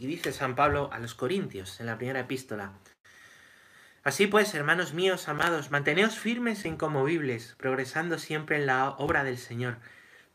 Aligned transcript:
Y 0.00 0.06
dice 0.06 0.32
San 0.32 0.54
Pablo 0.54 0.88
a 0.94 0.98
los 0.98 1.14
Corintios 1.14 1.78
en 1.78 1.84
la 1.84 1.98
primera 1.98 2.20
epístola. 2.20 2.72
Así 4.02 4.26
pues, 4.26 4.54
hermanos 4.54 4.94
míos, 4.94 5.28
amados, 5.28 5.70
manteneos 5.70 6.18
firmes 6.18 6.64
e 6.64 6.68
incomovibles, 6.68 7.54
progresando 7.58 8.18
siempre 8.18 8.56
en 8.56 8.64
la 8.64 8.92
obra 8.92 9.24
del 9.24 9.36
Señor, 9.36 9.76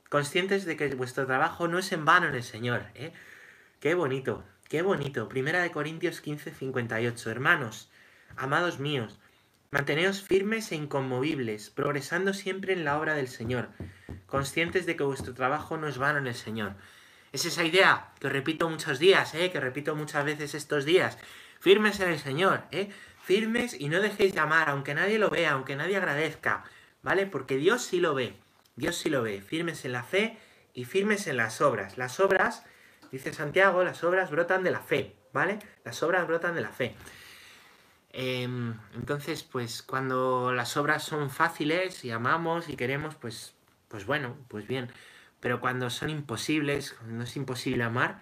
conscientes 0.07 0.65
de 0.65 0.77
que 0.77 0.93
vuestro 0.93 1.25
trabajo 1.25 1.67
no 1.67 1.79
es 1.79 1.91
en 1.93 2.05
vano 2.05 2.27
en 2.27 2.35
el 2.35 2.43
Señor. 2.43 2.85
¿eh? 2.93 3.11
Qué 3.79 3.95
bonito, 3.95 4.43
qué 4.69 4.83
bonito. 4.83 5.27
Primera 5.29 5.63
de 5.63 5.71
Corintios 5.71 6.21
15, 6.21 6.51
58. 6.51 7.31
Hermanos, 7.31 7.89
amados 8.37 8.77
míos, 8.77 9.19
manteneos 9.71 10.21
firmes 10.21 10.71
e 10.71 10.75
inconmovibles, 10.75 11.71
progresando 11.71 12.35
siempre 12.35 12.73
en 12.73 12.85
la 12.85 12.99
obra 12.99 13.15
del 13.15 13.29
Señor, 13.29 13.69
conscientes 14.27 14.85
de 14.85 14.95
que 14.95 15.03
vuestro 15.03 15.33
trabajo 15.33 15.75
no 15.75 15.87
es 15.87 15.97
vano 15.97 16.19
en 16.19 16.27
el 16.27 16.35
Señor. 16.35 16.75
Es 17.35 17.43
esa 17.43 17.65
idea 17.65 18.13
que 18.21 18.29
repito 18.29 18.69
muchos 18.69 18.97
días, 18.97 19.35
¿eh? 19.35 19.51
que 19.51 19.59
repito 19.59 19.93
muchas 19.93 20.23
veces 20.23 20.55
estos 20.55 20.85
días. 20.85 21.17
Firmes 21.59 21.99
en 21.99 22.09
el 22.11 22.17
Señor, 22.17 22.63
¿eh? 22.71 22.89
firmes 23.21 23.75
y 23.77 23.89
no 23.89 23.99
dejéis 23.99 24.33
de 24.33 24.39
aunque 24.39 24.93
nadie 24.93 25.19
lo 25.19 25.29
vea, 25.29 25.51
aunque 25.51 25.75
nadie 25.75 25.97
agradezca, 25.97 26.63
¿vale? 27.03 27.25
Porque 27.25 27.57
Dios 27.57 27.83
sí 27.83 27.99
lo 27.99 28.15
ve, 28.15 28.37
Dios 28.77 28.95
sí 28.95 29.09
lo 29.09 29.21
ve, 29.21 29.41
firmes 29.41 29.83
en 29.83 29.91
la 29.91 30.03
fe 30.03 30.37
y 30.73 30.85
firmes 30.85 31.27
en 31.27 31.35
las 31.35 31.59
obras. 31.59 31.97
Las 31.97 32.21
obras, 32.21 32.63
dice 33.11 33.33
Santiago, 33.33 33.83
las 33.83 34.05
obras 34.05 34.31
brotan 34.31 34.63
de 34.63 34.71
la 34.71 34.79
fe, 34.79 35.13
¿vale? 35.33 35.59
Las 35.83 36.03
obras 36.03 36.25
brotan 36.27 36.55
de 36.55 36.61
la 36.61 36.69
fe. 36.69 36.95
Em, 38.13 38.75
entonces, 38.93 39.43
pues 39.43 39.83
cuando 39.83 40.53
las 40.53 40.77
obras 40.77 41.03
son 41.03 41.29
fáciles 41.29 42.05
y 42.05 42.11
amamos 42.11 42.69
y 42.69 42.77
queremos, 42.77 43.15
pues, 43.15 43.55
pues 43.89 44.05
bueno, 44.05 44.37
pues 44.47 44.65
bien. 44.67 44.89
Pero 45.45 45.59
cuando 45.59 45.91
son 45.91 46.09
imposibles, 46.09 46.93
cuando 46.93 47.23
es 47.23 47.35
imposible 47.35 47.83
amar, 47.83 48.19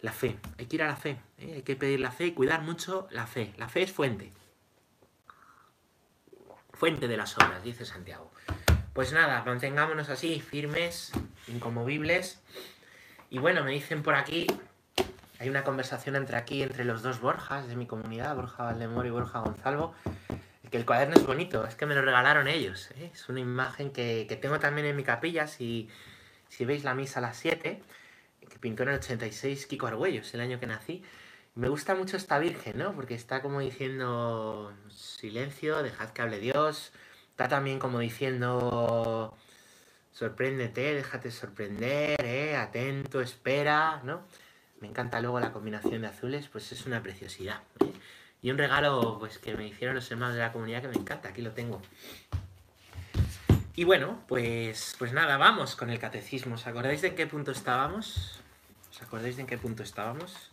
la 0.00 0.10
fe, 0.10 0.40
hay 0.58 0.66
que 0.66 0.74
ir 0.74 0.82
a 0.82 0.88
la 0.88 0.96
fe, 0.96 1.20
¿eh? 1.38 1.52
hay 1.54 1.62
que 1.62 1.76
pedir 1.76 2.00
la 2.00 2.10
fe 2.10 2.26
y 2.26 2.32
cuidar 2.32 2.62
mucho 2.62 3.06
la 3.12 3.28
fe. 3.28 3.54
La 3.58 3.68
fe 3.68 3.82
es 3.82 3.92
fuente. 3.92 4.32
Fuente 6.72 7.06
de 7.06 7.16
las 7.16 7.36
obras, 7.38 7.62
dice 7.62 7.84
Santiago. 7.86 8.32
Pues 8.92 9.12
nada, 9.12 9.44
mantengámonos 9.46 10.08
así, 10.08 10.40
firmes, 10.40 11.12
incomovibles. 11.46 12.40
Y 13.30 13.38
bueno, 13.38 13.62
me 13.62 13.70
dicen 13.70 14.02
por 14.02 14.16
aquí, 14.16 14.48
hay 15.38 15.48
una 15.48 15.62
conversación 15.62 16.16
entre 16.16 16.36
aquí, 16.38 16.64
entre 16.64 16.84
los 16.84 17.02
dos 17.02 17.20
Borjas 17.20 17.68
de 17.68 17.76
mi 17.76 17.86
comunidad, 17.86 18.34
Borja 18.34 18.64
Valdemor 18.64 19.06
y 19.06 19.10
Borja 19.10 19.38
Gonzalvo, 19.38 19.94
que 20.72 20.76
el 20.76 20.84
cuaderno 20.84 21.14
es 21.14 21.24
bonito, 21.24 21.64
es 21.68 21.76
que 21.76 21.86
me 21.86 21.94
lo 21.94 22.02
regalaron 22.02 22.48
ellos. 22.48 22.90
¿eh? 22.96 23.12
Es 23.14 23.28
una 23.28 23.38
imagen 23.38 23.92
que, 23.92 24.26
tengo 24.42 24.58
también 24.58 24.88
en 24.88 24.96
mi 24.96 25.04
capilla, 25.04 25.46
si, 25.46 25.88
si 26.48 26.64
veis 26.64 26.84
la 26.84 26.94
misa 26.94 27.20
a 27.20 27.22
las 27.22 27.36
7 27.36 27.82
que 28.48 28.58
pintó 28.58 28.82
en 28.84 28.90
el 28.90 28.94
86 28.96 29.66
Kiko 29.66 29.86
Argüellos, 29.86 30.32
el 30.34 30.40
año 30.40 30.58
que 30.58 30.66
nací. 30.66 31.02
Me 31.54 31.68
gusta 31.68 31.94
mucho 31.94 32.16
esta 32.16 32.38
Virgen, 32.38 32.78
¿no? 32.78 32.94
Porque 32.94 33.14
está 33.14 33.42
como 33.42 33.60
diciendo 33.60 34.72
silencio, 34.90 35.82
dejad 35.82 36.10
que 36.10 36.22
hable 36.22 36.38
Dios. 36.38 36.92
Está 37.30 37.48
también 37.48 37.78
como 37.78 37.98
diciendo 37.98 39.36
sorpréndete, 40.12 40.94
déjate 40.94 41.30
sorprender, 41.30 42.16
¿eh? 42.24 42.56
atento, 42.56 43.20
espera, 43.20 44.00
¿no? 44.02 44.22
Me 44.80 44.88
encanta 44.88 45.20
luego 45.20 45.38
la 45.38 45.52
combinación 45.52 46.02
de 46.02 46.08
azules, 46.08 46.48
pues 46.48 46.72
es 46.72 46.86
una 46.86 47.02
preciosidad. 47.02 47.62
¿eh? 47.80 47.92
Y 48.42 48.50
un 48.50 48.58
regalo 48.58 49.18
pues 49.20 49.38
que 49.38 49.54
me 49.54 49.66
hicieron 49.66 49.94
los 49.94 50.10
hermanos 50.10 50.34
de 50.34 50.40
la 50.40 50.52
comunidad 50.52 50.82
que 50.82 50.88
me 50.88 50.96
encanta, 50.96 51.28
aquí 51.28 51.42
lo 51.42 51.52
tengo. 51.52 51.80
Y 53.78 53.84
bueno, 53.84 54.24
pues, 54.26 54.96
pues 54.98 55.12
nada, 55.12 55.36
vamos 55.36 55.76
con 55.76 55.88
el 55.88 56.00
catecismo. 56.00 56.56
¿Os 56.56 56.66
acordáis 56.66 57.00
de 57.00 57.08
en 57.08 57.14
qué 57.14 57.28
punto 57.28 57.52
estábamos? 57.52 58.40
¿Os 58.90 59.02
acordáis 59.02 59.36
de 59.36 59.42
en 59.42 59.46
qué 59.46 59.56
punto 59.56 59.84
estábamos? 59.84 60.50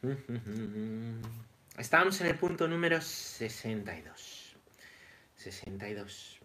Estábamos 1.76 2.18
en 2.22 2.28
el 2.28 2.36
punto 2.36 2.66
número 2.66 3.02
62. 3.02 4.56
62. 5.36 6.40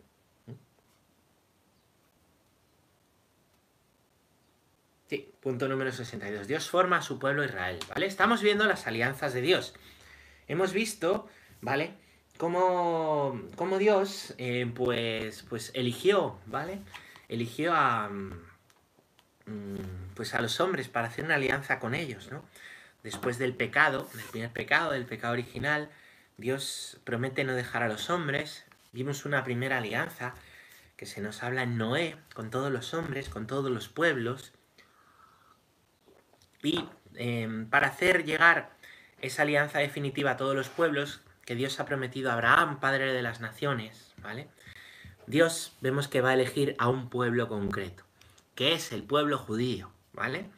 Sí, 5.07 5.31
punto 5.39 5.69
número 5.69 5.93
62. 5.93 6.47
Dios 6.49 6.69
forma 6.69 6.97
a 6.97 7.01
su 7.01 7.17
pueblo 7.17 7.45
Israel, 7.45 7.79
¿vale? 7.87 8.07
Estamos 8.07 8.41
viendo 8.41 8.65
las 8.65 8.87
alianzas 8.87 9.33
de 9.33 9.39
Dios. 9.39 9.73
Hemos 10.49 10.73
visto, 10.73 11.29
¿vale? 11.61 12.02
Cómo, 12.37 13.77
Dios 13.79 14.33
eh, 14.37 14.71
pues, 14.73 15.43
pues 15.49 15.71
eligió, 15.73 16.39
¿vale? 16.45 16.79
Eligió 17.29 17.73
a, 17.73 18.09
mm, 18.09 18.33
pues 20.15 20.33
a 20.33 20.41
los 20.41 20.59
hombres 20.59 20.87
para 20.89 21.07
hacer 21.07 21.25
una 21.25 21.35
alianza 21.35 21.79
con 21.79 21.95
ellos, 21.95 22.31
¿no? 22.31 22.43
Después 23.03 23.37
del 23.37 23.53
pecado, 23.53 24.07
del 24.13 24.23
primer 24.25 24.51
pecado, 24.51 24.91
del 24.91 25.05
pecado 25.05 25.33
original, 25.33 25.89
Dios 26.37 26.99
promete 27.03 27.43
no 27.43 27.53
dejar 27.53 27.83
a 27.83 27.89
los 27.89 28.09
hombres. 28.09 28.65
Vimos 28.91 29.25
una 29.25 29.43
primera 29.43 29.77
alianza 29.77 30.33
que 30.95 31.05
se 31.05 31.21
nos 31.21 31.43
habla 31.43 31.63
en 31.63 31.77
Noé, 31.77 32.15
con 32.33 32.49
todos 32.49 32.71
los 32.71 32.93
hombres, 32.93 33.29
con 33.29 33.45
todos 33.47 33.71
los 33.71 33.89
pueblos. 33.89 34.53
Y 36.61 36.85
em, 37.15 37.69
para 37.69 37.87
hacer 37.87 38.23
llegar 38.23 38.71
esa 39.21 39.41
alianza 39.43 39.79
definitiva 39.79 40.31
a 40.31 40.37
todos 40.37 40.55
los 40.55 40.69
pueblos, 40.69 41.21
que 41.45 41.55
Dios 41.55 41.79
ha 41.79 41.85
prometido 41.85 42.29
a 42.29 42.33
Abraham, 42.33 42.79
padre 42.79 43.13
de 43.13 43.21
las 43.21 43.41
naciones, 43.41 44.13
¿vale? 44.21 44.47
Dios 45.27 45.75
vemos 45.81 46.07
que 46.07 46.21
va 46.21 46.31
a 46.31 46.33
elegir 46.33 46.75
a 46.79 46.89
un 46.89 47.09
pueblo 47.09 47.47
concreto, 47.47 48.03
que 48.55 48.73
es 48.73 48.91
el 48.91 49.03
pueblo 49.03 49.37
judío, 49.37 49.91
¿vale? 50.13 50.49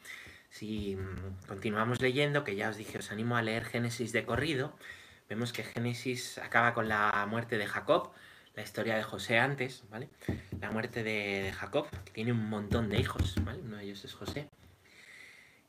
Si 0.49 0.95
mm, 0.95 1.47
continuamos 1.47 2.01
leyendo, 2.01 2.43
que 2.43 2.55
ya 2.55 2.69
os 2.69 2.77
dije, 2.77 2.99
os 2.99 3.11
animo 3.11 3.37
a 3.37 3.41
leer 3.41 3.65
Génesis 3.65 4.11
de 4.11 4.25
corrido, 4.25 4.73
vemos 5.29 5.53
que 5.53 5.63
Génesis 5.63 6.37
acaba 6.37 6.73
con 6.73 6.87
la 6.87 7.25
muerte 7.29 7.57
de 7.57 7.67
Jacob, 7.67 8.11
la 8.55 8.63
historia 8.63 8.95
de 8.95 9.03
José 9.03 9.37
antes, 9.37 9.83
¿vale? 9.89 10.09
La 10.61 10.71
muerte 10.71 11.03
de, 11.03 11.51
Jacob, 11.53 11.89
que 12.05 12.11
tiene 12.11 12.31
un 12.31 12.49
montón 12.49 12.89
de 12.89 12.99
hijos, 12.99 13.35
¿vale? 13.43 13.59
Uno 13.59 13.77
de 13.77 13.83
ellos 13.83 14.05
es 14.05 14.13
José. 14.13 14.47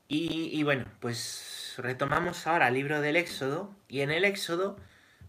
Y, 0.08 0.50
y 0.52 0.62
bueno, 0.62 0.84
pues 1.00 1.74
retomamos 1.78 2.46
ahora 2.46 2.68
el 2.68 2.74
libro 2.74 3.00
del 3.00 3.16
Éxodo, 3.16 3.74
y 3.88 4.02
en 4.02 4.12
el 4.12 4.24
Éxodo 4.24 4.76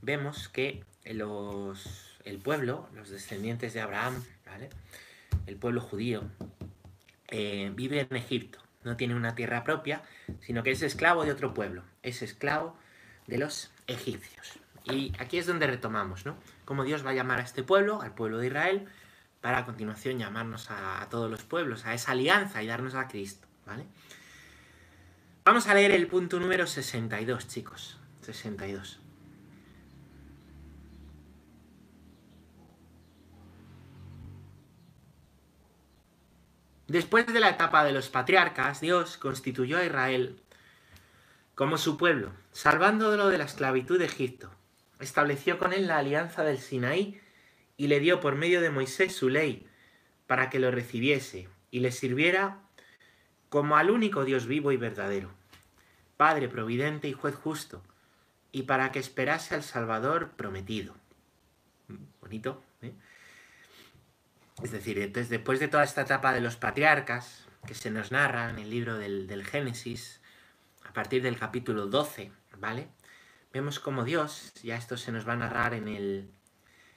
vemos 0.02 0.50
que 0.50 0.84
el 1.03 2.40
pueblo, 2.44 2.90
los 2.94 3.09
descendientes 3.09 3.74
de 3.74 3.81
Abraham, 3.81 4.24
el 5.46 5.56
pueblo 5.56 5.81
judío, 5.81 6.24
eh, 7.30 7.72
vive 7.74 8.08
en 8.09 8.16
Egipto. 8.16 8.59
No 8.84 8.96
tiene 8.96 9.16
una 9.16 9.35
tierra 9.35 9.63
propia, 9.63 10.02
sino 10.41 10.63
que 10.63 10.72
es 10.72 10.81
esclavo 10.81 11.25
de 11.25 11.31
otro 11.31 11.53
pueblo. 11.53 11.84
Es 12.03 12.22
esclavo 12.22 12.78
de 13.28 13.38
los 13.38 13.72
egipcios. 13.88 14.59
Y 14.85 15.12
aquí 15.19 15.38
es 15.38 15.46
donde 15.46 15.68
retomamos, 15.68 16.25
¿no? 16.25 16.38
Cómo 16.64 16.84
Dios 16.84 17.06
va 17.06 17.09
a 17.09 17.14
llamar 17.14 17.40
a 17.40 17.44
este 17.44 17.64
pueblo, 17.64 18.02
al 18.02 18.14
pueblo 18.14 18.38
de 18.38 18.47
Israel, 18.47 18.85
para 19.41 19.59
a 19.59 19.66
continuación 19.66 20.19
llamarnos 20.19 20.72
a, 20.72 21.02
a 21.02 21.09
todos 21.09 21.29
los 21.29 21.44
pueblos, 21.44 21.85
a 21.85 21.94
esa 21.94 22.14
alianza 22.14 22.64
y 22.64 22.68
darnos 22.68 22.96
a 22.96 23.08
Cristo, 23.08 23.47
¿vale? 23.66 23.85
Vamos 25.44 25.68
a 25.68 25.74
leer 25.74 25.91
el 25.91 26.08
punto 26.08 26.40
número 26.40 26.68
62, 26.68 27.47
chicos. 27.47 27.97
62. 28.22 29.00
Después 36.88 37.28
de 37.28 37.42
la 37.42 37.50
etapa 37.50 37.84
de 37.84 37.92
los 37.92 38.09
patriarcas, 38.09 38.80
Dios 38.80 39.18
constituyó 39.18 39.78
a 39.78 39.86
Israel 39.86 40.42
como 41.53 41.78
su 41.78 41.98
pueblo, 41.98 42.31
salvándolo 42.52 43.28
de 43.28 43.38
la 43.38 43.44
esclavitud 43.44 44.00
de 44.00 44.06
Egipto. 44.06 44.50
Estableció 45.00 45.58
con 45.58 45.74
él 45.74 45.88
la 45.88 45.97
alianza 45.97 46.44
del 46.44 46.59
Sinaí 46.59 47.20
y 47.76 47.88
le 47.88 48.00
dio 48.00 48.20
por 48.20 48.36
medio 48.36 48.62
de 48.62 48.70
Moisés 48.70 49.16
su 49.16 49.28
ley 49.28 49.68
para 50.28 50.50
que 50.50 50.59
lo 50.59 50.72
recibiese 50.72 51.50
y 51.72 51.80
le 51.80 51.92
sirviera 51.92 52.59
como 53.50 53.76
al 53.76 53.90
único 53.90 54.24
Dios 54.24 54.46
vivo 54.46 54.72
y 54.72 54.78
verdadero, 54.78 55.31
Padre 56.16 56.47
providente 56.47 57.08
y 57.08 57.14
juez 57.14 57.35
justo, 57.35 57.82
y 58.52 58.64
para 58.64 58.91
que 58.91 59.00
esperase 59.00 59.56
al 59.56 59.64
Salvador 59.64 60.32
prometido. 60.35 60.96
Bonito. 62.22 62.66
Es 64.64 64.72
decir, 64.72 64.98
entonces, 65.00 65.30
después 65.30 65.59
de 65.59 65.68
toda 65.68 65.84
esta 65.84 66.02
etapa 66.02 66.34
de 66.34 66.42
los 66.42 66.56
patriarcas, 66.56 67.46
que 67.66 67.76
se 67.76 67.92
nos 67.92 68.12
narra 68.12 68.50
en 68.50 68.58
el 68.58 68.70
libro 68.70 68.98
del, 68.98 69.46
Génesis, 69.46 70.20
a 70.84 70.94
partir 70.94 71.22
del 71.22 71.38
capítulo 71.38 71.86
12, 71.86 72.32
¿vale? 72.58 72.88
Vemos 73.54 73.80
como 73.80 74.04
Dios, 74.04 74.54
ya 74.64 74.76
esto 74.76 74.98
se 74.98 75.12
nos 75.12 75.28
va 75.28 75.34
a 75.34 75.38
narrar 75.38 75.74
en 75.74 75.88
el, 75.88 76.32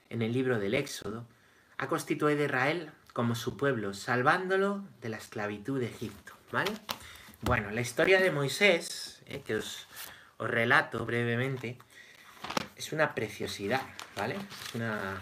en 0.09 0.23
el 0.23 0.33
libro 0.33 0.59
del 0.59 0.75
Éxodo, 0.75 1.27
ha 1.77 1.89
constituido 1.89 2.41
a 2.41 2.45
Israel 2.45 2.93
como 3.12 3.35
su 3.35 3.57
pueblo, 3.57 3.93
salvándolo 3.93 4.85
de 5.01 5.11
la 5.11 5.17
esclavitud 5.17 5.81
de 5.81 5.87
Egipto, 5.87 6.35
¿vale? 6.53 6.71
Bueno, 7.43 7.71
la 7.71 7.81
historia 7.81 8.21
de 8.21 8.31
Moisés, 8.31 9.23
eh, 9.27 9.43
que 9.43 9.57
os, 9.57 9.87
os, 10.39 10.49
relato 10.49 11.05
brevemente, 11.05 11.79
es 12.77 12.93
una 12.93 13.15
preciosidad, 13.15 13.83
¿vale? 14.17 14.37
Es 14.37 14.75
una, 14.75 15.21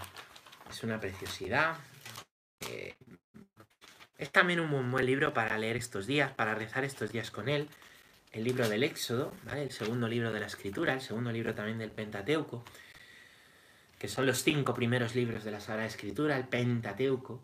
es 0.71 0.83
una 0.83 1.01
preciosidad, 1.01 1.77
Es 4.19 4.33
también 4.33 4.59
un 4.59 4.91
buen 4.91 5.07
libro 5.07 5.33
para 5.33 5.57
leer 5.59 5.77
estos 5.77 6.07
días, 6.09 6.33
para 6.33 6.55
rezar 6.55 6.85
estos 6.85 7.13
días 7.13 7.31
con 7.31 7.49
él. 7.49 7.69
El 8.33 8.45
libro 8.45 8.69
del 8.69 8.83
Éxodo, 8.83 9.33
¿vale? 9.45 9.63
El 9.63 9.71
segundo 9.71 10.09
libro 10.09 10.33
de 10.33 10.41
la 10.41 10.47
Escritura, 10.47 10.95
el 10.95 11.01
segundo 11.01 11.31
libro 11.31 11.55
también 11.55 11.79
del 11.79 11.93
Pentateuco, 11.93 12.65
que 13.99 14.09
son 14.09 14.27
los 14.27 14.43
cinco 14.43 14.75
primeros 14.75 15.15
libros 15.15 15.45
de 15.45 15.53
la 15.53 15.61
Sagrada 15.61 15.87
Escritura, 15.87 16.37
el 16.37 16.49
Pentateuco. 16.49 17.41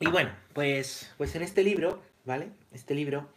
Y 0.00 0.08
bueno, 0.08 0.34
pues, 0.54 1.12
pues 1.16 1.34
en 1.36 1.42
este 1.42 1.62
libro, 1.62 2.02
¿vale? 2.24 2.50
Este 2.72 2.94
libro 2.94 3.32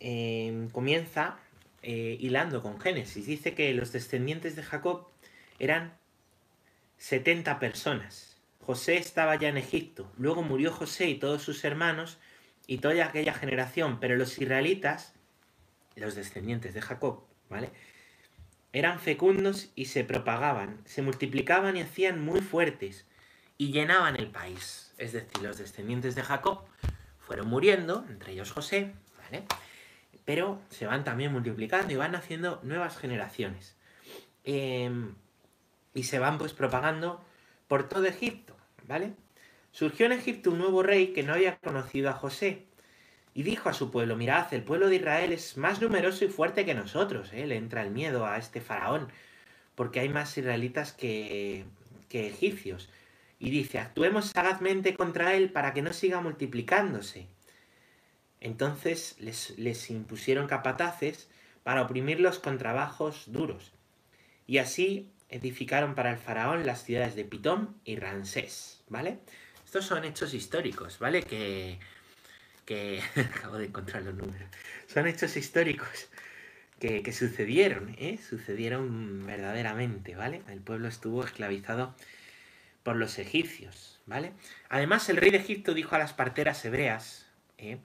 eh, 0.00 0.68
comienza 0.72 1.38
eh, 1.82 2.16
hilando 2.18 2.62
con 2.62 2.80
Génesis. 2.80 3.26
Dice 3.26 3.54
que 3.54 3.74
los 3.74 3.92
descendientes 3.92 4.56
de 4.56 4.62
Jacob 4.62 5.08
eran 5.58 5.96
70 6.96 7.58
personas. 7.58 8.35
José 8.66 8.96
estaba 8.96 9.36
ya 9.36 9.48
en 9.48 9.58
Egipto. 9.58 10.10
Luego 10.18 10.42
murió 10.42 10.72
José 10.72 11.08
y 11.08 11.18
todos 11.20 11.40
sus 11.40 11.64
hermanos 11.64 12.18
y 12.66 12.78
toda 12.78 13.04
aquella 13.04 13.32
generación. 13.32 14.00
Pero 14.00 14.16
los 14.16 14.36
israelitas, 14.40 15.14
los 15.94 16.16
descendientes 16.16 16.74
de 16.74 16.82
Jacob, 16.82 17.22
¿vale? 17.48 17.70
Eran 18.72 18.98
fecundos 18.98 19.70
y 19.76 19.84
se 19.84 20.02
propagaban, 20.02 20.80
se 20.84 21.00
multiplicaban 21.00 21.76
y 21.76 21.82
hacían 21.82 22.24
muy 22.24 22.40
fuertes 22.40 23.06
y 23.56 23.70
llenaban 23.70 24.16
el 24.16 24.32
país. 24.32 24.92
Es 24.98 25.12
decir, 25.12 25.42
los 25.42 25.58
descendientes 25.58 26.16
de 26.16 26.24
Jacob 26.24 26.64
fueron 27.20 27.46
muriendo, 27.46 28.04
entre 28.08 28.32
ellos 28.32 28.50
José, 28.50 28.94
¿vale? 29.22 29.44
Pero 30.24 30.60
se 30.70 30.86
van 30.86 31.04
también 31.04 31.30
multiplicando 31.30 31.92
y 31.92 31.96
van 31.96 32.16
haciendo 32.16 32.58
nuevas 32.64 32.98
generaciones. 32.98 33.76
Em, 34.42 35.14
y 35.94 36.02
se 36.02 36.18
van 36.18 36.36
pues 36.36 36.52
propagando 36.52 37.24
por 37.68 37.88
todo 37.88 38.06
Egipto. 38.06 38.55
Surgió 39.72 40.06
en 40.06 40.12
Egipto 40.12 40.50
un 40.50 40.58
nuevo 40.58 40.82
rey 40.82 41.08
que 41.08 41.22
no 41.22 41.34
había 41.34 41.58
conocido 41.58 42.08
a 42.10 42.14
José. 42.14 42.64
Y 43.34 43.42
dijo 43.42 43.68
a 43.68 43.74
su 43.74 43.90
pueblo, 43.90 44.16
mirad, 44.16 44.52
el 44.54 44.62
pueblo 44.62 44.88
de 44.88 44.96
Israel 44.96 45.32
es 45.32 45.58
más 45.58 45.82
numeroso 45.82 46.24
y 46.24 46.28
fuerte 46.28 46.64
que 46.64 46.72
nosotros. 46.74 47.30
¿eh? 47.34 47.46
Le 47.46 47.56
entra 47.56 47.82
el 47.82 47.90
miedo 47.90 48.24
a 48.24 48.38
este 48.38 48.62
faraón, 48.62 49.08
porque 49.74 50.00
hay 50.00 50.08
más 50.08 50.36
israelitas 50.38 50.92
que, 50.92 51.66
que 52.08 52.26
egipcios. 52.28 52.88
Y 53.38 53.50
dice, 53.50 53.78
actuemos 53.78 54.30
sagazmente 54.30 54.94
contra 54.94 55.34
él 55.34 55.52
para 55.52 55.74
que 55.74 55.82
no 55.82 55.92
siga 55.92 56.22
multiplicándose. 56.22 57.26
Entonces 58.40 59.16
les, 59.18 59.58
les 59.58 59.90
impusieron 59.90 60.46
capataces 60.46 61.28
para 61.62 61.82
oprimirlos 61.82 62.38
con 62.38 62.56
trabajos 62.56 63.24
duros. 63.26 63.72
Y 64.46 64.58
así 64.58 65.10
edificaron 65.28 65.94
para 65.94 66.10
el 66.10 66.18
faraón 66.18 66.64
las 66.64 66.84
ciudades 66.84 67.16
de 67.16 67.24
Pitón 67.24 67.76
y 67.84 67.96
Ramsés. 67.96 68.75
¿Vale? 68.88 69.18
Estos 69.64 69.84
son 69.84 70.04
hechos 70.04 70.34
históricos, 70.34 70.98
¿vale? 70.98 71.22
Que, 71.22 71.78
que 72.64 73.02
acabo 73.16 73.58
de 73.58 73.66
encontrar 73.66 74.02
los 74.02 74.14
números. 74.14 74.48
Son 74.86 75.06
hechos 75.06 75.36
históricos 75.36 76.08
que, 76.78 77.02
que, 77.02 77.12
sucedieron, 77.12 77.94
¿eh? 77.98 78.18
Sucedieron 78.18 79.26
verdaderamente, 79.26 80.14
¿vale? 80.14 80.42
El 80.48 80.60
pueblo 80.60 80.88
estuvo 80.88 81.24
esclavizado 81.24 81.94
por 82.82 82.94
los 82.94 83.18
egipcios, 83.18 84.00
¿vale? 84.06 84.32
Además, 84.68 85.08
el 85.08 85.16
rey 85.16 85.32
de 85.32 85.38
Egipto 85.38 85.74
dijo 85.74 85.96
a 85.96 85.98
las 85.98 86.12
parteras 86.12 86.64
hebreas, 86.64 87.26
¿eh? 87.58 87.78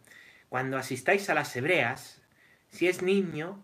cuando 0.47 0.77
asistáis 0.77 1.29
a 1.29 1.33
las 1.33 1.55
hebreas, 1.55 2.21
si 2.69 2.87
es 2.87 3.01
niño, 3.01 3.63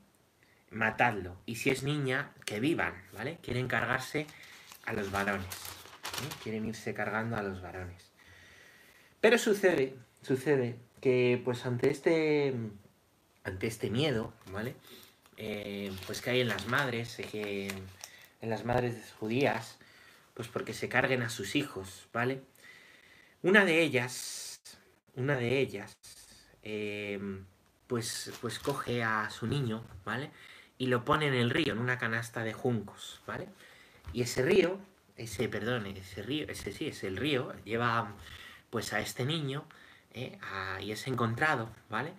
matadlo, 0.71 1.37
y 1.45 1.57
si 1.57 1.69
es 1.69 1.83
niña, 1.83 2.31
que 2.45 2.59
vivan, 2.59 2.95
¿vale? 3.13 3.37
Quieren 3.43 3.67
cargarse 3.67 4.25
a 4.85 4.93
los 4.93 5.11
varones. 5.11 5.76
Quieren 6.43 6.65
irse 6.65 6.93
cargando 6.93 7.37
a 7.37 7.43
los 7.43 7.61
varones. 7.61 8.11
Pero 9.21 9.37
sucede, 9.37 9.95
sucede 10.21 10.75
que 11.01 11.41
pues 11.43 11.65
ante 11.65 11.89
este, 11.89 12.53
ante 13.43 13.67
este 13.67 13.89
miedo, 13.89 14.33
¿vale? 14.51 14.75
Eh, 15.37 15.91
pues 16.05 16.21
que 16.21 16.31
hay 16.31 16.41
en 16.41 16.47
las 16.47 16.67
madres, 16.67 17.17
que 17.31 17.71
en 18.41 18.49
las 18.49 18.65
madres 18.65 19.13
judías, 19.19 19.77
pues 20.33 20.47
porque 20.47 20.73
se 20.73 20.89
carguen 20.89 21.21
a 21.21 21.29
sus 21.29 21.55
hijos, 21.55 22.07
¿vale? 22.13 22.41
Una 23.43 23.65
de 23.65 23.81
ellas, 23.81 24.59
una 25.15 25.35
de 25.35 25.59
ellas, 25.59 25.95
eh, 26.63 27.19
pues, 27.87 28.31
pues 28.41 28.59
coge 28.59 29.03
a 29.03 29.29
su 29.29 29.47
niño, 29.47 29.83
¿vale? 30.05 30.31
Y 30.77 30.87
lo 30.87 31.05
pone 31.05 31.27
en 31.27 31.33
el 31.33 31.49
río, 31.49 31.73
en 31.73 31.79
una 31.79 31.97
canasta 31.97 32.43
de 32.43 32.53
juncos, 32.53 33.21
¿vale? 33.25 33.47
Y 34.13 34.21
ese 34.21 34.43
río 34.43 34.79
ese, 35.17 35.49
perdón, 35.49 35.85
ese 35.87 36.21
río, 36.21 36.45
ese 36.47 36.71
sí, 36.71 36.87
es 36.87 37.03
el 37.03 37.17
río, 37.17 37.53
lleva 37.63 38.13
pues 38.69 38.93
a 38.93 38.99
este 38.99 39.25
niño 39.25 39.65
eh, 40.13 40.37
y 40.79 40.91
es 40.91 41.07
encontrado, 41.07 41.69
¿vale? 41.89 42.13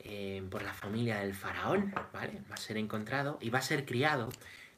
Eh, 0.00 0.42
por 0.50 0.62
la 0.62 0.74
familia 0.74 1.20
del 1.20 1.34
faraón, 1.34 1.94
¿vale? 2.12 2.42
Va 2.50 2.54
a 2.54 2.58
ser 2.58 2.76
encontrado 2.76 3.38
y 3.40 3.50
va 3.50 3.60
a 3.60 3.62
ser 3.62 3.86
criado 3.86 4.30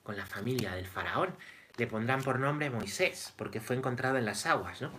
con 0.02 0.16
la 0.16 0.26
familia 0.26 0.74
del 0.74 0.86
faraón. 0.86 1.34
Le 1.76 1.86
pondrán 1.86 2.22
por 2.22 2.38
nombre 2.38 2.70
Moisés, 2.70 3.34
porque 3.36 3.60
fue 3.60 3.76
encontrado 3.76 4.16
en 4.16 4.24
las 4.24 4.46
aguas, 4.46 4.80
¿no? 4.80 4.92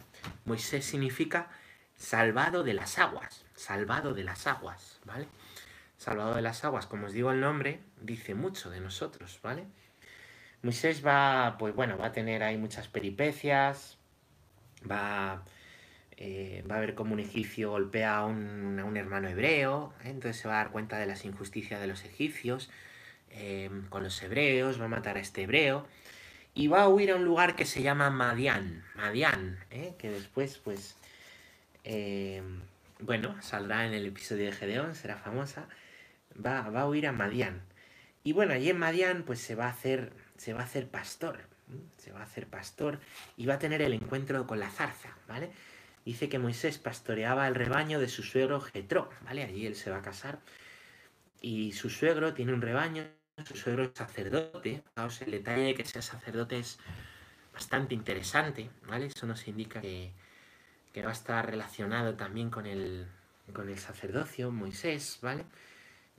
Moisés 0.46 0.86
significa 0.86 1.50
salvado 1.96 2.64
de 2.64 2.74
las 2.74 3.00
aguas, 3.00 3.46
salvado 3.56 4.14
de 4.14 4.24
las 4.24 4.46
aguas, 4.48 5.00
¿vale? 5.06 5.28
Salvado 5.98 6.36
de 6.36 6.42
las 6.42 6.64
aguas, 6.64 6.86
como 6.86 7.08
os 7.08 7.14
digo 7.14 7.32
el 7.32 7.40
nombre, 7.40 7.80
dice 8.02 8.36
mucho 8.36 8.70
de 8.70 8.82
nosotros, 8.82 9.40
¿vale? 9.42 9.66
Moisés 10.64 11.06
va, 11.06 11.56
pues 11.60 11.76
bueno, 11.76 11.98
va 11.98 12.08
a 12.08 12.12
tener 12.12 12.44
ahí 12.44 12.58
muchas 12.58 12.88
peripecias, 12.88 13.98
va, 14.90 15.44
eh, 16.18 16.64
va 16.70 16.78
a 16.78 16.80
ver 16.80 16.96
cómo 16.96 17.14
un 17.14 17.20
egipcio 17.20 17.72
golpea 17.72 18.18
a 18.18 18.26
un, 18.26 18.98
hermano 18.98 19.28
hebreo, 19.28 19.94
¿eh? 20.04 20.10
entonces 20.10 20.42
se 20.42 20.48
va 20.48 20.56
a 20.56 20.64
dar 20.64 20.72
cuenta 20.72 20.98
de 20.98 21.06
las 21.06 21.26
injusticias 21.26 21.80
de 21.80 21.88
los 21.88 22.04
egipcios 22.06 22.72
eh, 23.32 23.70
con 23.90 24.04
los 24.04 24.22
hebreos, 24.24 24.82
va 24.82 24.86
a 24.86 24.90
matar 24.90 25.18
a 25.18 25.20
este 25.20 25.44
hebreo 25.44 25.86
y 26.56 26.68
va 26.68 26.84
a 26.84 26.90
huir 26.90 27.12
a 27.12 27.16
un 27.16 27.26
lugar 27.26 27.56
que 27.56 27.66
se 27.66 27.84
llama 27.84 28.10
Madián, 28.10 28.84
Madián, 28.96 29.60
que 30.00 30.10
después, 30.10 30.58
pues, 30.58 30.96
bueno, 33.00 33.40
saldrá 33.44 33.86
en 33.86 33.94
el 33.94 34.08
episodio 34.08 34.46
de 34.46 34.52
Gedeón, 34.54 34.96
será 34.96 35.18
famosa, 35.18 35.68
va, 36.44 36.68
va 36.72 36.82
a 36.82 36.90
huir 36.90 37.06
a 37.06 37.12
Madián. 37.12 37.62
Y 38.24 38.34
bueno, 38.34 38.54
allí 38.54 38.72
en 38.72 38.80
Madián, 38.80 39.22
pues 39.22 39.40
se 39.40 39.54
va 39.54 39.68
a 39.68 39.70
hacer 39.70 40.12
se 40.38 40.54
va 40.54 40.62
a 40.62 40.64
hacer 40.64 40.90
pastor, 40.90 41.40
se 41.98 42.12
va 42.12 42.22
a 42.22 42.24
hacer 42.24 42.48
pastor 42.48 43.00
y 43.36 43.46
va 43.46 43.56
a 43.56 43.60
tener 43.60 43.82
el 43.82 43.94
encuentro 43.94 44.48
con 44.48 44.60
la 44.60 44.70
zarza, 44.70 45.16
¿vale? 45.28 45.52
Dice 46.06 46.30
que 46.30 46.40
Moisés 46.40 46.78
pastoreaba 46.78 47.48
el 47.48 47.56
rebaño 47.56 48.00
de 48.00 48.08
su 48.08 48.24
suegro 48.24 48.62
Jetro, 48.62 49.10
¿vale? 49.26 49.44
Allí 49.44 49.66
él 49.66 49.76
se 49.76 49.90
va 49.90 49.98
a 49.98 50.02
casar 50.02 50.40
y 51.42 51.74
su 51.74 51.90
suegro 51.90 52.34
tiene 52.34 52.54
un 52.54 52.62
rebaño, 52.62 53.04
su 53.46 53.56
suegro 53.56 53.84
es 53.84 53.92
sacerdote, 53.94 54.84
el 54.96 55.32
detalle 55.32 55.64
de 55.64 55.76
que 55.76 55.86
sea 55.86 56.02
sacerdote 56.02 56.60
es 56.60 56.80
bastante 57.54 57.94
interesante, 57.94 58.70
¿vale? 58.88 59.08
Eso 59.08 59.26
nos 59.26 59.48
indica 59.48 59.82
que, 59.82 60.12
que 60.94 61.02
va 61.04 61.10
a 61.10 61.14
estar 61.14 61.46
relacionado 61.46 62.16
también 62.16 62.50
con 62.50 62.66
el, 62.66 63.08
con 63.54 63.70
el 63.70 63.78
sacerdocio, 63.78 64.52
Moisés, 64.52 65.20
¿vale? 65.22 65.46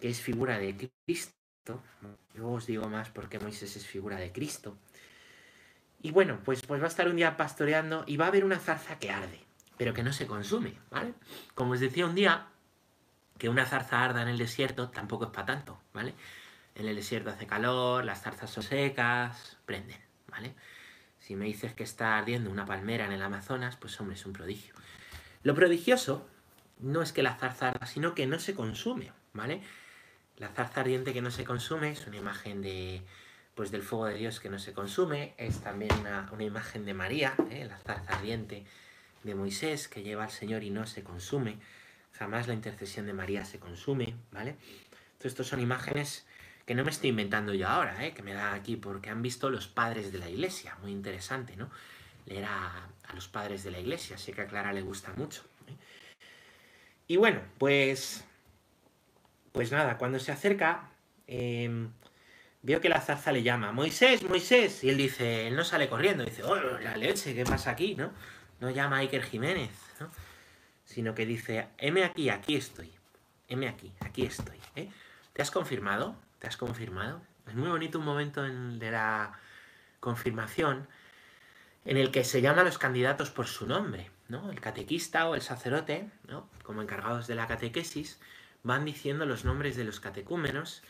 Que 0.01 0.09
es 0.11 0.21
figura 0.21 0.59
de 0.59 0.91
Cristo 1.07 1.38
yo 2.35 2.49
os 2.49 2.67
digo 2.67 2.89
más 2.89 3.11
porque 3.11 3.39
Moisés 3.39 3.77
es 3.77 3.87
figura 3.87 4.17
de 4.17 4.33
Cristo. 4.33 4.77
Y 6.01 6.11
bueno, 6.13 6.39
pues, 6.45 6.65
pues 6.67 6.81
va 6.81 6.87
a 6.87 6.89
estar 6.89 7.09
un 7.09 7.17
día 7.17 7.37
pastoreando 7.37 8.05
y 8.07 8.17
va 8.17 8.27
a 8.27 8.29
haber 8.29 8.45
una 8.45 8.59
zarza 8.59 8.99
que 8.99 9.11
arde, 9.11 9.45
pero 9.77 9.93
que 9.93 10.03
no 10.03 10.13
se 10.13 10.27
consume, 10.27 10.79
¿vale? 10.91 11.15
Como 11.55 11.73
os 11.73 11.81
decía 11.81 12.07
un 12.07 12.15
día, 12.15 12.47
que 13.39 13.49
una 13.49 13.67
zarza 13.67 14.05
arda 14.05 14.23
en 14.23 14.29
el 14.29 14.39
desierto 14.39 14.91
tampoco 14.91 15.25
es 15.27 15.31
para 15.31 15.47
tanto, 15.47 15.81
¿vale? 15.93 16.15
En 16.75 16.87
el 16.87 16.95
desierto 16.95 17.31
hace 17.31 17.47
calor, 17.47 18.05
las 18.05 18.23
zarzas 18.23 18.51
son 18.51 18.63
secas, 18.63 19.57
prenden, 19.67 20.01
¿vale? 20.29 20.55
Si 21.19 21.35
me 21.35 21.47
dices 21.47 21.75
que 21.75 21.83
está 21.83 22.17
ardiendo 22.17 22.51
una 22.51 22.65
palmera 22.65 23.07
en 23.07 23.13
el 23.13 23.23
Amazonas, 23.23 23.77
pues 23.77 23.99
hombre, 24.01 24.15
es 24.15 24.25
un 24.25 24.33
prodigio. 24.33 24.75
Lo 25.43 25.55
prodigioso 25.55 26.29
no 26.79 27.03
es 27.03 27.13
que 27.13 27.23
la 27.23 27.35
zarza 27.35 27.71
arda, 27.71 27.87
sino 27.87 28.15
que 28.15 28.27
no 28.27 28.39
se 28.39 28.55
consume, 28.55 29.13
¿vale? 29.33 29.63
La 30.39 30.49
zarza 30.49 30.81
ardiente 30.81 31.13
que 31.13 31.21
no 31.21 31.31
se 31.31 31.45
consume 31.45 31.91
es 31.91 32.07
una 32.07 32.17
imagen 32.17 32.63
de, 32.63 33.03
pues, 33.55 33.73
del 33.73 33.83
fuego 33.83 34.07
de 34.07 34.15
Dios 34.15 34.39
que 34.39 34.49
no 34.49 34.61
se 34.61 34.73
consume. 34.73 35.35
Es 35.37 35.61
también 35.61 35.91
una, 35.99 36.45
imagen 36.45 36.85
de 36.85 36.95
María, 36.95 37.35
¿eh? 37.51 37.67
la 37.69 37.77
zarza 37.79 38.17
ardiente 38.17 38.65
de 39.25 39.35
Moisés 39.35 39.89
que 39.89 40.05
lleva 40.05 40.25
al 40.25 40.31
Señor 40.31 40.63
y 40.63 40.71
no 40.71 40.87
se 40.87 41.03
consume. 41.03 41.59
Jamás 42.13 42.47
la 42.47 42.55
intercesión 42.55 43.07
de 43.07 43.13
María 43.13 43.45
se 43.45 43.59
consume, 43.59 44.15
¿vale? 44.31 44.51
Entonces, 44.51 45.33
estos 45.33 45.49
son 45.49 45.61
imágenes 45.61 46.25
que 46.65 46.75
no 46.77 46.85
me 46.85 46.91
estoy 46.91 47.11
inventando 47.11 47.53
yo 47.55 47.67
ahora, 47.67 48.07
¿eh? 48.07 48.15
que 48.15 48.23
me 48.23 48.35
da 48.35 48.55
aquí 48.55 48.77
porque 48.77 49.11
han 49.11 49.23
visto 49.23 49.51
los 49.51 49.67
padres 49.67 50.13
de 50.13 50.19
la 50.19 50.29
iglesia. 50.29 50.77
Muy 50.83 50.93
interesante, 50.93 51.57
¿no? 51.57 51.69
Leer 52.27 52.45
a, 52.45 52.89
los 53.15 53.27
padres 53.27 53.65
de 53.65 53.73
la 53.73 53.81
iglesia. 53.81 54.19
Sé 54.19 54.33
que 54.33 54.43
a 54.43 54.47
Clara 54.47 54.73
le 54.73 54.83
gusta 54.83 55.13
mucho. 55.15 55.43
¿eh? 55.67 55.73
Y 57.09 57.17
bueno, 57.17 57.41
pues 57.59 58.25
pues 59.59 59.73
nada, 59.73 59.99
cuando 59.99 60.21
se 60.21 60.31
acerca, 60.31 60.89
em, 61.27 61.91
veo 62.63 62.81
que 62.81 62.89
la 62.89 63.01
zarza 63.01 63.33
le 63.33 63.43
llama, 63.43 63.73
Moisés, 63.73 64.23
Moisés, 64.23 64.85
y 64.85 64.89
él 64.89 64.97
dice, 64.97 65.49
él 65.49 65.57
no 65.57 65.65
sale 65.65 65.89
corriendo, 65.89 66.25
dice, 66.25 66.45
oh, 66.45 66.55
la 66.55 66.97
leche, 66.97 67.35
¿qué 67.35 67.43
pasa 67.43 67.73
aquí, 67.73 67.97
no? 67.97 68.13
no 68.61 68.71
llama 68.71 68.99
a 68.99 69.01
Iker 69.01 69.25
Jiménez, 69.25 69.73
¿no? 69.99 70.13
sino 70.85 71.13
que 71.13 71.27
dice, 71.27 71.67
heme 71.77 72.05
aquí, 72.05 72.31
aquí 72.31 72.55
estoy, 72.55 72.93
heme 73.49 73.67
aquí, 73.67 73.93
aquí 73.99 74.27
estoy. 74.27 74.59
¿eh? 74.77 74.91
¿Te 75.33 75.43
has 75.43 75.51
confirmado? 75.51 76.15
¿Te 76.39 76.47
has 76.47 76.57
confirmado? 76.57 77.21
Es 77.49 77.57
muy 77.57 77.69
bonito 77.69 77.99
un 77.99 78.05
momento 78.05 78.47
en, 78.47 78.79
de 78.79 78.93
la 78.93 79.41
confirmación 79.99 80.87
en 81.85 81.97
el 81.97 82.13
que 82.13 82.23
se 82.23 82.43
llama 82.43 82.61
a 82.61 82.65
los 82.65 82.79
candidatos 82.79 83.31
por 83.31 83.49
su 83.49 83.67
nombre, 83.67 84.09
¿no? 84.29 84.53
El 84.53 84.61
catequista 84.61 85.29
o 85.29 85.35
el 85.35 85.43
sacerdote, 85.43 86.09
¿no? 86.29 86.49
Como 86.63 86.81
encargados 86.81 87.27
de 87.27 87.35
la 87.35 87.49
catequesis, 87.49 88.21
van 88.69 88.85
diciendo 88.85 89.25
los 89.25 89.47
nombres 89.47 89.77
de 89.77 89.85
los 89.85 89.99
catecúmenos 89.99 90.83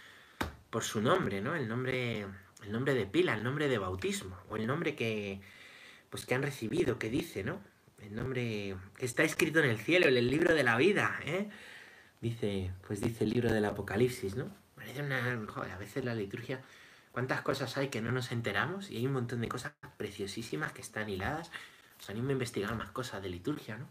por 0.68 0.82
su 0.82 1.00
nombre, 1.00 1.40
¿no? 1.40 1.54
El 1.54 1.68
nombre, 1.68 2.26
el 2.64 2.72
nombre 2.72 2.92
de 2.92 3.06
pila, 3.06 3.34
el 3.34 3.44
nombre 3.44 3.68
de 3.68 3.78
bautismo, 3.78 4.36
o 4.50 4.56
el 4.56 4.66
nombre 4.66 4.96
que, 4.96 5.40
pues, 6.10 6.26
que 6.26 6.34
han 6.34 6.42
recibido, 6.42 6.98
que 6.98 7.08
dice, 7.08 7.44
¿no? 7.44 7.60
El 8.02 8.16
nombre 8.16 8.76
que 8.96 9.06
está 9.06 9.22
escrito 9.22 9.60
en 9.60 9.70
el 9.70 9.78
cielo, 9.78 10.08
en 10.08 10.16
el 10.16 10.28
libro 10.28 10.54
de 10.54 10.64
la 10.64 10.76
vida, 10.76 11.20
¿eh? 11.24 11.48
Dice, 12.20 12.72
pues 12.84 13.00
dice 13.00 13.22
el 13.22 13.30
libro 13.30 13.52
del 13.52 13.64
Apocalipsis, 13.64 14.34
¿no? 14.34 14.52
Parece 14.74 15.02
una, 15.02 15.40
joder, 15.46 15.70
a 15.70 15.78
veces 15.78 16.04
la 16.04 16.16
liturgia, 16.16 16.60
cuántas 17.12 17.42
cosas 17.42 17.76
hay 17.76 17.90
que 17.90 18.02
no 18.02 18.10
nos 18.10 18.32
enteramos 18.32 18.90
y 18.90 18.96
hay 18.96 19.06
un 19.06 19.12
montón 19.12 19.40
de 19.40 19.48
cosas 19.48 19.72
preciosísimas 19.96 20.72
que 20.72 20.80
están 20.80 21.08
hiladas. 21.08 21.52
O 22.00 22.02
sea, 22.02 22.16
a 22.16 22.18
investigar 22.18 22.74
más 22.74 22.90
cosas 22.90 23.22
de 23.22 23.28
liturgia, 23.28 23.76
¿no? 23.76 23.88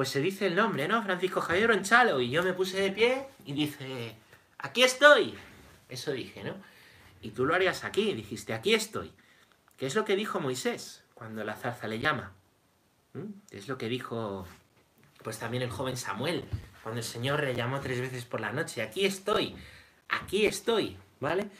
Pues 0.00 0.08
se 0.08 0.22
dice 0.22 0.46
el 0.46 0.54
nombre, 0.54 0.88
¿no? 0.88 1.02
Francisco 1.02 1.42
Javier 1.42 1.72
Onchalo. 1.72 2.22
Y 2.22 2.30
yo 2.30 2.42
me 2.42 2.54
puse 2.54 2.80
de 2.80 2.90
pie 2.90 3.26
y 3.44 3.52
dice, 3.52 4.16
aquí 4.56 4.82
estoy. 4.82 5.34
Eso 5.90 6.12
dije, 6.12 6.42
¿no? 6.42 6.54
Y 7.20 7.32
tú 7.32 7.44
lo 7.44 7.54
harías 7.54 7.84
aquí, 7.84 8.14
dijiste, 8.14 8.54
aquí 8.54 8.72
estoy. 8.72 9.12
¿Qué 9.76 9.84
es 9.84 9.94
lo 9.94 10.06
que 10.06 10.16
dijo 10.16 10.40
Moisés 10.40 11.04
cuando 11.12 11.44
la 11.44 11.54
zarza 11.54 11.86
le 11.86 11.98
llama? 11.98 12.32
¿Mm? 13.12 13.26
¿Qué 13.50 13.58
es 13.58 13.68
lo 13.68 13.76
que 13.76 13.90
dijo, 13.90 14.46
pues 15.22 15.38
también 15.38 15.62
el 15.62 15.70
joven 15.70 15.98
Samuel, 15.98 16.46
cuando 16.82 17.00
el 17.00 17.04
Señor 17.06 17.42
le 17.42 17.54
llamó 17.54 17.80
tres 17.80 18.00
veces 18.00 18.24
por 18.24 18.40
la 18.40 18.52
noche? 18.52 18.80
Aquí 18.80 19.04
estoy, 19.04 19.54
aquí 20.08 20.46
estoy, 20.46 20.96
¿vale? 21.20 21.50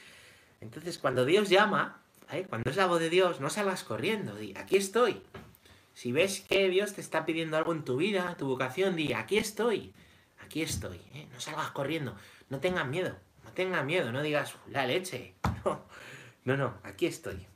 Entonces, 0.63 0.97
cuando 0.97 1.27
Dios 1.27 1.51
llama, 1.51 2.01
¿eh? 2.33 2.47
cuando 2.49 2.71
es 2.71 2.77
la 2.79 2.87
voz 2.87 3.01
de 3.01 3.11
Dios, 3.11 3.39
no 3.39 3.51
salgas 3.51 3.85
corriendo, 3.85 4.35
di, 4.35 4.55
aquí 4.57 4.79
estoy. 4.79 5.21
Si 5.95 6.13
ves 6.13 6.41
que 6.41 6.69
Dios 6.69 6.95
te 6.95 7.01
está 7.01 7.27
pidiendo 7.27 7.57
algo 7.57 7.73
en 7.73 7.85
tu 7.85 7.97
vida, 7.97 8.37
tu 8.39 8.47
vocación, 8.47 8.97
di, 8.97 9.13
aquí 9.13 9.39
estoy, 9.39 9.93
aquí 10.43 10.63
estoy. 10.63 11.01
¿eh? 11.15 11.29
No 11.33 11.41
salgas 11.41 11.71
corriendo, 11.73 12.17
no 12.49 12.61
tengas 12.61 12.87
miedo, 12.87 13.17
no 13.45 13.53
tengas 13.53 13.85
miedo, 13.85 14.13
no 14.13 14.23
digas, 14.23 14.57
la 14.69 14.87
leche. 14.87 15.35
No, 16.43 16.57
no, 16.57 16.79
aquí 16.85 17.05
estoy. 17.05 17.47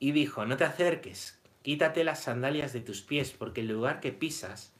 Y 0.00 0.10
dijo, 0.10 0.44
no 0.44 0.56
te 0.56 0.64
acerques, 0.64 1.38
quítate 1.62 2.02
las 2.02 2.24
sandalias 2.24 2.72
de 2.72 2.80
tus 2.80 3.00
pies, 3.00 3.30
porque 3.30 3.60
el 3.60 3.68
lugar 3.68 4.00
que 4.00 4.10
pisas 4.10 4.72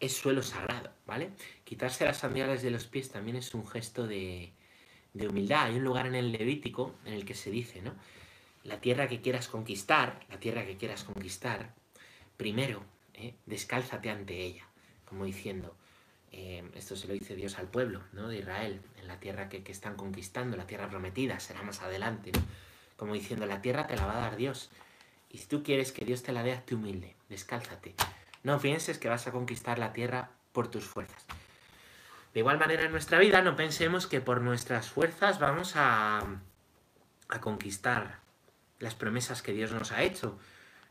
es 0.00 0.16
suelo 0.16 0.42
sagrado, 0.42 0.90
¿vale? 1.06 1.30
Quitarse 1.62 2.04
las 2.04 2.18
sandalias 2.18 2.60
de 2.60 2.72
los 2.72 2.86
pies 2.86 3.10
también 3.10 3.36
es 3.36 3.54
un 3.54 3.64
gesto 3.64 4.08
de, 4.08 4.52
de 5.14 5.28
humildad. 5.28 5.66
Hay 5.66 5.76
un 5.76 5.84
lugar 5.84 6.06
en 6.06 6.16
el 6.16 6.32
Levítico 6.32 6.94
en 7.04 7.12
el 7.12 7.24
que 7.24 7.34
se 7.34 7.50
dice, 7.50 7.82
¿no? 7.82 7.94
La 8.64 8.80
tierra 8.80 9.08
que 9.08 9.20
quieras 9.20 9.48
conquistar, 9.48 10.20
la 10.30 10.38
tierra 10.38 10.64
que 10.64 10.76
quieras 10.76 11.04
conquistar, 11.04 11.74
primero, 12.36 12.84
¿eh? 13.14 13.34
descálzate 13.46 14.10
ante 14.10 14.40
ella, 14.40 14.66
como 15.04 15.24
diciendo, 15.24 15.76
eh, 16.30 16.68
esto 16.74 16.96
se 16.96 17.06
lo 17.08 17.14
dice 17.14 17.36
Dios 17.36 17.58
al 17.58 17.68
pueblo 17.68 18.02
¿no? 18.12 18.28
de 18.28 18.38
Israel, 18.38 18.80
en 19.00 19.08
la 19.08 19.20
tierra 19.20 19.48
que, 19.48 19.62
están 19.66 19.96
conquistando, 19.96 20.56
la 20.56 20.66
tierra 20.66 20.88
prometida, 20.88 21.38
será 21.40 21.62
más 21.62 21.82
adelante, 21.82 22.32
como 22.96 23.14
diciendo, 23.14 23.46
la 23.46 23.60
tierra 23.60 23.86
te 23.86 23.96
la 23.96 24.06
va 24.06 24.16
a 24.16 24.20
dar 24.20 24.36
Dios. 24.36 24.70
Y 25.28 25.38
si 25.38 25.46
tú 25.46 25.62
quieres 25.62 25.92
que 25.92 26.04
Dios 26.04 26.22
te 26.22 26.32
la 26.32 26.42
dé, 26.42 26.52
hazte 26.52 26.74
humilde, 26.74 27.16
descálzate. 27.28 27.94
No 28.42 28.60
pienses 28.60 28.98
que 28.98 29.08
vas 29.08 29.26
a 29.26 29.32
conquistar 29.32 29.78
la 29.78 29.92
tierra 29.92 30.30
por 30.52 30.70
tus 30.70 30.84
fuerzas. 30.84 31.24
De 32.32 32.40
igual 32.40 32.58
manera 32.58 32.84
en 32.84 32.92
nuestra 32.92 33.18
vida 33.18 33.42
no 33.42 33.56
pensemos 33.56 34.06
que 34.06 34.20
por 34.20 34.40
nuestras 34.40 34.88
fuerzas 34.88 35.38
vamos 35.38 35.74
a 35.76 36.40
conquistar 37.40 38.21
las 38.82 38.94
promesas 38.96 39.42
que 39.42 39.52
Dios 39.52 39.70
nos 39.72 39.92
ha 39.92 40.02
hecho. 40.02 40.38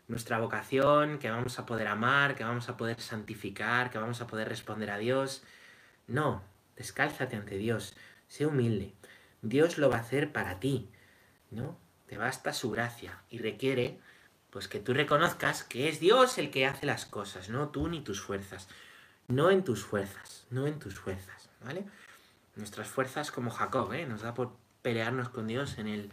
Nuestra 0.08 0.40
vocación, 0.40 1.20
que 1.20 1.30
vamos 1.30 1.60
a 1.60 1.66
poder 1.66 1.88
amar, 1.88 2.36
que 2.36 2.44
vamos 2.44 2.70
a 2.70 2.78
poder 2.78 3.00
santificar, 3.00 3.92
que 3.92 3.98
vamos 3.98 4.22
a 4.22 4.28
poder 4.28 4.48
responder 4.48 4.90
a 4.92 4.98
Dios. 4.98 5.44
No, 6.08 6.42
descálzate 6.78 7.36
ante 7.36 7.58
Dios, 7.58 7.96
sé 8.28 8.46
humilde. 8.46 8.94
Dios 9.42 9.78
lo 9.78 9.90
va 9.90 9.98
a 9.98 10.02
hacer 10.02 10.32
para 10.32 10.60
ti, 10.60 10.90
¿no? 11.52 11.78
Te 12.08 12.18
basta 12.18 12.54
su 12.54 12.72
gracia 12.72 13.20
y 13.30 13.40
requiere 13.40 14.00
pues 14.50 14.68
que 14.68 14.80
tú 14.80 14.94
reconozcas 14.94 15.64
que 15.64 15.88
es 15.88 16.00
Dios 16.00 16.38
el 16.38 16.52
que 16.52 16.66
hace 16.66 16.86
las 16.86 17.06
cosas, 17.06 17.50
no 17.50 17.70
tú 17.70 17.88
ni 17.88 18.02
tus 18.02 18.22
fuerzas. 18.22 18.68
No 19.28 19.50
en 19.50 19.64
tus 19.64 19.84
fuerzas, 19.84 20.46
no 20.50 20.68
en 20.68 20.78
tus 20.80 21.00
fuerzas, 21.00 21.50
¿vale? 21.64 21.86
Nuestras 22.56 22.88
fuerzas 22.88 23.32
como 23.32 23.50
Jacob, 23.50 23.94
¿eh? 23.94 24.06
Nos 24.06 24.22
da 24.22 24.34
por 24.34 24.54
pelearnos 24.82 25.30
con 25.30 25.48
Dios 25.48 25.78
en 25.78 25.88
el, 25.88 26.12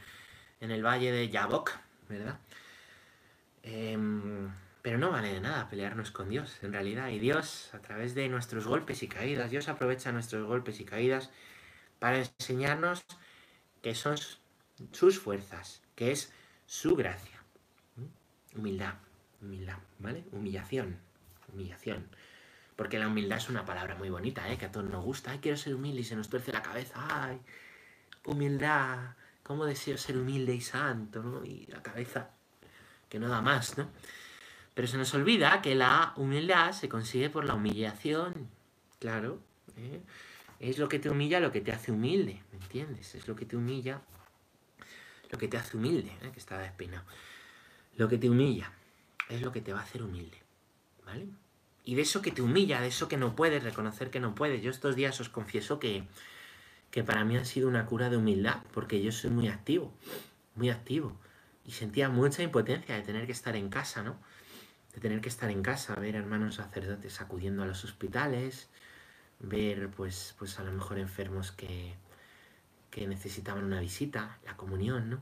en 0.60 0.70
el 0.70 0.84
valle 0.84 1.12
de 1.12 1.28
Yabok, 1.28 1.72
¿verdad? 2.08 2.38
Em, 3.62 4.50
pero 4.82 4.98
no 4.98 5.10
vale 5.10 5.32
de 5.32 5.40
nada 5.40 5.68
pelearnos 5.68 6.10
con 6.10 6.28
Dios, 6.28 6.58
en 6.62 6.72
realidad. 6.72 7.08
Y 7.10 7.18
Dios, 7.18 7.70
a 7.74 7.80
través 7.80 8.14
de 8.14 8.28
nuestros 8.28 8.66
golpes 8.66 9.02
y 9.02 9.08
caídas, 9.08 9.50
Dios 9.50 9.68
aprovecha 9.68 10.12
nuestros 10.12 10.46
golpes 10.46 10.80
y 10.80 10.84
caídas 10.84 11.30
para 11.98 12.18
enseñarnos 12.18 13.04
que 13.82 13.94
son 13.94 14.16
sus 14.92 15.18
fuerzas, 15.18 15.82
que 15.94 16.12
es 16.12 16.32
su 16.66 16.96
gracia. 16.96 17.42
Humildad, 18.54 18.94
humildad, 19.42 19.78
¿vale? 19.98 20.24
Humillación, 20.32 20.98
humillación. 21.52 22.08
Porque 22.76 22.98
la 22.98 23.08
humildad 23.08 23.38
es 23.38 23.48
una 23.48 23.64
palabra 23.64 23.96
muy 23.96 24.08
bonita, 24.08 24.48
¿eh? 24.50 24.56
Que 24.56 24.66
a 24.66 24.72
todos 24.72 24.88
nos 24.88 25.04
gusta. 25.04 25.32
Ay, 25.32 25.38
quiero 25.40 25.56
ser 25.56 25.74
humilde 25.74 26.00
y 26.00 26.04
se 26.04 26.16
nos 26.16 26.28
tuerce 26.28 26.52
la 26.52 26.62
cabeza. 26.62 26.94
Ay, 27.10 27.40
humildad. 28.24 29.16
¿Cómo 29.48 29.64
deseo 29.64 29.96
ser 29.96 30.18
humilde 30.18 30.54
y 30.54 30.60
santo, 30.60 31.22
¿no? 31.22 31.42
Y 31.42 31.66
la 31.68 31.82
cabeza 31.82 32.30
que 33.08 33.18
no 33.18 33.28
da 33.28 33.40
más, 33.40 33.78
¿no? 33.78 33.88
Pero 34.74 34.86
se 34.86 34.98
nos 34.98 35.12
olvida 35.14 35.62
que 35.62 35.74
la 35.74 36.12
humildad 36.16 36.72
se 36.72 36.90
consigue 36.90 37.30
por 37.30 37.46
la 37.46 37.54
humillación. 37.54 38.50
Claro. 39.00 39.40
¿eh? 39.78 40.02
Es 40.60 40.76
lo 40.76 40.90
que 40.90 40.98
te 40.98 41.08
humilla 41.08 41.40
lo 41.40 41.50
que 41.50 41.62
te 41.62 41.72
hace 41.72 41.90
humilde, 41.90 42.42
¿me 42.52 42.58
entiendes? 42.58 43.14
Es 43.14 43.26
lo 43.26 43.34
que 43.34 43.46
te 43.46 43.56
humilla 43.56 44.02
lo 45.30 45.38
que 45.38 45.48
te 45.48 45.56
hace 45.56 45.78
humilde, 45.78 46.10
¿eh? 46.22 46.30
que 46.30 46.38
estaba 46.38 46.60
despeinado. 46.60 47.04
Lo 47.96 48.06
que 48.06 48.18
te 48.18 48.28
humilla 48.28 48.70
es 49.30 49.40
lo 49.40 49.50
que 49.50 49.62
te 49.62 49.72
va 49.72 49.80
a 49.80 49.82
hacer 49.82 50.02
humilde, 50.02 50.38
¿vale? 51.06 51.26
Y 51.84 51.94
de 51.94 52.02
eso 52.02 52.20
que 52.20 52.32
te 52.32 52.42
humilla, 52.42 52.82
de 52.82 52.88
eso 52.88 53.08
que 53.08 53.16
no 53.16 53.34
puedes, 53.34 53.62
reconocer 53.62 54.10
que 54.10 54.20
no 54.20 54.34
puedes. 54.34 54.62
Yo 54.62 54.70
estos 54.70 54.94
días 54.94 55.18
os 55.20 55.30
confieso 55.30 55.78
que, 55.78 56.04
que 56.90 57.04
para 57.04 57.24
mí 57.24 57.36
ha 57.36 57.44
sido 57.44 57.68
una 57.68 57.86
cura 57.86 58.10
de 58.10 58.16
humildad, 58.16 58.62
porque 58.72 59.02
yo 59.02 59.12
soy 59.12 59.30
muy 59.30 59.48
activo, 59.48 59.92
muy 60.54 60.70
activo. 60.70 61.16
Y 61.64 61.72
sentía 61.72 62.08
mucha 62.08 62.42
impotencia 62.42 62.94
de 62.94 63.02
tener 63.02 63.26
que 63.26 63.32
estar 63.32 63.56
en 63.56 63.68
casa, 63.68 64.02
¿no? 64.02 64.16
De 64.94 65.00
tener 65.00 65.20
que 65.20 65.28
estar 65.28 65.50
en 65.50 65.62
casa, 65.62 65.94
ver 65.96 66.16
hermanos 66.16 66.56
sacerdotes 66.56 67.20
acudiendo 67.20 67.62
a 67.62 67.66
los 67.66 67.84
hospitales, 67.84 68.68
ver 69.40 69.90
pues, 69.90 70.34
pues 70.38 70.58
a 70.58 70.64
lo 70.64 70.72
mejor 70.72 70.98
enfermos 70.98 71.52
que, 71.52 71.94
que 72.90 73.06
necesitaban 73.06 73.64
una 73.64 73.80
visita, 73.80 74.38
la 74.44 74.56
comunión, 74.56 75.10
¿no? 75.10 75.20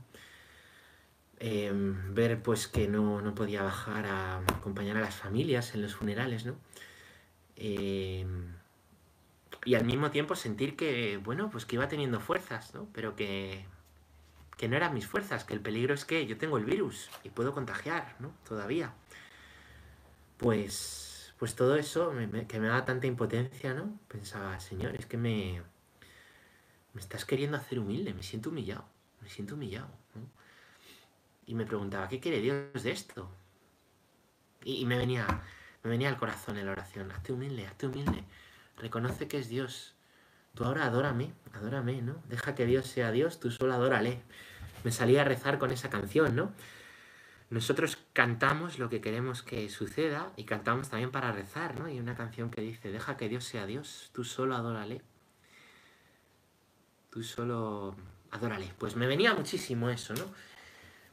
Em, 1.39 2.15
ver 2.15 2.43
pues 2.43 2.67
que 2.67 2.89
no, 2.89 3.35
podía 3.35 3.63
bajar 3.63 4.07
a 4.07 4.39
acompañar 4.39 4.97
a 4.97 5.01
las 5.01 5.15
familias 5.15 5.75
en 5.75 5.83
los 5.83 5.95
funerales, 5.95 6.47
¿no? 6.47 6.57
Em, 7.57 8.56
y 9.65 9.75
al 9.75 9.85
mismo 9.85 10.11
tiempo 10.11 10.35
sentir 10.37 10.76
que, 10.76 11.19
bueno, 11.19 11.50
pues 11.50 11.67
que 11.67 11.76
iba 11.76 11.88
teniendo 11.88 12.21
fuerzas, 12.21 12.75
¿no? 12.75 12.88
Pero 12.93 13.17
que, 13.17 13.65
que 14.57 14.69
no 14.69 14.76
eran 14.76 14.95
mis 14.95 15.07
fuerzas, 15.07 15.45
que 15.45 15.55
el 15.55 15.61
peligro 15.61 15.95
es 15.95 16.05
que 16.05 16.26
yo 16.26 16.38
tengo 16.38 16.59
el 16.59 16.65
virus 16.65 17.11
y 17.25 17.31
puedo 17.31 17.53
contagiar, 17.53 18.17
¿no? 18.19 18.33
Todavía. 18.49 18.93
Pues, 20.38 21.35
pues 21.38 21.55
todo 21.55 21.76
eso 21.76 22.12
que 22.49 22.61
me 22.61 22.69
da 22.69 22.85
tanta 22.85 23.07
impotencia, 23.07 23.75
¿no? 23.75 23.99
Pensaba, 24.09 24.61
Señor, 24.61 24.95
es 24.97 25.07
que 25.07 25.17
me, 25.17 25.62
me 26.93 27.00
estás 27.00 27.25
queriendo 27.25 27.57
hacer 27.57 27.79
humilde, 27.79 28.15
me 28.15 28.23
siento 28.23 28.50
humillado, 28.50 28.87
me 29.21 29.29
siento 29.29 29.55
humillado, 29.55 29.88
¿no? 30.15 30.37
y 31.47 31.55
me 31.55 31.65
preguntaba, 31.65 32.09
¿qué 32.09 32.21
quiere 32.21 32.41
Dios 32.41 32.83
de 32.83 32.91
esto? 32.91 33.31
Y, 34.65 34.85
me, 34.85 34.99
venía, 34.99 35.26
me 35.85 35.91
venía 35.91 36.09
al 36.09 36.17
corazón 36.17 36.59
en 36.59 36.67
la 36.67 36.73
oración, 36.73 37.11
hazte 37.12 37.33
humilde, 37.33 37.67
hazte 37.67 37.87
humilde, 37.87 38.25
reconoce 38.76 39.28
que 39.28 39.38
es 39.38 39.49
Dios. 39.49 39.95
Tú 40.54 40.64
ahora 40.64 40.87
adórame, 40.87 41.33
adórame, 41.52 42.00
¿no? 42.02 42.23
Deja 42.28 42.54
que 42.54 42.66
Dios 42.66 42.87
sea 42.87 43.11
Dios, 43.11 43.40
tú 43.40 43.50
solo 43.50 43.75
adórale. 43.75 44.23
Me 44.85 44.92
salía 44.92 45.23
a 45.23 45.25
rezar 45.25 45.59
con 45.59 45.71
esa 45.71 45.90
canción, 45.90 46.35
¿no? 46.35 46.52
Nosotros 47.49 47.99
cantamos 48.12 48.78
lo 48.78 48.88
que 48.88 49.00
queremos 49.00 49.42
que 49.42 49.68
suceda 49.68 50.33
y 50.37 50.45
cantamos 50.45 50.88
también 50.88 51.12
para 51.12 51.30
rezar, 51.30 51.78
¿no? 51.78 51.88
Y 51.88 52.00
una 52.00 52.16
canción 52.16 52.50
que 52.50 52.61
dice, 52.61 52.90
deja 52.90 53.16
que 53.16 53.28
Dios 53.28 53.45
sea 53.45 53.66
Dios, 53.66 54.11
tú 54.12 54.25
solo 54.25 54.56
adórale. 54.56 55.02
Tú 57.11 57.23
solo 57.23 57.95
adórale. 58.30 58.73
Pues 58.78 58.97
me 58.97 59.06
venía 59.06 59.35
muchísimo 59.35 59.90
eso, 59.90 60.14
¿no? 60.14 60.25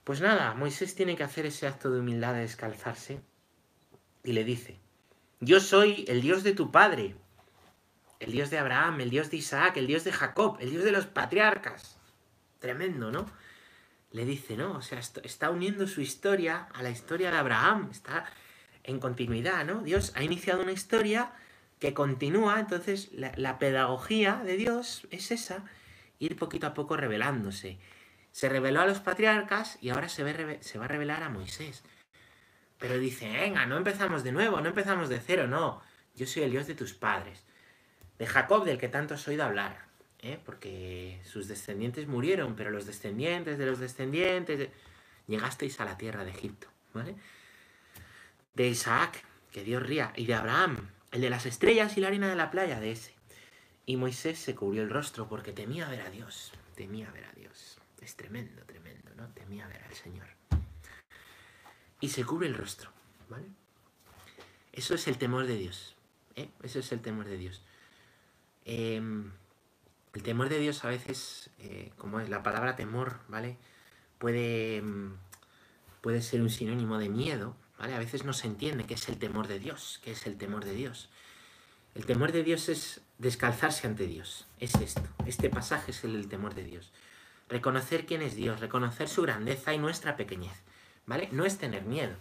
Pues 0.03 0.22
nada, 0.22 0.53
Moisés 0.55 0.96
tiene 0.96 1.15
que 1.15 1.24
hacer 1.24 1.46
ese 1.46 1.67
acto 1.67 1.91
de 1.91 2.00
humildad 2.00 2.34
de 2.34 2.41
descalzarse 2.41 3.22
y 4.24 4.34
le 4.34 4.43
dice, 4.43 4.79
yo 5.39 5.60
soy 5.60 6.03
el 6.08 6.22
Dios 6.22 6.43
de 6.43 6.53
tu 6.53 6.72
padre, 6.72 7.15
el 8.24 8.32
Dios 8.32 8.50
de 8.50 8.58
Abraham, 8.58 9.01
el 9.01 9.10
Dios 9.10 9.30
de 9.30 9.38
Isaac, 9.38 9.77
el 9.77 9.88
Dios 9.88 10.03
de 10.03 10.13
Jacob, 10.13 10.58
el 10.60 10.72
Dios 10.72 10.84
de 10.84 10.92
los 10.92 11.06
patriarcas. 11.06 11.98
Tremendo, 12.60 13.12
¿no? 13.12 13.25
Le 14.12 14.25
dice, 14.25 14.56
¿no? 14.56 14.74
O 14.74 14.82
sea, 14.82 15.00
está 15.00 15.50
uniendo 15.50 15.88
su 15.88 16.01
historia 16.01 16.68
a 16.74 16.84
la 16.84 16.89
historia 16.89 17.32
de 17.32 17.38
Abraham, 17.38 17.89
está 17.92 18.25
en 18.84 19.00
continuidad, 19.00 19.65
¿no? 19.65 19.82
Dios 19.82 20.13
ha 20.15 20.24
iniciado 20.24 20.62
una 20.62 20.72
historia 20.72 21.34
que 21.80 21.94
continúa, 21.94 22.60
entonces 22.60 23.10
la, 23.12 23.60
pedagogía 23.60 24.42
de 24.46 24.56
Dios 24.56 25.06
es 25.12 25.32
esa, 25.32 25.65
ir 26.20 26.38
poquito 26.38 26.68
a 26.68 26.74
poco 26.74 26.96
revelándose. 26.96 27.77
Se 28.32 28.48
reveló 28.48 28.82
a 28.82 28.88
los 28.88 29.00
patriarcas 29.00 29.77
y 29.82 29.89
ahora 29.89 30.08
se, 30.08 30.63
se 30.63 30.80
va 30.80 30.86
a 30.86 30.88
revelar 30.88 31.24
a 31.24 31.30
Moisés. 31.30 31.84
Pero 32.80 32.98
dice, 32.98 33.30
venga, 33.30 33.65
no 33.65 33.77
empezamos 33.77 34.24
de 34.24 34.32
nuevo, 34.32 34.62
no 34.62 34.70
empezamos 34.70 35.10
de 35.10 35.20
cero, 35.20 35.48
no. 35.48 35.82
Yo 36.15 36.25
soy 36.25 36.44
el 36.44 36.51
Dios 36.51 36.68
de 36.68 36.75
tus 36.75 36.94
padres. 36.94 37.44
De 38.20 38.27
Jacob, 38.27 38.63
del 38.65 38.77
que 38.77 38.89
tanto 38.89 39.13
has 39.13 39.27
oído 39.27 39.43
hablar. 39.43 39.86
¿eh? 40.20 40.39
Porque 40.46 41.20
sus 41.24 41.48
descendientes 41.48 42.08
murieron, 42.08 42.55
pero 42.55 42.72
los 42.72 42.86
descendientes 42.86 43.58
de 43.58 43.65
los 43.65 43.79
descendientes... 43.79 44.70
Llegasteis 45.27 45.79
a 45.79 45.86
la 45.86 45.98
tierra 45.98 46.25
de 46.25 46.32
Egipto, 46.32 46.67
¿vale? 46.93 47.15
De 48.55 48.67
Isaac, 48.67 49.24
que 49.51 49.63
Dios 49.63 49.82
ría, 49.82 50.12
y 50.17 50.25
de 50.25 50.34
Abraham, 50.34 50.89
el 51.12 51.22
de 51.22 51.29
las 51.29 51.46
estrellas 51.46 51.96
y 51.98 52.01
la 52.01 52.08
harina 52.08 52.27
de 52.27 52.36
la 52.36 52.51
playa, 52.51 52.79
de 52.79 52.91
ese. 52.91 53.13
Y 53.86 53.96
Moisés 53.96 54.39
se 54.39 54.55
cubrió 54.55 54.84
el 54.84 54.89
rostro 54.89 55.29
porque 55.29 55.53
temía 55.53 55.88
ver 55.88 56.01
a 56.01 56.10
Dios, 56.10 56.51
temía 56.75 57.10
ver 57.12 57.25
a 57.25 57.32
Dios. 57.32 57.77
Es 58.01 58.15
tremendo, 58.17 58.63
tremendo, 58.63 59.12
¿no? 59.15 59.29
Temía 59.29 59.65
ver 59.67 59.82
al 59.84 59.93
Señor. 59.93 60.27
Y 62.01 62.10
se 62.10 62.25
cubre 62.25 62.48
el 62.48 62.55
rostro, 62.55 62.91
¿vale? 63.29 63.48
Eso 64.74 64.96
es 64.96 65.08
el 65.08 65.17
temor 65.17 65.48
de 65.48 65.55
Dios. 65.55 65.96
¿eh? 66.36 66.50
Eso 66.63 66.79
es 66.79 66.91
el 66.91 67.01
temor 67.01 67.25
de 67.25 67.38
Dios. 67.38 67.62
Em, 68.65 69.32
el 70.13 70.24
temor 70.24 70.50
de 70.50 70.60
Dios 70.60 70.84
a 70.86 70.89
veces, 70.89 71.50
eh, 71.60 71.91
como 71.98 72.20
es 72.20 72.29
la 72.29 72.43
palabra 72.43 72.75
temor, 72.75 73.20
¿vale? 73.27 73.58
Puede, 74.20 74.77
em, 74.77 75.17
puede 76.01 76.22
ser 76.22 76.41
un 76.41 76.50
sinónimo 76.50 76.98
de 76.98 77.10
miedo, 77.10 77.55
a 77.79 78.00
veces 78.00 78.24
no 78.24 78.34
se 78.34 78.48
entiende 78.48 78.86
qué 78.86 78.93
es 78.93 79.10
el 79.10 79.17
temor 79.17 79.48
de 79.48 79.60
Dios, 79.60 80.00
qué 80.03 80.12
es 80.12 80.25
el 80.25 80.38
temor 80.38 80.63
de 80.63 80.74
Dios. 80.74 81.10
El 81.96 82.05
temor 82.05 82.32
de 82.32 82.43
Dios 82.43 82.70
es 82.70 83.01
descalzarse 83.17 83.88
ante 83.88 84.08
Dios, 84.08 84.48
es 84.60 84.74
esto. 84.75 85.03
Este 85.25 85.50
pasaje 85.50 85.91
es 85.91 86.03
el 86.03 86.27
temor 86.27 86.55
de 86.55 86.63
Dios. 86.63 86.91
Reconocer 87.50 88.05
quién 88.05 88.22
es 88.22 88.36
Dios, 88.36 88.62
reconocer 88.62 89.10
su 89.10 89.22
grandeza 89.22 89.74
y 89.74 89.77
nuestra 89.77 90.15
pequeñez, 90.15 90.53
¿vale? 91.05 91.29
No 91.32 91.46
es 91.46 91.58
tener 91.58 91.84
miedo. 91.84 92.15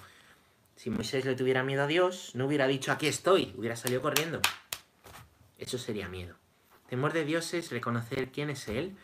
Si 0.76 0.90
Moisés 0.90 1.24
le 1.24 1.36
tuviera 1.36 1.62
miedo 1.62 1.84
a 1.84 1.86
Dios, 1.86 2.32
no 2.34 2.46
hubiera 2.46 2.66
dicho 2.66 2.90
aquí 2.92 3.06
estoy, 3.06 3.54
hubiera 3.56 3.76
salido 3.76 4.02
corriendo. 4.02 4.40
Eso 5.62 5.78
sería 5.78 6.08
miedo. 6.08 6.34
Temor 6.88 7.12
de 7.12 7.24
Dios 7.24 7.54
es 7.54 7.70
reconocer 7.70 8.32
quién 8.32 8.50
es 8.50 8.66
Él, 8.66 8.96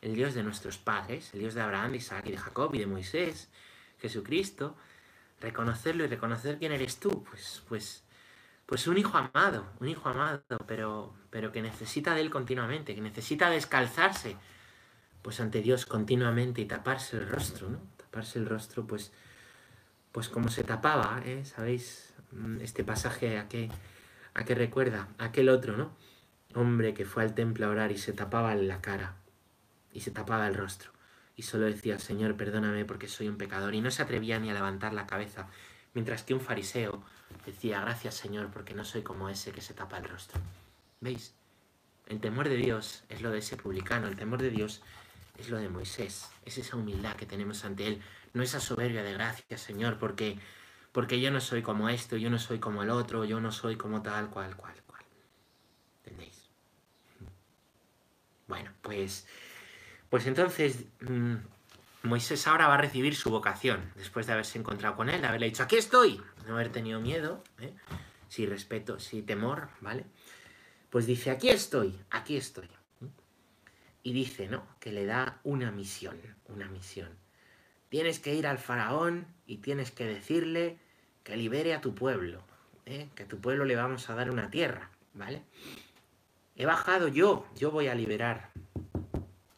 el 0.00 0.14
Dios 0.14 0.34
de 0.34 0.44
nuestros 0.44 0.78
padres, 0.78 1.34
el 1.34 1.40
Dios 1.40 1.54
de 1.54 1.60
Abraham, 1.60 1.90
de 1.90 1.96
Isaac 1.96 2.26
y 2.26 2.30
de 2.30 2.38
Jacob 2.38 2.72
y 2.72 2.78
de 2.78 2.86
Moisés, 2.86 3.50
Jesucristo, 3.98 4.76
reconocerlo 5.40 6.04
y 6.04 6.06
reconocer 6.06 6.58
quién 6.58 6.70
eres 6.70 7.00
tú, 7.00 7.24
pues, 7.24 7.64
pues, 7.68 8.04
pues 8.64 8.86
un 8.86 8.96
hijo 8.96 9.18
amado, 9.18 9.66
un 9.80 9.88
hijo 9.88 10.08
amado, 10.08 10.44
pero, 10.68 11.16
pero 11.30 11.50
que 11.50 11.62
necesita 11.62 12.14
de 12.14 12.20
él 12.20 12.30
continuamente, 12.30 12.94
que 12.94 13.00
necesita 13.00 13.50
descalzarse, 13.50 14.36
pues 15.20 15.40
ante 15.40 15.62
Dios 15.62 15.84
continuamente 15.84 16.60
y 16.60 16.66
taparse 16.66 17.16
el 17.16 17.28
rostro, 17.28 17.70
¿no? 17.70 17.80
Taparse 17.96 18.38
el 18.38 18.46
rostro, 18.46 18.86
pues, 18.86 19.12
pues 20.12 20.28
como 20.28 20.48
se 20.48 20.62
tapaba, 20.62 21.22
¿eh? 21.24 21.44
¿Sabéis? 21.44 22.14
Mm, 22.30 22.60
este 22.60 22.84
pasaje 22.84 23.36
a 23.36 23.48
qué, 23.48 23.68
a 24.32 24.44
qué 24.44 24.54
recuerda, 24.54 25.08
aquel 25.18 25.48
otro, 25.48 25.76
¿no? 25.76 26.03
Hombre 26.54 26.94
que 26.94 27.04
fue 27.04 27.22
al 27.22 27.34
templo 27.34 27.66
a 27.66 27.70
orar 27.70 27.92
y 27.92 27.98
se 27.98 28.12
tapaba 28.12 28.54
la 28.54 28.80
cara 28.80 29.16
y 29.92 30.00
se 30.00 30.10
tapaba 30.10 30.46
el 30.46 30.54
rostro 30.54 30.94
y 31.36 31.42
solo 31.42 31.66
decía, 31.66 31.98
Señor, 31.98 32.36
perdóname 32.36 32.84
porque 32.84 33.08
soy 33.08 33.28
un 33.28 33.36
pecador, 33.36 33.74
y 33.74 33.80
no 33.80 33.90
se 33.90 34.02
atrevía 34.02 34.38
ni 34.38 34.50
a 34.50 34.54
levantar 34.54 34.92
la 34.92 35.06
cabeza, 35.06 35.48
mientras 35.92 36.22
que 36.22 36.34
un 36.34 36.40
fariseo 36.40 37.02
decía, 37.44 37.80
gracias 37.80 38.14
Señor, 38.14 38.50
porque 38.50 38.74
no 38.74 38.84
soy 38.84 39.02
como 39.02 39.28
ese 39.28 39.52
que 39.52 39.60
se 39.60 39.74
tapa 39.74 39.98
el 39.98 40.04
rostro. 40.04 40.40
¿Veis? 41.00 41.34
El 42.06 42.20
temor 42.20 42.48
de 42.48 42.56
Dios 42.56 43.04
es 43.08 43.22
lo 43.22 43.30
de 43.30 43.38
ese 43.38 43.56
publicano, 43.56 44.06
el 44.06 44.16
temor 44.16 44.40
de 44.40 44.50
Dios 44.50 44.82
es 45.38 45.48
lo 45.48 45.56
de 45.56 45.68
Moisés, 45.68 46.30
es 46.44 46.58
esa 46.58 46.76
humildad 46.76 47.16
que 47.16 47.26
tenemos 47.26 47.64
ante 47.64 47.86
Él, 47.88 48.02
no 48.32 48.42
esa 48.42 48.60
soberbia 48.60 49.02
de 49.02 49.12
gracias 49.12 49.60
Señor, 49.60 49.98
porque, 49.98 50.38
porque 50.92 51.20
yo 51.20 51.30
no 51.30 51.40
soy 51.40 51.62
como 51.62 51.88
esto, 51.88 52.16
yo 52.16 52.30
no 52.30 52.38
soy 52.38 52.60
como 52.60 52.82
el 52.82 52.90
otro, 52.90 53.24
yo 53.24 53.40
no 53.40 53.50
soy 53.50 53.76
como 53.76 54.02
tal, 54.02 54.30
cual, 54.30 54.54
cual, 54.56 54.74
cual. 54.86 55.02
¿Entendéis? 56.04 56.48
Bueno, 58.54 58.70
pues 58.82 59.26
pues 60.08 60.28
entonces 60.28 60.84
mm, 61.00 61.34
Moisés 62.04 62.46
ahora 62.46 62.68
va 62.68 62.74
a 62.74 62.78
recibir 62.78 63.16
su 63.16 63.30
vocación, 63.30 63.90
después 63.96 64.28
de 64.28 64.32
haberse 64.32 64.60
encontrado 64.60 64.94
con 64.94 65.10
él, 65.10 65.20
de 65.20 65.26
haberle 65.26 65.46
dicho, 65.46 65.64
aquí 65.64 65.74
estoy, 65.74 66.22
no 66.46 66.54
haber 66.54 66.70
tenido 66.70 67.00
miedo, 67.00 67.42
¿eh? 67.58 67.74
sin 68.28 68.48
respeto, 68.48 69.00
sin 69.00 69.26
temor, 69.26 69.70
¿vale? 69.80 70.04
Pues 70.88 71.06
dice, 71.06 71.32
aquí 71.32 71.48
estoy, 71.48 71.98
aquí 72.10 72.36
estoy. 72.36 72.68
Y 74.04 74.12
dice, 74.12 74.46
¿no? 74.46 74.64
Que 74.78 74.92
le 74.92 75.04
da 75.04 75.40
una 75.42 75.72
misión, 75.72 76.16
una 76.46 76.68
misión. 76.68 77.08
Tienes 77.88 78.20
que 78.20 78.36
ir 78.36 78.46
al 78.46 78.58
faraón 78.58 79.26
y 79.46 79.56
tienes 79.56 79.90
que 79.90 80.06
decirle 80.06 80.78
que 81.24 81.36
libere 81.36 81.74
a 81.74 81.80
tu 81.80 81.92
pueblo, 81.92 82.44
¿eh? 82.86 83.08
que 83.16 83.24
a 83.24 83.26
tu 83.26 83.40
pueblo 83.40 83.64
le 83.64 83.74
vamos 83.74 84.08
a 84.10 84.14
dar 84.14 84.30
una 84.30 84.48
tierra, 84.48 84.90
¿vale? 85.12 85.42
He 86.56 86.66
bajado 86.66 87.08
yo, 87.08 87.46
yo 87.56 87.70
voy 87.70 87.88
a 87.88 87.94
liberar 87.94 88.50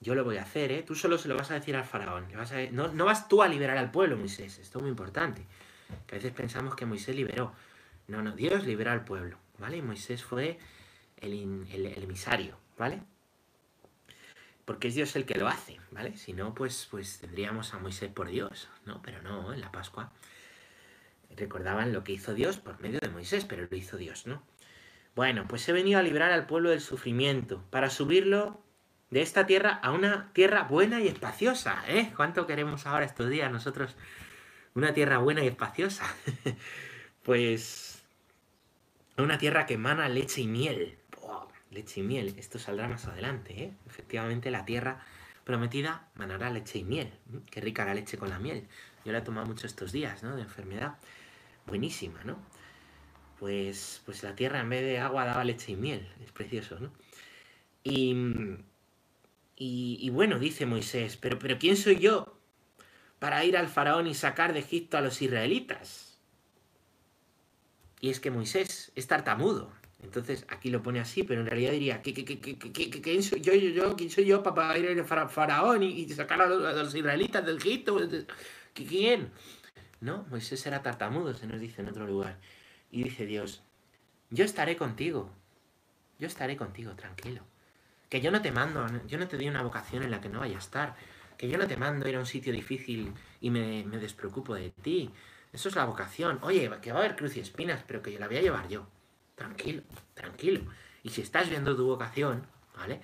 yo 0.06 0.14
lo 0.14 0.22
voy 0.22 0.36
a 0.36 0.42
hacer, 0.42 0.70
¿eh? 0.70 0.84
Tú 0.84 0.94
solo 0.94 1.18
se 1.18 1.26
lo 1.26 1.36
vas 1.36 1.50
a 1.50 1.54
decir 1.54 1.74
al 1.74 1.84
faraón. 1.84 2.28
no, 2.70 3.04
vas 3.04 3.28
tú 3.28 3.42
a 3.42 3.48
liberar 3.48 3.76
al 3.76 3.90
pueblo, 3.90 4.16
Moisés. 4.16 4.56
Esto 4.60 4.78
es 4.78 4.82
muy 4.82 4.90
importante. 4.90 5.44
Que 6.06 6.14
a 6.14 6.18
veces 6.18 6.32
pensamos 6.32 6.76
que 6.76 6.86
Moisés 6.86 7.16
liberó. 7.16 7.52
No, 8.06 8.22
no, 8.22 8.30
Dios 8.36 8.64
libera 8.64 8.92
al 8.92 9.04
pueblo, 9.04 9.36
¿vale? 9.58 9.78
Y 9.78 9.82
Moisés 9.82 10.22
fue 10.22 10.60
el, 11.16 11.66
emisario, 11.96 12.56
¿vale? 12.78 13.02
Porque 14.64 14.86
es 14.86 14.94
Dios 14.94 15.16
el 15.16 15.26
que 15.26 15.34
lo 15.34 15.48
hace, 15.48 15.80
¿vale? 15.90 16.16
Si 16.16 16.32
no, 16.32 16.54
pues, 16.54 16.86
pues 16.88 17.18
tendríamos 17.18 17.74
a 17.74 17.80
Moisés 17.80 18.08
por 18.08 18.28
Dios, 18.28 18.68
¿no? 18.84 19.02
Pero 19.02 19.22
no, 19.22 19.52
en 19.52 19.60
la 19.60 19.72
Pascua 19.72 20.12
recordaban 21.36 21.92
lo 21.92 22.04
que 22.04 22.12
hizo 22.12 22.32
Dios 22.32 22.58
por 22.58 22.80
medio 22.80 23.00
de 23.00 23.08
Moisés, 23.08 23.44
pero 23.44 23.66
lo 23.68 23.76
hizo 23.76 23.96
Dios, 23.96 24.28
¿no? 24.28 24.40
Bueno, 25.16 25.46
pues 25.48 25.66
he 25.66 25.72
venido 25.72 25.98
a 25.98 26.02
liberar 26.02 26.30
al 26.30 26.46
pueblo 26.46 26.68
del 26.68 26.82
sufrimiento, 26.82 27.64
para 27.70 27.88
subirlo 27.88 28.60
de 29.08 29.22
esta 29.22 29.46
tierra 29.46 29.70
a 29.82 29.92
una 29.92 30.30
tierra 30.34 30.64
buena 30.64 31.00
y 31.00 31.08
espaciosa. 31.08 31.82
¿eh? 31.88 32.12
¿Cuánto 32.14 32.46
queremos 32.46 32.86
ahora 32.86 33.06
estos 33.06 33.30
días 33.30 33.50
nosotros 33.50 33.96
una 34.74 34.92
tierra 34.92 35.16
buena 35.16 35.42
y 35.42 35.46
espaciosa? 35.46 36.04
pues 37.22 38.02
una 39.16 39.38
tierra 39.38 39.64
que 39.64 39.74
emana 39.74 40.06
leche 40.10 40.42
y 40.42 40.48
miel. 40.48 40.98
leche 41.70 42.00
y 42.00 42.02
miel, 42.02 42.34
esto 42.36 42.58
saldrá 42.58 42.86
más 42.86 43.06
adelante. 43.06 43.54
¿eh? 43.58 43.72
Efectivamente 43.86 44.50
la 44.50 44.66
tierra 44.66 45.02
prometida 45.44 46.10
manará 46.14 46.50
leche 46.50 46.80
y 46.80 46.84
miel. 46.84 47.10
Qué 47.50 47.62
rica 47.62 47.86
la 47.86 47.94
leche 47.94 48.18
con 48.18 48.28
la 48.28 48.38
miel. 48.38 48.68
Yo 49.06 49.12
la 49.12 49.18
he 49.18 49.22
tomado 49.22 49.46
mucho 49.46 49.66
estos 49.66 49.92
días, 49.92 50.22
¿no? 50.22 50.36
De 50.36 50.42
enfermedad. 50.42 50.98
Buenísima, 51.66 52.22
¿no? 52.24 52.36
Pues, 53.38 54.02
pues 54.04 54.22
la 54.22 54.34
tierra 54.34 54.60
en 54.60 54.70
vez 54.70 54.82
de 54.82 54.98
agua 54.98 55.24
daba 55.24 55.44
leche 55.44 55.72
y 55.72 55.76
miel. 55.76 56.08
Es 56.24 56.32
precioso, 56.32 56.78
¿no? 56.80 56.92
Y, 57.84 58.14
y, 59.56 60.10
bueno, 60.10 60.38
dice 60.38 60.66
Moisés, 60.66 61.16
pero, 61.16 61.38
pero 61.38 61.58
¿quién 61.58 61.76
soy 61.76 61.98
yo 61.98 62.38
para 63.18 63.44
ir 63.44 63.56
al 63.56 63.68
faraón 63.68 64.06
y 64.06 64.14
sacar 64.14 64.52
de 64.52 64.58
Egipto 64.60 64.98
a 64.98 65.00
los 65.00 65.22
israelitas? 65.22 66.18
Y 68.00 68.10
es 68.10 68.20
que 68.20 68.30
Moisés 68.30 68.92
es 68.94 69.06
tartamudo. 69.06 69.72
Entonces 70.02 70.44
aquí 70.48 70.70
lo 70.70 70.82
pone 70.82 71.00
así, 71.00 71.22
pero 71.22 71.40
en 71.40 71.46
realidad 71.46 71.72
diría, 71.72 72.02
¿quién 72.02 73.22
soy 73.22 73.40
yo, 73.40 73.54
yo, 73.54 73.68
yo, 73.70 73.96
¿quién 73.96 74.10
soy 74.10 74.26
yo 74.26 74.42
para 74.42 74.76
ir 74.78 74.88
al 74.88 75.28
faraón 75.28 75.82
y, 75.82 76.08
sacar 76.10 76.42
a 76.42 76.46
los, 76.46 76.94
israelitas 76.94 77.44
de 77.44 77.52
Egipto? 77.54 77.98
¿Quién? 78.74 79.30
No, 80.00 80.26
Moisés 80.28 80.64
era 80.66 80.82
tartamudo, 80.82 81.32
se 81.34 81.46
nos 81.46 81.60
dice 81.60 81.80
en 81.80 81.88
otro 81.88 82.06
lugar. 82.06 82.38
Y 82.90 83.04
dice 83.04 83.26
Dios, 83.26 83.62
yo 84.30 84.44
estaré 84.44 84.76
contigo, 84.76 85.30
yo 86.18 86.26
estaré 86.26 86.56
contigo, 86.56 86.94
tranquilo. 86.94 87.42
Que 88.08 88.20
yo 88.20 88.30
no 88.30 88.40
te 88.40 88.52
mando, 88.52 88.86
yo 89.06 89.18
no 89.18 89.28
te 89.28 89.36
doy 89.36 89.48
una 89.48 89.62
vocación 89.62 90.02
en 90.02 90.10
la 90.10 90.20
que 90.20 90.28
no 90.28 90.40
vaya 90.40 90.56
a 90.56 90.60
estar. 90.60 90.96
Que 91.36 91.48
yo 91.48 91.58
no 91.58 91.66
te 91.66 91.76
mando 91.76 92.08
ir 92.08 92.16
a 92.16 92.20
un 92.20 92.26
sitio 92.26 92.52
difícil 92.52 93.12
y 93.40 93.50
me, 93.50 93.82
despreocupo 93.84 94.54
de 94.54 94.70
ti. 94.70 95.10
Eso 95.52 95.68
es 95.68 95.76
la 95.76 95.84
vocación. 95.84 96.38
Oye, 96.42 96.70
que 96.80 96.92
va 96.92 97.00
a 97.00 97.04
haber 97.04 97.16
cruz 97.16 97.36
y 97.36 97.40
espinas, 97.40 97.82
pero 97.86 98.02
que 98.02 98.12
yo 98.12 98.18
la 98.18 98.28
voy 98.28 98.38
a 98.38 98.42
llevar 98.42 98.68
yo. 98.68 98.86
Tranquilo, 99.34 99.82
tranquilo. 100.14 100.70
Y 101.02 101.10
si 101.10 101.20
estás 101.20 101.50
viendo 101.50 101.76
tu 101.76 101.86
vocación, 101.86 102.46
¿vale? 102.76 103.00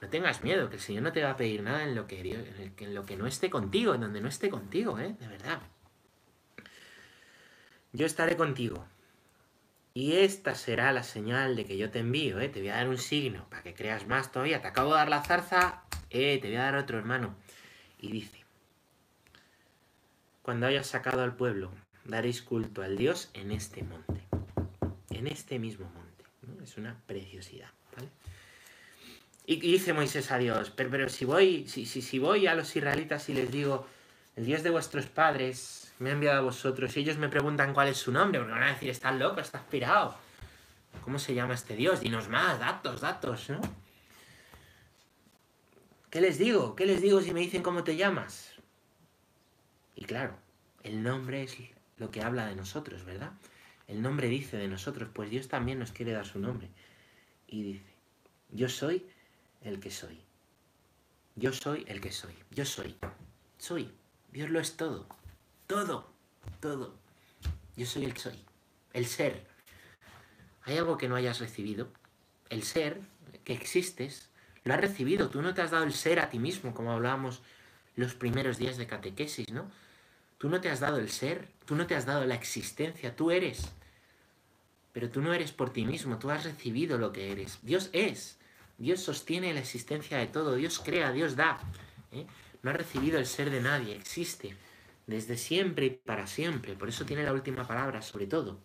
No 0.00 0.08
tengas 0.08 0.42
miedo, 0.42 0.68
que 0.68 0.76
el 0.76 0.82
Señor 0.82 1.04
no 1.04 1.12
te 1.12 1.22
va 1.22 1.30
a 1.30 1.36
pedir 1.36 1.62
nada 1.62 1.84
en 1.84 1.94
lo 1.94 2.06
que, 2.06 2.20
en 2.76 2.94
lo 2.94 3.06
que 3.06 3.16
no 3.16 3.26
esté 3.26 3.48
contigo, 3.48 3.94
en 3.94 4.02
donde 4.02 4.20
no 4.20 4.28
esté 4.28 4.50
contigo, 4.50 4.98
¿eh? 4.98 5.14
De 5.18 5.28
verdad. 5.28 5.60
Yo 7.92 8.04
estaré 8.06 8.36
contigo. 8.36 8.84
Y 9.94 10.16
esta 10.16 10.54
será 10.54 10.90
la 10.92 11.02
señal 11.02 11.54
de 11.54 11.66
que 11.66 11.76
yo 11.76 11.90
te 11.90 11.98
envío, 11.98 12.40
¿eh? 12.40 12.48
Te 12.48 12.60
voy 12.60 12.70
a 12.70 12.76
dar 12.76 12.88
un 12.88 12.98
signo 12.98 13.46
para 13.50 13.62
que 13.62 13.74
creas 13.74 14.06
más 14.06 14.32
todavía. 14.32 14.62
Te 14.62 14.68
acabo 14.68 14.92
de 14.92 14.96
dar 14.96 15.08
la 15.10 15.22
zarza, 15.22 15.82
eh, 16.10 16.38
te 16.40 16.48
voy 16.48 16.56
a 16.56 16.62
dar 16.62 16.76
otro 16.76 16.98
hermano. 16.98 17.34
Y 18.00 18.10
dice, 18.10 18.42
cuando 20.40 20.66
hayas 20.66 20.86
sacado 20.86 21.22
al 21.22 21.36
pueblo, 21.36 21.70
daréis 22.04 22.40
culto 22.40 22.82
al 22.82 22.96
Dios 22.96 23.30
en 23.34 23.50
este 23.50 23.82
monte. 23.82 24.22
En 25.10 25.26
este 25.26 25.58
mismo 25.58 25.90
monte. 25.90 26.24
Es 26.64 26.78
una 26.78 26.96
preciosidad, 27.06 27.68
¿vale? 27.94 28.08
Y, 29.44 29.60
dice 29.60 29.92
Moisés 29.92 30.30
a 30.30 30.38
Dios, 30.38 30.70
pero, 30.70 30.90
pero 30.90 31.08
si 31.08 31.24
voy, 31.24 31.68
si, 31.68 31.84
si, 31.84 32.00
si 32.00 32.18
voy 32.18 32.46
a 32.46 32.54
los 32.54 32.74
israelitas 32.74 33.28
y 33.28 33.34
les 33.34 33.50
digo, 33.50 33.86
el 34.36 34.46
Dios 34.46 34.62
de 34.62 34.70
vuestros 34.70 35.06
padres 35.06 35.92
me 35.98 36.10
ha 36.10 36.12
enviado 36.14 36.38
a 36.38 36.42
vosotros, 36.42 36.96
y 36.96 37.00
ellos 37.00 37.18
me 37.18 37.28
preguntan 37.28 37.74
cuál 37.74 37.88
es 37.88 37.98
su 37.98 38.12
nombre, 38.12 38.40
porque 38.40 38.54
van 38.54 38.62
a 38.62 38.72
decir, 38.72 38.90
estás 38.90 39.14
loco, 39.16 39.40
estás 39.40 39.62
pirado. 39.62 40.16
¿Cómo 41.04 41.18
se 41.18 41.34
llama 41.34 41.54
este 41.54 41.76
Dios? 41.76 42.00
Dinos 42.00 42.28
más, 42.28 42.58
datos, 42.58 43.00
datos, 43.00 43.50
¿no? 43.50 43.60
¿Qué 46.10 46.20
les 46.20 46.38
digo? 46.38 46.76
¿Qué 46.76 46.86
les 46.86 47.00
digo 47.00 47.20
si 47.20 47.32
me 47.32 47.40
dicen 47.40 47.62
cómo 47.62 47.84
te 47.84 47.96
llamas? 47.96 48.52
Y 49.94 50.04
claro, 50.04 50.36
el 50.82 51.02
nombre 51.02 51.42
es 51.42 51.56
lo 51.96 52.10
que 52.10 52.22
habla 52.22 52.46
de 52.46 52.56
nosotros, 52.56 53.04
¿verdad? 53.04 53.32
El 53.88 54.02
nombre 54.02 54.28
dice 54.28 54.56
de 54.56 54.68
nosotros, 54.68 55.08
pues 55.12 55.30
Dios 55.30 55.48
también 55.48 55.78
nos 55.78 55.92
quiere 55.92 56.12
dar 56.12 56.26
su 56.26 56.38
nombre. 56.38 56.68
Y 57.46 57.62
dice, 57.62 57.94
yo 58.50 58.68
soy 58.68 59.06
el 59.62 59.80
que 59.80 59.90
soy. 59.90 60.20
Yo 61.34 61.52
soy 61.52 61.84
el 61.88 62.00
que 62.00 62.12
soy. 62.12 62.34
Yo 62.50 62.64
soy. 62.64 62.96
Soy. 63.58 63.90
Dios 64.32 64.50
lo 64.50 64.60
es 64.60 64.76
todo. 64.76 65.06
Todo. 65.66 66.10
Todo. 66.60 66.94
Yo 67.76 67.86
soy 67.86 68.04
el 68.04 68.16
soy. 68.16 68.42
El 68.92 69.06
ser. 69.06 69.46
¿Hay 70.64 70.78
algo 70.78 70.96
que 70.96 71.08
no 71.08 71.16
hayas 71.16 71.40
recibido? 71.40 71.88
El 72.48 72.62
ser, 72.62 73.00
que 73.44 73.52
existes, 73.52 74.28
lo 74.64 74.74
has 74.74 74.80
recibido. 74.80 75.28
Tú 75.28 75.42
no 75.42 75.54
te 75.54 75.62
has 75.62 75.70
dado 75.70 75.84
el 75.84 75.92
ser 75.92 76.20
a 76.20 76.30
ti 76.30 76.38
mismo, 76.38 76.74
como 76.74 76.92
hablábamos 76.92 77.42
los 77.94 78.14
primeros 78.14 78.58
días 78.58 78.76
de 78.76 78.86
catequesis, 78.86 79.50
¿no? 79.50 79.70
Tú 80.38 80.48
no 80.48 80.60
te 80.60 80.70
has 80.70 80.80
dado 80.80 80.98
el 80.98 81.10
ser, 81.10 81.48
tú 81.66 81.76
no 81.76 81.86
te 81.86 81.94
has 81.94 82.06
dado 82.06 82.24
la 82.24 82.34
existencia, 82.34 83.14
tú 83.14 83.30
eres. 83.30 83.70
Pero 84.92 85.10
tú 85.10 85.20
no 85.20 85.32
eres 85.32 85.52
por 85.52 85.72
ti 85.72 85.84
mismo, 85.84 86.18
tú 86.18 86.30
has 86.30 86.44
recibido 86.44 86.98
lo 86.98 87.12
que 87.12 87.32
eres. 87.32 87.58
Dios 87.62 87.90
es. 87.92 88.38
Dios 88.78 89.00
sostiene 89.00 89.52
la 89.52 89.60
existencia 89.60 90.18
de 90.18 90.26
todo, 90.26 90.54
Dios 90.54 90.80
crea, 90.80 91.12
Dios 91.12 91.36
da. 91.36 91.60
¿eh? 92.10 92.26
No 92.62 92.70
ha 92.70 92.74
recibido 92.74 93.18
el 93.18 93.26
ser 93.26 93.50
de 93.50 93.60
nadie, 93.60 93.94
existe 93.96 94.56
desde 95.06 95.36
siempre 95.36 95.86
y 95.86 95.90
para 95.90 96.26
siempre. 96.26 96.74
Por 96.74 96.88
eso 96.88 97.04
tiene 97.04 97.24
la 97.24 97.32
última 97.32 97.66
palabra, 97.66 98.02
sobre 98.02 98.26
todo. 98.26 98.60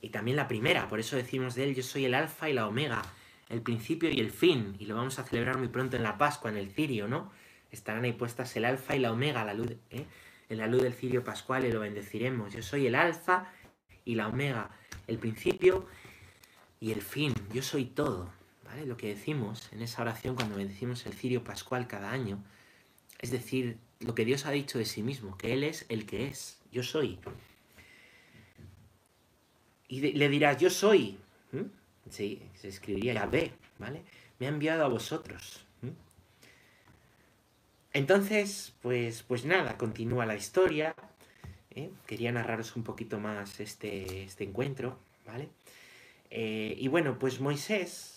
Y 0.00 0.10
también 0.10 0.36
la 0.36 0.48
primera, 0.48 0.88
por 0.88 1.00
eso 1.00 1.16
decimos 1.16 1.54
de 1.54 1.64
él, 1.64 1.74
yo 1.74 1.82
soy 1.82 2.04
el 2.04 2.14
alfa 2.14 2.50
y 2.50 2.52
la 2.52 2.68
omega, 2.68 3.02
el 3.48 3.62
principio 3.62 4.10
y 4.10 4.20
el 4.20 4.30
fin. 4.30 4.76
Y 4.78 4.86
lo 4.86 4.94
vamos 4.96 5.18
a 5.18 5.24
celebrar 5.24 5.58
muy 5.58 5.68
pronto 5.68 5.96
en 5.96 6.02
la 6.02 6.18
Pascua, 6.18 6.50
en 6.50 6.56
el 6.56 6.70
cirio, 6.70 7.08
¿no? 7.08 7.32
Estarán 7.70 8.04
ahí 8.04 8.12
puestas 8.12 8.54
el 8.56 8.64
alfa 8.64 8.94
y 8.94 9.00
la 9.00 9.12
omega, 9.12 9.44
la 9.44 9.54
luz, 9.54 9.72
¿eh? 9.90 10.06
en 10.48 10.58
la 10.58 10.66
luz 10.66 10.82
del 10.82 10.92
cirio 10.92 11.24
pascual 11.24 11.64
y 11.64 11.72
lo 11.72 11.80
bendeciremos. 11.80 12.52
Yo 12.52 12.62
soy 12.62 12.86
el 12.86 12.94
alfa 12.94 13.50
y 14.04 14.14
la 14.14 14.28
omega, 14.28 14.70
el 15.06 15.18
principio 15.18 15.86
y 16.78 16.92
el 16.92 17.02
fin. 17.02 17.34
Yo 17.52 17.62
soy 17.62 17.86
todo. 17.86 18.30
Lo 18.84 18.96
que 18.96 19.08
decimos 19.08 19.70
en 19.72 19.82
esa 19.82 20.02
oración 20.02 20.34
cuando 20.34 20.56
bendecimos 20.56 21.06
el 21.06 21.14
cirio 21.14 21.44
pascual 21.44 21.86
cada 21.86 22.10
año, 22.10 22.42
es 23.20 23.30
decir, 23.30 23.78
lo 24.00 24.14
que 24.14 24.24
Dios 24.24 24.46
ha 24.46 24.50
dicho 24.50 24.78
de 24.78 24.84
sí 24.84 25.02
mismo, 25.02 25.38
que 25.38 25.52
Él 25.52 25.64
es 25.64 25.86
el 25.88 26.06
que 26.06 26.26
es. 26.26 26.60
Yo 26.70 26.82
soy. 26.82 27.18
Y 29.88 30.12
le 30.12 30.28
dirás, 30.28 30.58
yo 30.58 30.68
soy. 30.68 31.18
Sí, 32.10 32.42
se 32.54 32.68
escribiría 32.68 33.14
Yahvé, 33.14 33.52
¿vale? 33.78 34.02
Me 34.38 34.46
ha 34.46 34.50
enviado 34.50 34.84
a 34.84 34.88
vosotros. 34.88 35.64
Entonces, 37.92 38.74
pues, 38.82 39.22
pues 39.22 39.46
nada, 39.46 39.78
continúa 39.78 40.26
la 40.26 40.36
historia. 40.36 40.94
¿eh? 41.70 41.90
Quería 42.06 42.30
narraros 42.30 42.76
un 42.76 42.84
poquito 42.84 43.18
más 43.18 43.58
este, 43.58 44.24
este 44.24 44.44
encuentro, 44.44 44.98
¿vale? 45.26 45.48
Eh, 46.30 46.76
y 46.78 46.88
bueno, 46.88 47.18
pues 47.18 47.40
Moisés, 47.40 48.15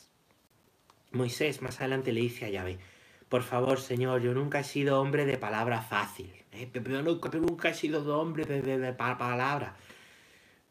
Moisés 1.11 1.61
más 1.61 1.79
adelante 1.79 2.11
le 2.11 2.21
dice 2.21 2.45
a 2.45 2.49
Yahvé, 2.49 2.77
por 3.29 3.43
favor, 3.43 3.79
Señor, 3.79 4.21
yo 4.21 4.33
nunca 4.33 4.59
he 4.59 4.63
sido 4.63 4.99
hombre 4.99 5.25
de 5.25 5.37
palabra 5.37 5.81
fácil. 5.81 6.33
¿eh? 6.51 6.69
Nunca, 6.73 7.69
he 7.69 7.73
sido 7.75 8.21
hombre 8.21 8.45
de, 8.45 8.93
palabra. 8.93 9.75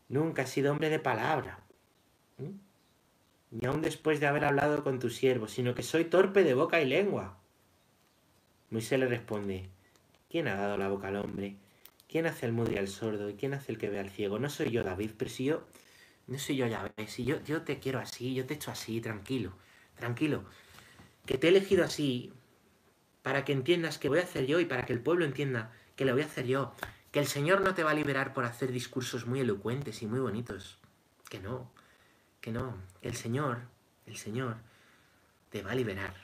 Nunca 0.09 0.43
he 0.43 0.47
sido 0.47 0.73
hombre 0.73 0.91
de 0.91 0.99
palabra. 0.99 1.61
Ni 3.51 3.67
aun 3.67 3.81
después 3.81 4.19
de 4.19 4.27
haber 4.27 4.45
hablado 4.45 4.83
con 4.83 4.99
tu 4.99 5.09
siervo, 5.09 5.47
sino 5.47 5.75
que 5.75 5.85
soy 5.85 6.05
torpe 6.05 6.43
de 6.43 6.55
boca 6.55 6.81
y 6.81 6.87
lengua. 6.87 7.39
Moisés 8.71 8.99
le 8.99 9.07
responde, 9.07 9.71
¿quién 10.29 10.49
ha 10.49 10.57
dado 10.57 10.77
la 10.77 10.89
boca 10.89 11.09
al 11.09 11.17
hombre? 11.17 11.57
¿Quién 12.09 12.27
hace 12.27 12.47
el 12.47 12.53
mudo 12.53 12.73
y 12.73 12.77
al 12.77 12.89
sordo? 12.89 13.31
¿Y 13.31 13.35
quién 13.35 13.55
hace 13.55 13.71
el 13.71 13.79
que 13.79 13.89
ve 13.89 14.01
al 14.01 14.11
ciego? 14.11 14.39
No 14.39 14.51
soy 14.51 14.71
yo, 14.71 14.83
David, 14.83 15.13
pero 15.17 15.31
si 15.31 15.45
yo, 15.45 15.63
no 16.27 16.39
soy 16.39 16.57
yo, 16.57 16.67
ya 16.67 16.93
si 17.07 17.25
yo, 17.25 17.43
yo 17.45 17.63
te 17.63 17.79
quiero 17.79 18.01
así, 18.01 18.35
yo 18.35 18.47
te 18.47 18.55
echo 18.55 18.71
así, 18.71 19.01
tranquilo, 19.01 19.53
tranquilo. 19.99 20.45
Que 21.27 21.39
te 21.39 21.47
he 21.49 21.51
elegido 21.51 21.85
así 21.85 22.33
para 23.23 23.45
que 23.45 23.53
entiendas 23.53 23.99
que 23.99 24.09
voy 24.09 24.21
a 24.21 24.23
hacer 24.23 24.47
yo 24.47 24.61
y 24.61 24.65
para 24.65 24.87
que 24.87 24.93
el 24.93 25.01
pueblo 25.01 25.25
entienda 25.25 25.73
que 25.97 26.05
lo 26.05 26.13
voy 26.13 26.23
a 26.23 26.27
hacer 26.27 26.47
yo. 26.47 26.75
Que 27.11 27.21
el 27.21 27.27
Señor 27.27 27.61
no 27.61 27.75
te 27.75 27.83
va 27.83 27.91
a 27.91 27.95
liberar 27.95 28.33
por 28.33 28.45
hacer 28.45 28.73
discursos 28.73 29.27
muy 29.27 29.41
elocuentes 29.41 30.03
y 30.03 30.07
muy 30.07 30.21
bonitos. 30.21 30.79
Que 31.29 31.41
no, 31.41 31.71
que 32.41 32.53
no. 32.53 32.77
El 33.03 33.15
Señor, 33.15 33.59
el 34.07 34.17
Señor, 34.17 34.57
te 35.51 35.63
va 35.63 35.73
a 35.73 35.75
liberar. 35.75 36.15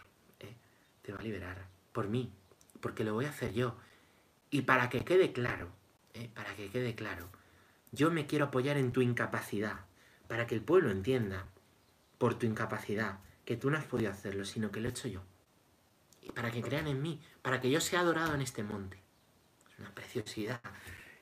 ¿eh? 0.41 0.55
Te 1.03 1.13
va 1.13 1.19
a 1.19 1.23
liberar 1.23 1.67
por 1.93 2.09
mí, 2.09 2.33
porque 2.81 3.05
lo 3.05 3.15
voy 3.15 3.25
a 3.25 3.31
hacer 3.31 3.53
yo. 3.53 3.77
Y 4.51 4.63
para 4.63 4.89
que 4.89 5.05
quede 5.05 5.33
claro, 5.33 5.69
¿eh? 6.15 6.31
para 6.35 6.55
que 6.55 6.71
quede 6.71 6.95
claro, 6.95 7.29
yo 7.93 8.11
me 8.11 8.27
quiero 8.27 8.47
apoyar 8.47 8.77
en 8.77 8.93
tu 8.93 9.01
incapacidad, 9.01 9.81
para 10.29 10.47
que 10.47 10.55
el 10.55 10.61
pueblo 10.61 10.91
entienda, 10.91 11.47
por 12.19 12.39
tu 12.39 12.47
incapacidad, 12.47 13.21
que 13.45 13.57
tú 13.57 13.71
no 13.71 13.79
has 13.79 13.85
podido 13.85 14.11
hacerlo, 14.11 14.45
sino 14.45 14.71
que 14.71 14.81
lo 14.81 14.89
he 14.89 14.91
hecho 14.91 15.09
yo. 15.09 15.23
Y 16.23 16.33
para 16.33 16.51
que 16.51 16.63
crean 16.63 16.87
en 16.87 17.03
mí, 17.03 17.21
para 17.43 17.61
que 17.61 17.71
yo 17.71 17.81
sea 17.81 18.01
adorado 18.01 18.35
en 18.35 18.41
este 18.41 18.63
monte. 18.63 18.99
Es 19.71 19.79
una 19.79 19.95
preciosidad. 19.95 20.61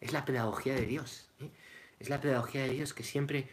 Es 0.00 0.12
la 0.12 0.24
pedagogía 0.24 0.74
de 0.74 0.87
Dios. 0.87 1.28
¿eh? 1.40 1.50
Es 1.98 2.08
la 2.08 2.20
pedagogía 2.20 2.62
de 2.62 2.70
Dios 2.70 2.94
que 2.94 3.02
siempre 3.02 3.48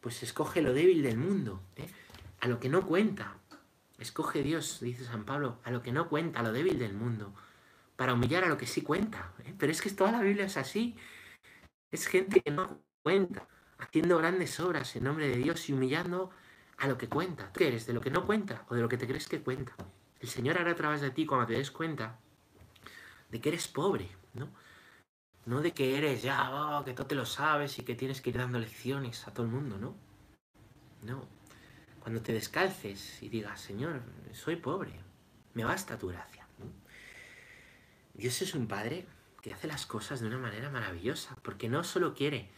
pues 0.00 0.22
escoge 0.22 0.62
lo 0.62 0.72
débil 0.72 1.02
del 1.02 1.16
mundo, 1.16 1.62
¿eh? 1.76 1.88
a 2.40 2.48
lo 2.48 2.60
que 2.60 2.68
no 2.68 2.86
cuenta, 2.86 3.36
Escoge 3.98 4.44
Dios, 4.44 4.78
dice 4.80 5.04
San 5.04 5.24
Pablo, 5.24 5.58
a 5.64 5.72
lo 5.72 5.82
que 5.82 5.90
no 5.90 6.08
cuenta, 6.08 6.38
a 6.38 6.42
lo 6.44 6.52
débil 6.52 6.78
del 6.78 6.94
mundo, 6.94 7.34
para 7.96 8.14
humillar 8.14 8.44
a 8.44 8.48
lo 8.48 8.56
que 8.56 8.66
sí 8.66 8.82
cuenta. 8.82 9.32
¿eh? 9.44 9.54
Pero 9.58 9.72
es 9.72 9.82
que 9.82 9.90
toda 9.90 10.12
la 10.12 10.22
Biblia 10.22 10.46
es 10.46 10.56
así. 10.56 10.96
Es 11.90 12.06
gente 12.06 12.40
que 12.40 12.52
no 12.52 12.80
cuenta, 13.02 13.48
haciendo 13.78 14.18
grandes 14.18 14.60
obras 14.60 14.94
en 14.94 15.04
nombre 15.04 15.28
de 15.28 15.36
Dios 15.36 15.68
y 15.68 15.72
humillando 15.72 16.30
a 16.78 16.88
lo 16.88 16.96
que 16.96 17.08
cuenta. 17.08 17.52
¿Tú 17.52 17.58
qué 17.58 17.68
eres? 17.68 17.86
¿De 17.86 17.92
lo 17.92 18.00
que 18.00 18.10
no 18.10 18.26
cuenta 18.26 18.64
o 18.68 18.74
de 18.74 18.80
lo 18.80 18.88
que 18.88 18.96
te 18.96 19.06
crees 19.06 19.28
que 19.28 19.40
cuenta? 19.40 19.74
El 20.20 20.28
Señor 20.28 20.58
hará 20.58 20.72
a 20.72 20.76
través 20.76 21.00
de 21.00 21.10
ti 21.10 21.26
cuando 21.26 21.46
te 21.46 21.54
des 21.54 21.70
cuenta 21.70 22.18
de 23.30 23.40
que 23.40 23.48
eres 23.50 23.68
pobre, 23.68 24.08
¿no? 24.34 24.48
No 25.46 25.60
de 25.60 25.72
que 25.72 25.96
eres 25.96 26.22
ya, 26.22 26.50
oh, 26.50 26.84
que 26.84 26.94
tú 26.94 27.04
te 27.04 27.14
lo 27.14 27.24
sabes 27.24 27.78
y 27.78 27.82
que 27.82 27.94
tienes 27.94 28.20
que 28.20 28.30
ir 28.30 28.38
dando 28.38 28.58
lecciones 28.58 29.26
a 29.26 29.32
todo 29.32 29.46
el 29.46 29.52
mundo, 29.52 29.78
¿no? 29.78 29.94
No, 31.02 31.26
cuando 32.00 32.20
te 32.22 32.32
descalces 32.32 33.22
y 33.22 33.28
digas, 33.28 33.60
Señor, 33.60 34.02
soy 34.32 34.56
pobre, 34.56 34.92
me 35.54 35.64
basta 35.64 35.98
tu 35.98 36.08
gracia. 36.08 36.46
Dios 38.14 38.42
es 38.42 38.54
un 38.54 38.66
Padre 38.66 39.06
que 39.42 39.54
hace 39.54 39.68
las 39.68 39.86
cosas 39.86 40.20
de 40.20 40.26
una 40.26 40.38
manera 40.38 40.70
maravillosa, 40.70 41.36
porque 41.42 41.68
no 41.68 41.84
solo 41.84 42.14
quiere 42.14 42.50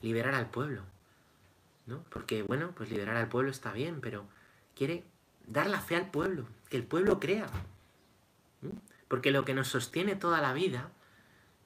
liberar 0.00 0.34
al 0.34 0.50
pueblo, 0.50 0.84
Porque, 2.10 2.42
bueno, 2.42 2.72
pues 2.74 2.90
liberar 2.90 3.16
al 3.16 3.28
pueblo 3.28 3.50
está 3.50 3.72
bien, 3.72 4.00
pero 4.00 4.26
quiere 4.74 5.04
dar 5.46 5.68
la 5.68 5.80
fe 5.80 5.96
al 5.96 6.10
pueblo, 6.10 6.46
que 6.68 6.76
el 6.76 6.84
pueblo 6.84 7.20
crea. 7.20 7.46
Porque 9.08 9.30
lo 9.30 9.44
que 9.44 9.54
nos 9.54 9.68
sostiene 9.68 10.14
toda 10.14 10.40
la 10.40 10.52
vida 10.52 10.90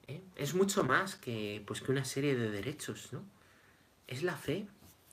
¿eh? 0.07 0.21
es 0.35 0.55
mucho 0.55 0.83
más 0.83 1.15
que, 1.15 1.63
pues, 1.67 1.81
que 1.81 1.91
una 1.91 2.05
serie 2.05 2.35
de 2.35 2.49
derechos, 2.49 3.13
¿no? 3.13 3.23
Es 4.07 4.23
la 4.23 4.35
fe, 4.35 4.67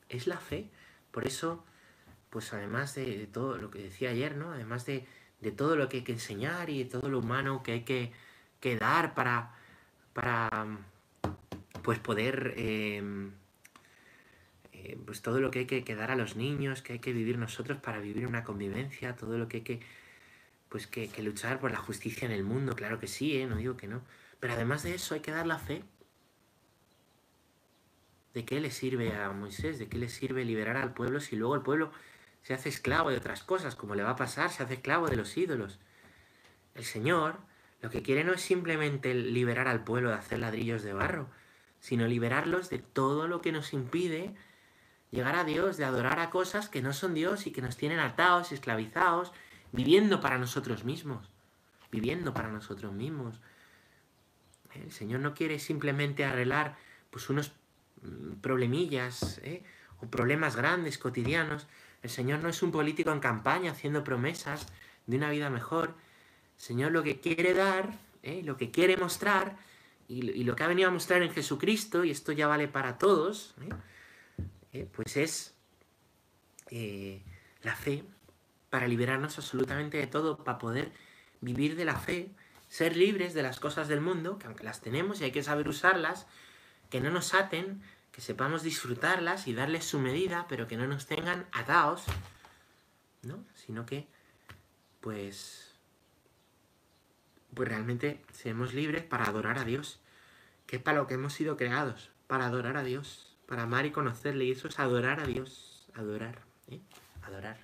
es 0.09 0.27
la 0.27 0.39
fe. 0.39 0.71
Por 1.11 1.27
eso 1.27 1.65
pues 2.33 2.51
además 2.55 2.95
de, 2.95 3.29
todo 3.31 3.59
lo 3.59 3.71
que 3.71 3.79
decía 3.83 4.09
ayer, 4.09 4.37
¿no? 4.37 4.53
Además 4.53 4.87
de, 4.87 5.07
todo 5.55 5.77
lo 5.77 5.91
que 5.91 5.99
hay 5.99 6.03
que 6.03 6.13
enseñar 6.13 6.71
y 6.71 6.83
de 6.83 6.89
todo 6.89 7.11
lo 7.11 7.19
humano 7.19 7.63
que 7.63 7.73
hay 7.73 7.83
que, 7.83 8.11
dar 8.79 9.13
para, 9.13 9.55
para 10.15 10.79
pues 11.83 11.99
poder 11.99 12.55
em, 12.57 13.33
eh, 14.85 14.99
pues 15.05 15.23
todo 15.23 15.41
lo 15.41 15.51
que 15.51 15.61
hay 15.61 15.67
que, 15.67 15.95
dar 15.95 16.11
a 16.11 16.17
los 16.17 16.37
niños, 16.37 16.83
que 16.83 16.95
hay 16.95 16.99
que 16.99 17.13
vivir 17.13 17.39
nosotros 17.39 17.79
para 17.79 17.99
vivir 17.99 18.27
una 18.27 18.45
convivencia, 18.45 19.17
todo 19.17 19.39
lo 19.39 19.49
que 19.49 19.59
hay 19.59 19.63
que, 19.63 19.81
pues 20.69 20.87
que, 20.87 21.11
luchar 21.23 21.61
por 21.61 21.71
la 21.71 21.79
justicia 21.79 22.27
en 22.27 22.33
el 22.33 22.45
mundo, 22.45 22.75
claro 22.75 22.99
que 22.99 23.07
sí, 23.07 23.37
¿eh? 23.37 23.47
no 23.47 23.57
digo 23.57 23.77
que 23.77 23.87
no. 23.87 24.03
Pero 24.41 24.55
además 24.55 24.83
de 24.83 24.95
eso 24.95 25.15
hay 25.15 25.21
que 25.21 25.31
dar 25.31 25.47
la 25.47 25.59
fe. 25.59 25.85
¿De 28.35 28.45
qué 28.45 28.61
le 28.61 28.71
sirve 28.71 29.15
a 29.15 29.31
Moisés? 29.31 29.79
¿De 29.79 29.89
qué 29.89 29.99
le 29.99 30.09
sirve 30.09 30.45
liberar 30.45 30.77
al 30.77 30.95
pueblo 30.95 31.21
si 31.21 31.37
luego 31.37 31.55
el 31.55 31.63
pueblo 31.63 31.93
se 32.43 32.55
hace 32.55 32.69
esclavo 32.71 33.11
de 33.11 33.19
otras 33.19 33.43
cosas, 33.45 33.77
como 33.77 33.95
le 33.95 34.03
va 34.03 34.11
a 34.11 34.17
pasar, 34.17 34.51
se 34.51 34.63
hace 34.63 34.75
esclavo 34.75 35.09
de 35.09 35.17
los 35.17 35.37
ídolos? 35.37 35.79
El 36.75 36.85
Señor 36.85 37.37
lo 37.83 37.91
que 37.91 38.03
quiere 38.03 38.23
no 38.23 38.33
es 38.33 38.41
simplemente 38.41 39.13
liberar 39.13 39.67
al 39.67 39.83
pueblo 39.83 40.11
de 40.11 40.15
hacer 40.15 40.39
ladrillos 40.39 40.85
de 40.85 40.93
barro, 40.93 41.29
sino 41.81 42.07
liberarlos 42.07 42.71
de 42.71 42.79
todo 42.79 43.27
lo 43.27 43.43
que 43.43 43.51
nos 43.51 43.73
impide 43.73 44.35
llegar 45.13 45.37
a 45.37 45.45
Dios, 45.45 45.77
de 45.77 45.85
adorar 45.85 46.19
a 46.19 46.31
cosas 46.31 46.69
que 46.69 46.83
no 46.83 46.93
son 46.93 47.15
Dios 47.15 47.47
y 47.47 47.53
que 47.53 47.63
nos 47.63 47.77
tienen 47.77 48.01
atados, 48.01 48.51
esclavizados, 48.51 49.31
viviendo 49.71 50.21
para 50.21 50.39
nosotros 50.39 50.85
mismos, 50.85 51.29
viviendo 51.93 52.35
para 52.35 52.49
nosotros 52.49 52.93
mismos. 52.93 53.39
El 54.75 54.91
Señor 54.91 55.21
no 55.21 55.35
quiere 55.35 55.59
simplemente 55.59 56.25
arreglar 56.25 56.77
pues 57.11 57.29
unos 57.29 57.53
mm, 58.03 58.41
problemillas 58.41 59.39
¿eh? 59.45 59.63
o 60.01 60.07
problemas 60.07 60.57
grandes, 60.57 60.97
cotidianos. 60.97 61.67
El 62.03 62.11
Señor 62.11 62.41
no 62.41 62.49
es 62.49 62.63
un 62.63 62.73
político 62.73 63.13
en 63.13 63.21
campaña 63.21 63.73
haciendo 63.73 64.03
promesas 64.03 64.67
de 65.07 65.19
una 65.19 65.31
vida 65.31 65.51
mejor. 65.51 65.95
El 66.57 66.63
Señor 66.63 66.93
lo 66.93 67.03
que 67.03 67.21
quiere 67.21 67.53
dar, 67.53 67.99
¿eh? 68.23 68.43
lo 68.43 68.57
que 68.57 68.71
quiere 68.71 68.97
mostrar 68.97 69.59
y, 70.09 70.45
lo 70.45 70.57
que 70.57 70.65
ha 70.65 70.69
venido 70.69 70.89
a 70.89 70.93
mostrar 70.93 71.23
en 71.23 71.31
Jesucristo, 71.31 72.05
y 72.05 72.11
esto 72.11 72.33
ya 72.33 72.47
vale 72.47 72.69
para 72.69 72.99
todos, 72.99 73.55
¿eh? 73.63 73.69
Pues 74.93 75.17
es 75.17 75.55
la 77.63 77.77
fe 77.77 78.05
para 78.71 78.89
liberarnos 78.89 79.37
absolutamente 79.37 79.99
de 79.99 80.07
todo, 80.07 80.43
para 80.43 80.59
poder 80.59 80.93
vivir 81.41 81.77
de 81.77 81.85
la 81.85 81.97
fe, 81.97 82.31
ser 82.69 82.97
libres 82.97 83.35
de 83.35 83.43
las 83.43 83.61
cosas 83.61 83.87
del 83.89 84.01
mundo, 84.01 84.39
que 84.39 84.47
aunque 84.47 84.65
las 84.65 84.81
tenemos 84.81 85.21
y 85.21 85.25
hay 85.25 85.33
que 85.33 85.43
saber 85.43 85.69
usarlas, 85.69 86.27
que 86.89 87.01
no 87.01 87.11
nos 87.11 87.35
aten, 87.35 87.83
que 88.13 88.23
sepamos 88.23 88.63
disfrutarlas 88.63 89.47
y 89.47 89.55
darles 89.55 89.85
su 89.85 89.99
medida, 89.99 90.47
pero 90.49 90.69
que 90.69 90.79
no 90.79 90.87
nos 90.87 91.07
tengan 91.07 91.47
atados, 91.53 92.05
¿no? 93.23 93.45
Sino 93.55 93.85
que, 93.85 94.09
pues, 95.01 95.75
pues 97.55 97.69
realmente 97.69 98.23
seamos 98.33 98.73
libres 98.73 99.05
para 99.05 99.27
adorar 99.27 99.59
a 99.59 99.65
Dios, 99.65 100.01
que 100.67 100.77
es 100.77 100.83
para 100.83 100.99
lo 100.99 101.07
que 101.07 101.15
hemos 101.15 101.35
sido 101.35 101.59
creados, 101.59 102.11
para 102.27 102.47
adorar 102.47 102.79
a 102.79 102.83
Dios, 102.83 103.32
para 103.53 103.65
amar 103.65 103.85
y 103.85 103.91
conocerle, 103.91 104.47
y 104.47 104.53
eso 104.53 104.67
es 104.67 104.79
adorar 104.79 105.21
a 105.21 105.27
Dios, 105.27 105.87
adorar, 105.93 106.41
¿eh? 106.69 106.81
adorar. 107.21 107.59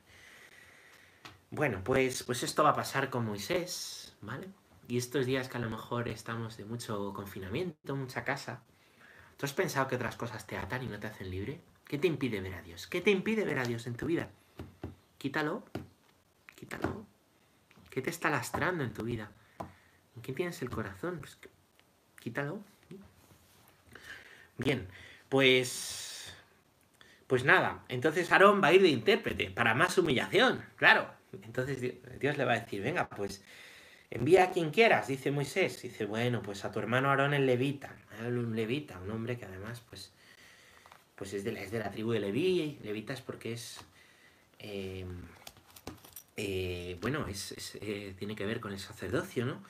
Bueno, 1.51 1.81
pues, 1.83 2.24
pues 2.24 2.42
esto 2.42 2.62
va 2.62 2.72
a 2.72 2.74
pasar 2.74 3.09
con 3.09 3.24
Moisés, 3.24 4.14
¿vale? 4.20 4.48
Y 4.87 4.98
estos 4.98 5.24
días 5.24 5.48
que 5.48 5.57
a 5.57 5.61
lo 5.61 5.70
mejor 5.70 6.09
estamos 6.09 6.59
de 6.59 6.66
mucho 6.66 7.14
confinamiento, 7.14 7.96
mucha 7.96 8.22
casa, 8.22 8.61
¿tú 9.38 9.46
has 9.46 9.55
pensado 9.55 9.88
que 9.88 9.96
otras 9.96 10.16
cosas 10.16 10.46
te 10.46 10.59
atan 10.59 10.83
y 10.83 10.88
no 10.88 11.01
te 11.01 11.07
hacen 11.07 11.31
libre? 11.31 11.62
¿Qué 11.87 11.96
te 11.96 12.07
impide 12.07 12.42
ver 12.42 12.57
a 12.57 12.61
Dios? 12.61 12.87
¿Qué 12.87 13.01
te 13.01 13.11
impide 13.11 13.46
ver 13.46 13.59
a 13.59 13.64
Dios 13.64 13.87
en 13.87 13.94
tu 13.94 14.05
vida? 14.05 14.29
Quítalo, 15.16 15.64
quítalo. 16.55 17.07
¿Qué 17.88 18.03
te 18.03 18.11
está 18.11 18.29
lastrando 18.29 18.85
en 18.85 18.92
tu 18.92 19.05
vida? 19.05 19.33
¿En 20.16 20.20
qué 20.20 20.35
tienes 20.35 20.61
el 20.61 20.68
corazón? 20.68 21.20
Pues, 21.20 21.38
quítalo. 22.20 22.61
Bien, 24.59 24.88
pues... 25.29 26.35
Pues 27.27 27.45
nada, 27.45 27.85
entonces 27.88 28.33
Aarón 28.33 28.62
va 28.62 28.69
a 28.69 28.73
ir 28.73 28.81
de 28.81 28.88
intérprete 28.88 29.51
para 29.51 29.75
más 29.75 29.99
humillación, 29.99 30.64
claro. 30.77 31.11
Entonces 31.43 31.79
Dios 32.19 32.38
le 32.38 32.45
va 32.47 32.55
a 32.55 32.61
decir, 32.61 32.81
venga, 32.83 33.07
pues 33.11 33.43
envía 34.11 34.45
a 34.45 34.51
quien 34.51 34.71
quieras, 34.71 35.09
dice 35.09 35.31
Moisés. 35.31 35.83
Dice, 35.83 36.07
bueno, 36.07 36.43
pues 36.43 36.64
a 36.64 36.73
tu 36.73 36.79
hermano 36.79 37.11
Aarón 37.11 37.35
el 37.35 37.47
levita, 37.47 37.95
un 38.27 38.57
levita, 38.57 38.99
un 39.01 39.11
hombre 39.11 39.37
que 39.37 39.45
además, 39.45 39.83
pues, 39.88 40.12
pues 41.17 41.35
es, 41.35 41.45
de 41.45 41.53
la, 41.53 41.61
es 41.61 41.71
de 41.71 41.81
la 41.81 41.91
tribu 41.91 42.12
de 42.12 42.21
Leví. 42.21 42.79
Levita 42.83 43.12
es 43.12 43.21
porque 43.21 43.53
es, 43.53 43.81
em, 44.59 45.21
eh, 46.37 46.97
bueno, 47.01 47.27
es, 47.29 47.77
eh, 47.83 48.14
tiene 48.19 48.35
que 48.35 48.47
ver 48.47 48.61
con 48.61 48.73
el 48.73 48.79
sacerdocio, 48.79 49.45
¿no? 49.45 49.62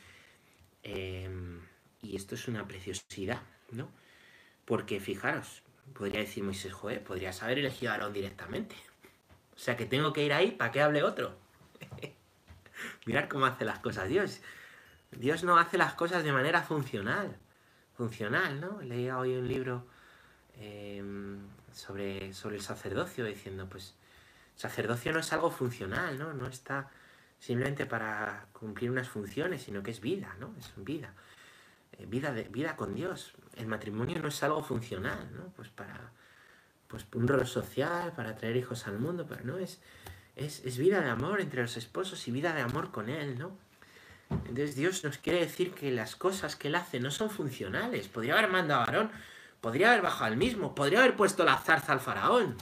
Y 2.00 2.16
esto 2.16 2.34
es 2.34 2.48
una 2.48 2.66
preciosidad, 2.66 3.42
¿no? 3.72 3.90
Porque 4.68 5.00
fijaros, 5.00 5.62
podría 5.94 6.20
decir 6.20 6.44
Moisés, 6.44 6.74
joder, 6.74 7.02
podrías 7.02 7.42
haber 7.42 7.58
elegido 7.58 7.90
a 7.90 7.94
Aarón 7.94 8.12
directamente. 8.12 8.76
O 9.56 9.58
sea 9.58 9.78
que 9.78 9.86
tengo 9.86 10.12
que 10.12 10.22
ir 10.22 10.34
ahí 10.34 10.50
para 10.50 10.70
que 10.70 10.82
hable 10.82 11.02
otro. 11.02 11.38
Mirad 13.06 13.30
cómo 13.30 13.46
hace 13.46 13.64
las 13.64 13.78
cosas 13.78 14.10
Dios. 14.10 14.42
Dios 15.10 15.42
no 15.42 15.56
hace 15.56 15.78
las 15.78 15.94
cosas 15.94 16.22
de 16.22 16.32
manera 16.32 16.60
funcional. 16.60 17.38
Funcional, 17.96 18.60
¿no? 18.60 18.82
Leía 18.82 19.16
hoy 19.16 19.36
un 19.36 19.48
libro 19.48 19.86
em, 20.60 21.38
sobre, 21.72 22.34
sobre 22.34 22.56
el 22.56 22.62
sacerdocio 22.62 23.24
diciendo, 23.24 23.66
pues, 23.70 23.94
sacerdocio 24.54 25.14
no 25.14 25.20
es 25.20 25.32
algo 25.32 25.50
funcional, 25.50 26.18
¿no? 26.18 26.34
No 26.34 26.46
está 26.46 26.90
simplemente 27.38 27.86
para 27.86 28.48
cumplir 28.52 28.90
unas 28.90 29.08
funciones, 29.08 29.62
sino 29.62 29.82
que 29.82 29.92
es 29.92 30.02
vida, 30.02 30.36
¿no? 30.38 30.54
Es 30.58 30.74
vida. 30.76 31.14
Eh, 31.92 32.04
vida, 32.06 32.32
de, 32.32 32.42
vida 32.44 32.76
con 32.76 32.94
Dios. 32.94 33.32
El 33.58 33.66
matrimonio 33.66 34.18
no 34.20 34.28
es 34.28 34.42
algo 34.42 34.62
funcional, 34.62 35.28
¿no? 35.34 35.52
Pues 35.56 35.68
para 35.68 36.12
pues 36.86 37.04
un 37.14 37.28
rol 37.28 37.46
social, 37.46 38.12
para 38.12 38.34
traer 38.34 38.56
hijos 38.56 38.86
al 38.86 38.98
mundo, 38.98 39.26
pero 39.28 39.44
no 39.44 39.58
es 39.58 39.78
es, 40.38 40.78
vida 40.78 41.00
de 41.00 41.10
amor 41.10 41.40
entre 41.40 41.62
los 41.62 41.76
esposos 41.76 42.26
y 42.28 42.30
vida 42.30 42.52
de 42.54 42.62
amor 42.62 42.90
con 42.90 43.08
Él, 43.08 43.38
¿no? 43.38 43.50
Entonces 44.30 44.76
Dios 44.76 45.02
nos 45.04 45.18
quiere 45.18 45.40
decir 45.40 45.72
que 45.72 45.90
las 45.90 46.14
cosas 46.14 46.54
que 46.54 46.68
Él 46.68 46.74
hace 46.74 47.00
no 47.00 47.10
son 47.10 47.30
funcionales. 47.30 48.08
Podría 48.08 48.38
haber 48.38 48.50
mandado 48.50 48.82
a 48.82 49.10
podría 49.60 49.90
haber 49.90 50.02
bajado 50.02 50.26
al 50.26 50.36
mismo, 50.36 50.74
podría 50.74 51.00
haber 51.00 51.16
puesto 51.16 51.44
la 51.44 51.58
zarza 51.58 51.92
al 51.92 52.00
faraón. 52.00 52.56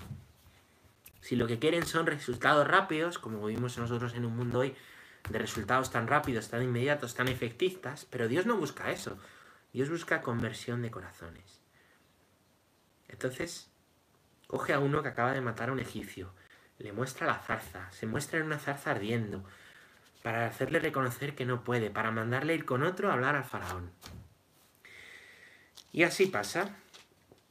Si 1.21 1.37
lo 1.37 1.47
que 1.47 1.59
quieren 1.59 1.85
son 1.87 2.07
resultados 2.07 2.67
rápidos, 2.67 3.19
como 3.19 3.45
vivimos 3.45 3.77
nosotros 3.79 4.15
en 4.15 4.25
un 4.25 4.37
mundo 4.37 4.61
hoy, 4.61 4.75
de 5.29 5.39
resultados 5.39 5.91
tan 5.91 6.07
rápidos, 6.07 6.49
tan 6.49 6.63
inmediatos, 6.63 7.15
tan 7.15 7.29
efectistas, 7.29 8.07
pero 8.09 8.29
Dios 8.29 8.47
no 8.47 8.57
busca 8.57 8.91
eso. 8.93 9.19
Dios 9.73 9.91
busca 9.91 10.23
conversión 10.23 10.83
de 10.83 10.91
corazones. 10.91 11.61
Entonces, 13.09 13.71
coge 14.47 14.73
a 14.73 14.79
uno 14.79 15.03
que 15.03 15.09
acaba 15.09 15.33
de 15.33 15.41
matar 15.41 15.69
a 15.69 15.73
un 15.73 15.81
egipcio, 15.81 16.33
le 16.79 16.93
muestra 16.93 17.27
la 17.27 17.39
zarza, 17.39 17.91
se 17.93 18.07
muestra 18.07 18.39
en 18.39 18.47
una 18.47 18.59
zarza 18.59 18.91
ardiendo, 18.91 19.45
para 20.23 20.47
hacerle 20.47 20.81
reconocer 20.81 21.35
que 21.35 21.45
no 21.45 21.63
puede, 21.63 21.91
para 21.91 22.11
mandarle 22.11 22.55
ir 22.55 22.65
con 22.65 22.83
otro 22.83 23.11
a 23.11 23.13
hablar 23.13 23.37
al 23.37 23.45
faraón. 23.45 23.93
Y 25.93 26.03
así 26.03 26.27
pasa, 26.27 26.77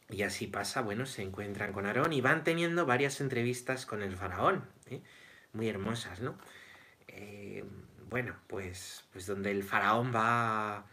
y 0.09 0.23
así 0.23 0.47
pasa, 0.47 0.81
bueno, 0.81 1.05
se 1.05 1.21
encuentran 1.21 1.73
con 1.73 1.85
Aarón 1.85 2.13
y 2.13 2.21
van 2.21 2.43
teniendo 2.43 2.85
varias 2.85 3.21
entrevistas 3.21 3.85
con 3.85 4.03
el 4.03 4.15
faraón, 4.15 4.67
¿eh? 4.87 5.01
muy 5.53 5.67
hermosas, 5.67 6.19
¿no? 6.19 6.37
Eh, 7.07 7.63
bueno, 8.09 8.35
pues, 8.47 9.05
pues 9.11 9.25
donde 9.25 9.51
el 9.51 9.63
faraón 9.63 10.13
va 10.13 10.85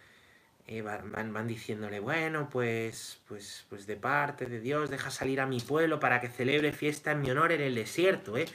eh, 0.79 0.83
van, 0.83 1.47
diciéndole, 1.47 2.01
bueno, 2.01 2.49
pues, 2.51 3.21
pues, 3.29 3.67
pues 3.69 3.87
de 3.87 3.97
parte 3.97 4.47
de 4.47 4.61
Dios, 4.61 4.91
deja 4.91 5.11
salir 5.11 5.41
a 5.41 5.47
mi 5.47 5.61
pueblo 5.61 6.01
para 6.01 6.21
que 6.21 6.29
celebre 6.29 6.73
fiesta 6.73 7.13
en 7.13 7.21
mi 7.21 7.31
honor 7.31 7.53
en 7.53 7.61
el 7.61 7.75
desierto, 7.75 8.37
¿eh? 8.37 8.47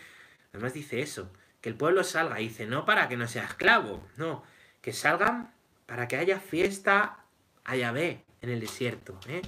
Además 0.54 0.74
dice 0.74 1.02
eso, 1.02 1.32
que 1.62 1.70
el 1.70 1.76
pueblo 1.76 2.04
salga, 2.04 2.40
y 2.42 2.48
dice, 2.48 2.66
no 2.66 2.86
para 2.86 3.08
que 3.08 3.18
no 3.18 3.28
sea 3.28 3.46
esclavo, 3.46 4.08
no, 4.18 4.44
que 4.82 4.94
salgan 4.94 5.54
para 5.86 6.08
que 6.08 6.18
haya 6.18 6.40
fiesta 6.40 7.20
a 7.64 7.76
Yahvé 7.76 8.24
en 8.42 8.50
el 8.50 8.60
desierto, 8.60 9.20
¿eh? 9.28 9.42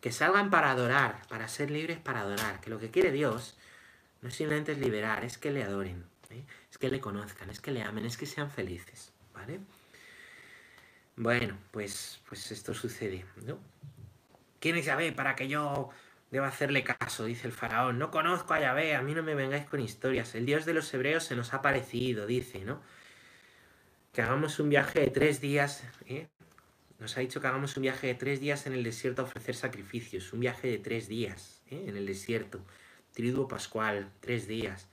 Que 0.00 0.12
salgan 0.12 0.50
para 0.50 0.70
adorar, 0.70 1.22
para 1.28 1.48
ser 1.48 1.70
libres 1.70 1.98
para 1.98 2.20
adorar, 2.20 2.60
que 2.60 2.70
lo 2.70 2.78
que 2.78 2.90
quiere 2.90 3.12
Dios 3.12 3.56
no 4.22 4.30
simplemente 4.30 4.72
es 4.72 4.78
liberar, 4.78 5.24
es 5.24 5.36
que 5.36 5.50
le 5.50 5.62
adoren, 5.62 6.06
¿eh? 6.30 6.42
es 6.70 6.78
que 6.78 6.88
le 6.88 7.00
conozcan, 7.00 7.50
es 7.50 7.60
que 7.60 7.70
le 7.70 7.82
amen, 7.82 8.06
es 8.06 8.16
que 8.16 8.24
sean 8.24 8.50
felices, 8.50 9.12
¿vale? 9.34 9.60
Bueno, 11.16 11.56
pues, 11.70 12.20
pues 12.28 12.50
esto 12.50 12.74
sucede, 12.74 13.24
¿no? 13.46 13.58
¿Quién 14.58 14.76
es 14.76 14.86
Yahvé 14.86 15.12
para 15.12 15.36
que 15.36 15.46
yo 15.46 15.90
deba 16.30 16.48
hacerle 16.48 16.82
caso? 16.82 17.24
Dice 17.24 17.46
el 17.46 17.52
faraón. 17.52 17.98
No 17.98 18.10
conozco 18.10 18.54
a 18.54 18.60
Yahvé, 18.60 18.96
a 18.96 19.02
mí 19.02 19.14
no 19.14 19.22
me 19.22 19.34
vengáis 19.34 19.66
con 19.66 19.80
historias. 19.80 20.34
El 20.34 20.46
Dios 20.46 20.64
de 20.64 20.74
los 20.74 20.92
hebreos 20.92 21.24
se 21.24 21.36
nos 21.36 21.54
ha 21.54 21.62
parecido, 21.62 22.26
dice, 22.26 22.64
¿no? 22.64 22.82
Que 24.12 24.22
hagamos 24.22 24.58
un 24.58 24.70
viaje 24.70 25.00
de 25.00 25.08
tres 25.08 25.40
días, 25.40 25.84
¿eh? 26.06 26.26
Nos 26.98 27.16
ha 27.16 27.20
dicho 27.20 27.40
que 27.40 27.46
hagamos 27.46 27.76
un 27.76 27.82
viaje 27.82 28.06
de 28.06 28.14
tres 28.14 28.40
días 28.40 28.66
en 28.66 28.72
el 28.72 28.82
desierto 28.82 29.22
a 29.22 29.24
ofrecer 29.26 29.54
sacrificios. 29.54 30.32
Un 30.32 30.40
viaje 30.40 30.68
de 30.68 30.78
tres 30.78 31.08
días 31.08 31.62
¿eh? 31.70 31.84
en 31.88 31.96
el 31.96 32.06
desierto. 32.06 32.60
Triduo 33.12 33.46
pascual, 33.46 34.10
tres 34.20 34.48
días 34.48 34.88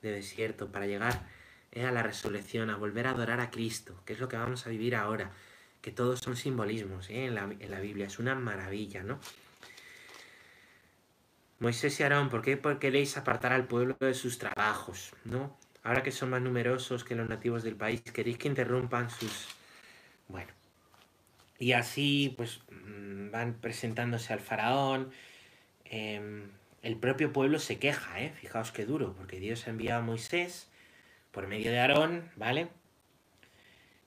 de 0.00 0.12
desierto 0.12 0.70
para 0.70 0.86
llegar 0.86 1.26
¿eh? 1.72 1.84
a 1.84 1.90
la 1.90 2.02
resurrección, 2.02 2.70
a 2.70 2.76
volver 2.76 3.06
a 3.06 3.10
adorar 3.10 3.40
a 3.40 3.50
Cristo, 3.50 4.00
que 4.04 4.12
es 4.12 4.20
lo 4.20 4.28
que 4.28 4.36
vamos 4.36 4.66
a 4.66 4.70
vivir 4.70 4.94
ahora 4.94 5.32
que 5.88 5.94
todos 5.94 6.20
son 6.20 6.36
simbolismos 6.36 7.08
¿eh? 7.08 7.24
en, 7.24 7.34
la, 7.34 7.80
Biblia, 7.80 8.08
es 8.08 8.18
una 8.18 8.34
maravilla, 8.34 9.02
¿no? 9.02 9.18
Moisés 11.60 11.98
y 11.98 12.02
Aarón, 12.02 12.28
¿por 12.28 12.42
qué 12.42 12.60
queréis 12.78 13.16
apartar 13.16 13.54
al 13.54 13.66
pueblo 13.66 13.96
de 13.98 14.12
sus 14.12 14.36
trabajos? 14.36 15.12
¿No? 15.24 15.56
Ahora 15.82 16.02
que 16.02 16.12
son 16.12 16.28
más 16.28 16.42
numerosos 16.42 17.04
que 17.04 17.14
los 17.14 17.26
nativos 17.26 17.62
del 17.62 17.74
país, 17.74 18.02
queréis 18.02 18.36
que 18.36 18.48
interrumpan 18.48 19.08
sus... 19.08 19.48
Bueno. 20.28 20.52
Y 21.58 21.72
así, 21.72 22.34
pues, 22.36 22.60
mm, 22.70 23.30
van 23.30 23.54
presentándose 23.54 24.34
al 24.34 24.40
faraón. 24.40 25.10
Em, 25.86 26.50
el 26.82 26.98
propio 26.98 27.32
pueblo 27.32 27.58
se 27.60 27.78
queja, 27.78 28.20
¿eh? 28.20 28.34
Fijaos 28.38 28.72
qué 28.72 28.84
duro, 28.84 29.14
porque 29.16 29.40
Dios 29.40 29.66
envía 29.66 29.96
a 29.96 30.02
Moisés 30.02 30.68
por 31.30 31.46
medio 31.46 31.70
de 31.70 31.80
Aarón, 31.80 32.30
¿vale? 32.36 32.68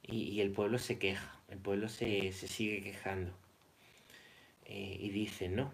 Y, 0.03 0.41
el 0.41 0.51
pueblo 0.51 0.77
se 0.77 0.99
queja, 0.99 1.40
el 1.51 1.59
pueblo 1.59 1.89
se, 1.89 2.31
sigue 2.31 2.81
quejando. 2.81 3.31
Eh, 4.65 4.97
y 4.99 5.09
dice, 5.09 5.49
no, 5.49 5.73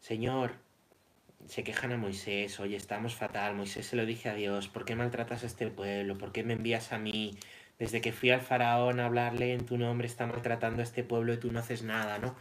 Señor, 0.00 0.54
se 1.46 1.64
quejan 1.64 1.92
a 1.92 1.96
Moisés, 1.96 2.58
oye, 2.60 2.76
estamos 2.76 3.14
fatal, 3.14 3.54
Moisés 3.54 3.86
se 3.86 3.96
lo 3.96 4.04
dije 4.04 4.28
a 4.28 4.34
Dios, 4.34 4.68
¿por 4.68 4.84
qué 4.84 4.96
maltratas 4.96 5.44
a 5.44 5.46
este 5.46 5.68
pueblo? 5.68 6.18
¿Por 6.18 6.32
qué 6.32 6.42
me 6.42 6.54
envías 6.54 6.92
a 6.92 6.98
mí? 6.98 7.38
Desde 7.78 8.00
que 8.00 8.12
fui 8.12 8.30
al 8.30 8.40
faraón 8.40 9.00
a 9.00 9.06
hablarle 9.06 9.52
en 9.52 9.64
tu 9.64 9.78
nombre, 9.78 10.06
está 10.06 10.26
maltratando 10.26 10.80
a 10.80 10.84
este 10.84 11.04
pueblo 11.04 11.32
y 11.32 11.38
tú 11.38 11.52
no 11.52 11.60
haces 11.60 11.82
nada, 11.82 12.18
¿no? 12.18 12.34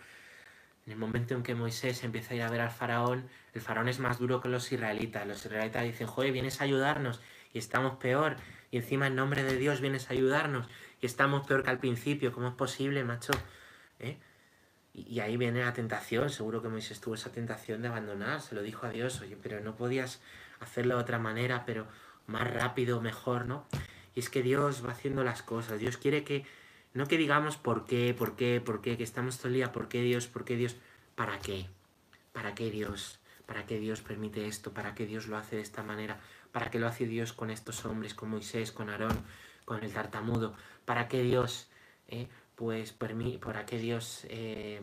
En 0.86 0.94
el 0.94 0.98
momento 0.98 1.36
en 1.36 1.44
que 1.44 1.56
Moisés 1.56 2.04
empieza 2.04 2.34
a 2.34 2.38
ir 2.38 2.42
a 2.44 2.50
ver 2.50 2.62
al 2.62 2.72
faraón, 2.72 3.28
el 3.54 3.62
faraón 3.62 3.90
es 3.90 4.00
más 4.00 4.20
duro 4.20 4.42
que 4.42 4.50
los 4.50 4.72
israelitas. 4.72 5.28
Los 5.28 5.46
israelitas 5.46 5.84
dicen, 5.84 6.08
joder, 6.08 6.32
vienes 6.32 6.62
a 6.62 6.64
ayudarnos 6.64 7.22
y 7.54 7.58
estamos 7.58 7.98
peor. 7.98 8.38
Y 8.76 8.80
encima 8.80 9.08
en 9.08 9.16
nombre 9.16 9.42
de 9.42 9.56
Dios 9.56 9.80
vienes 9.80 10.10
a 10.10 10.14
ayudarnos 10.14 10.68
y 11.00 11.06
estamos 11.06 11.48
peor 11.48 11.64
que 11.64 11.70
al 11.70 11.80
principio. 11.80 12.34
¿Cómo 12.34 12.50
es 12.50 12.56
posible, 12.56 13.06
macho? 13.06 13.32
¿Eh? 14.00 14.18
Y, 14.94 15.22
ahí 15.22 15.38
viene 15.38 15.64
la 15.64 15.72
tentación. 15.72 16.30
Seguro 16.30 16.62
que 16.62 16.68
Moisés 16.68 17.00
tuvo 17.00 17.16
esa 17.16 17.32
tentación 17.32 17.82
de 17.82 17.88
abandonar. 17.88 18.42
Se 18.42 18.54
lo 18.54 18.62
dijo 18.62 18.86
a 18.86 18.90
Dios, 18.90 19.22
oye, 19.22 19.38
pero 19.42 19.62
no 19.62 19.78
podías 19.78 20.22
hacerlo 20.60 20.98
de 20.98 21.04
otra 21.04 21.20
manera, 21.20 21.64
pero 21.66 21.88
más 22.28 22.54
rápido, 22.54 23.00
mejor, 23.00 23.46
¿no? 23.46 23.66
Y 24.14 24.20
es 24.20 24.30
que 24.30 24.44
Dios 24.44 24.86
va 24.86 24.92
haciendo 24.92 25.24
las 25.24 25.42
cosas. 25.42 25.80
Dios 25.80 25.96
quiere 25.96 26.26
que 26.26 26.46
no 26.94 27.08
que 27.08 27.18
digamos 27.18 27.56
por 27.56 27.86
qué, 27.86 28.14
por 28.14 28.36
qué, 28.36 28.60
por 28.60 28.82
qué, 28.82 28.98
que 28.98 29.04
estamos 29.04 29.38
todo 29.38 29.72
por 29.72 29.88
qué 29.88 30.02
Dios, 30.02 30.28
por 30.28 30.44
qué 30.44 30.58
Dios, 30.58 30.76
¿para 31.16 31.40
qué? 31.40 31.70
¿Para 32.34 32.54
qué 32.56 32.70
Dios? 32.72 33.22
¿Para 33.46 33.66
qué 33.66 33.80
Dios 33.80 34.02
permite 34.02 34.48
esto? 34.48 34.74
¿Para 34.74 34.96
qué 34.96 35.06
Dios 35.06 35.28
lo 35.28 35.38
hace 35.38 35.56
de 35.56 35.62
esta 35.62 35.82
manera? 35.82 36.20
¿Para 36.56 36.72
qué 36.72 36.80
lo 36.80 36.88
hace 36.88 37.06
Dios 37.06 37.34
con 37.34 37.50
estos 37.50 37.84
hombres, 37.84 38.14
con 38.14 38.30
Moisés, 38.30 38.72
con 38.72 38.90
Aarón, 38.90 39.26
con 39.66 39.84
el 39.84 39.92
tartamudo? 39.92 40.56
¿Para 40.86 41.10
qué 41.10 41.22
Dios, 41.22 41.68
eh, 42.08 42.30
pues, 42.56 42.94
para 42.94 43.66
qué 43.66 43.78
Dios 43.78 44.26
eh, 44.30 44.80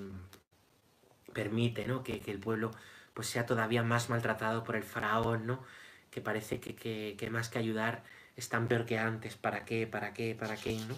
permite, 1.33 1.87
¿no? 1.87 2.03
Que, 2.03 2.21
el 2.27 2.41
pueblo 2.41 2.73
pues 3.15 3.29
sea 3.29 3.47
todavía 3.47 3.83
más 3.83 4.11
maltratado 4.11 4.65
por 4.65 4.77
el 4.77 4.83
faraón, 4.83 5.47
¿no? 5.47 5.65
Que 6.11 6.21
parece 6.21 6.61
que, 6.61 7.29
más 7.31 7.49
que 7.49 7.59
ayudar 7.59 8.03
están 8.37 8.69
peor 8.69 8.85
que 8.85 8.99
antes. 8.99 9.37
¿Para 9.37 9.65
qué? 9.65 9.87
¿Para 9.87 10.13
qué? 10.13 10.35
¿Para 10.35 10.57
qué? 10.57 10.75
¿no? 10.75 10.95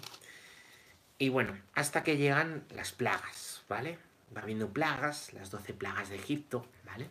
Y 1.17 1.29
bueno, 1.29 1.57
hasta 1.73 2.03
que 2.03 2.17
llegan 2.17 2.65
las 2.69 2.91
plagas, 2.91 3.63
¿vale? 3.69 3.97
Va 4.35 4.41
habiendo 4.41 4.67
plagas, 4.73 5.31
las 5.31 5.51
12 5.51 5.73
plagas 5.73 6.09
de 6.09 6.17
Egipto, 6.17 6.67
¿vale? 6.85 7.09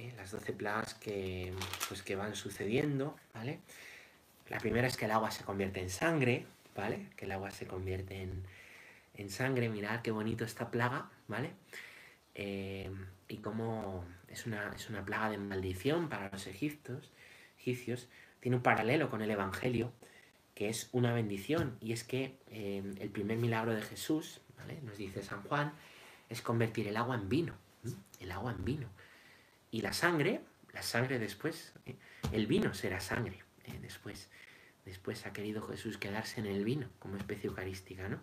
Eh, 0.00 0.12
las 0.16 0.30
12 0.30 0.54
plagas 0.54 0.94
que, 0.94 1.52
pues, 1.88 2.02
que 2.02 2.16
van 2.16 2.34
sucediendo, 2.34 3.16
¿vale? 3.34 3.60
La 4.48 4.58
primera 4.58 4.86
es 4.86 4.96
que 4.96 5.04
el 5.04 5.10
agua 5.10 5.30
se 5.30 5.44
convierte 5.44 5.80
en 5.80 5.90
sangre, 5.90 6.46
¿vale? 6.74 7.08
Que 7.16 7.26
el 7.26 7.32
agua 7.32 7.50
se 7.50 7.66
convierte 7.66 8.22
en, 8.22 8.42
en 9.14 9.28
sangre, 9.28 9.68
mirad 9.68 10.00
qué 10.00 10.10
bonito 10.10 10.44
esta 10.44 10.70
plaga, 10.70 11.10
¿vale? 11.28 11.50
Eh, 12.34 12.90
y 13.28 13.36
como 13.38 14.04
es 14.28 14.46
una, 14.46 14.72
es 14.74 14.88
una 14.88 15.04
plaga 15.04 15.28
de 15.30 15.36
maldición 15.36 16.08
para 16.08 16.30
los 16.30 16.46
egipcios, 16.46 17.10
egipcios, 17.58 18.08
tiene 18.40 18.56
un 18.56 18.62
paralelo 18.62 19.10
con 19.10 19.20
el 19.20 19.30
Evangelio, 19.30 19.92
que 20.54 20.70
es 20.70 20.88
una 20.92 21.12
bendición, 21.12 21.76
y 21.82 21.92
es 21.92 22.04
que 22.04 22.38
eh, 22.48 22.82
el 23.00 23.10
primer 23.10 23.36
milagro 23.36 23.74
de 23.74 23.82
Jesús, 23.82 24.40
nos 24.82 24.96
dice 24.96 25.22
San 25.22 25.42
Juan, 25.42 25.74
es 26.30 26.40
convertir 26.40 26.88
el 26.88 26.96
agua 26.96 27.16
en 27.16 27.28
vino, 27.28 27.54
el 28.18 28.32
agua 28.32 28.52
en 28.52 28.64
vino. 28.64 28.88
Y 29.70 29.82
la 29.82 29.92
sangre, 29.92 30.40
la 30.72 30.82
sangre 30.82 31.18
después, 31.18 31.72
¿eh? 31.86 31.96
el 32.32 32.46
vino 32.46 32.74
será 32.74 33.00
sangre 33.00 33.42
¿eh? 33.64 33.78
después. 33.80 34.28
Después 34.84 35.26
ha 35.26 35.32
querido 35.32 35.62
Jesús 35.62 35.98
quedarse 35.98 36.40
en 36.40 36.46
el 36.46 36.64
vino 36.64 36.88
como 36.98 37.16
especie 37.16 37.48
eucarística, 37.48 38.08
¿no? 38.08 38.20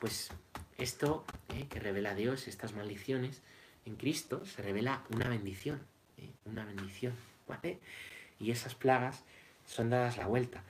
Pues 0.00 0.30
esto 0.78 1.24
que 1.68 1.78
revela 1.78 2.14
Dios, 2.14 2.48
estas 2.48 2.74
maldiciones, 2.74 3.40
en 3.84 3.96
Cristo 3.96 4.44
se 4.46 4.62
revela 4.62 5.04
una 5.10 5.28
bendición, 5.28 5.80
una 6.44 6.64
bendición, 6.64 7.14
¿vale? 7.46 7.78
Y 8.40 8.50
esas 8.50 8.74
plagas 8.74 9.22
son 9.66 9.90
dadas 9.90 10.16
la 10.16 10.26
vuelta. 10.26 10.64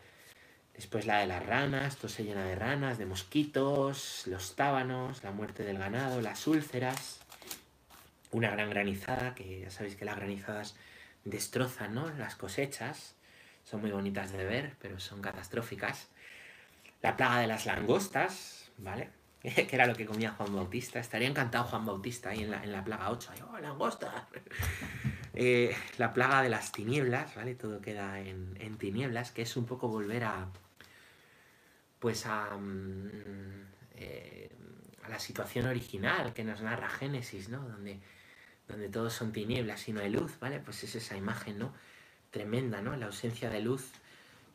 Después 0.75 1.07
la 1.07 1.21
de 1.21 1.27
las 1.27 1.45
ranas, 1.45 1.97
todo 1.97 2.09
se 2.09 2.25
llena 2.25 2.45
de 2.45 2.55
ranas, 2.55 2.99
de 2.99 3.07
mosquitos, 3.07 4.27
los 4.27 4.57
tábanos, 4.57 5.23
la 5.23 5.31
muerte 5.31 5.65
del 5.65 5.79
ganado, 5.79 6.21
las 6.21 6.47
úlceras, 6.47 7.21
una 8.33 8.51
gran 8.51 8.71
granizada, 8.71 9.35
que 9.35 9.61
ya 9.61 9.71
sabéis 9.71 9.97
que 9.97 10.05
las 10.05 10.17
granizadas 10.17 10.75
destrozan 11.25 11.95
¿no? 11.95 12.11
las 12.19 12.35
cosechas, 12.35 13.15
son 13.65 13.81
muy 13.81 13.93
bonitas 13.93 14.33
de 14.33 14.45
ver, 14.45 14.75
pero 14.81 14.99
son 14.99 15.23
catastróficas. 15.23 16.09
La 17.01 17.17
plaga 17.17 17.41
de 17.41 17.47
las 17.47 17.67
langostas, 17.67 18.71
¿vale? 18.79 19.11
que 19.43 19.69
era 19.71 19.87
lo 19.87 19.95
que 19.95 20.07
comía 20.07 20.31
Juan 20.33 20.55
Bautista. 20.55 21.01
Estaría 21.01 21.29
encantado 21.29 21.65
Juan 21.65 21.85
Bautista 21.85 22.31
ahí 22.31 22.43
en 22.43 22.51
la, 22.51 22.63
en 22.63 22.73
la 22.73 22.85
plaga 22.85 23.11
8. 23.11 23.33
¡Oh, 23.53 23.59
langosta! 23.59 24.29
Eh, 25.35 25.75
la 25.97 26.13
plaga 26.13 26.43
de 26.43 26.51
las 26.51 26.73
tinieblas, 26.73 27.35
¿vale? 27.37 27.55
Todo 27.55 27.81
queda 27.81 28.21
en, 28.21 28.55
en, 28.61 28.77
tinieblas, 28.77 29.33
que 29.33 29.41
es 29.41 29.57
un 29.57 29.65
poco 29.65 29.89
volver 29.89 30.25
a, 30.25 30.47
pues 31.99 32.27
a, 32.27 32.55
mm, 32.55 33.09
eh, 33.95 34.51
a 35.03 35.09
la 35.09 35.19
situación 35.19 35.69
original 35.69 36.35
que 36.35 36.45
nos 36.45 36.61
narra 36.61 36.91
Génesis, 36.91 37.49
¿no? 37.49 37.67
Donde, 37.67 37.99
donde 38.73 38.89
todos 38.89 39.13
son 39.13 39.33
tinieblas 39.33 39.87
y 39.89 39.93
no 39.93 40.01
hay 40.01 40.11
luz, 40.11 40.39
¿vale? 40.41 40.59
Pues 40.59 40.83
es 40.83 40.97
esa 40.97 41.17
imagen, 41.17 41.59
¿no? 41.59 41.73
Tremenda, 42.31 42.83
¿no? 42.83 42.97
La 42.97 43.07
ausencia 43.07 43.49
de 43.51 43.61
luz 43.61 43.93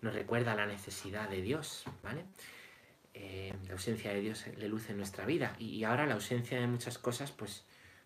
nos 0.01 0.13
recuerda 0.13 0.56
la 0.56 0.65
necesidad 0.65 1.30
de 1.30 1.41
Dios, 1.41 1.86
¿vale? 2.03 2.25
Eh, 3.13 3.53
la 3.67 3.73
ausencia 3.73 4.12
de 4.12 4.19
Dios, 4.19 4.43
de 4.45 4.67
luz 4.67 4.89
en 4.89 4.97
nuestra 4.97 5.25
vida. 5.25 5.56
Y, 5.58 5.84
ahora 5.86 6.06
la 6.06 6.15
ausencia 6.15 6.60
de 6.60 6.67
muchas 6.67 6.97
cosas, 6.97 7.32
pues, 7.32 7.63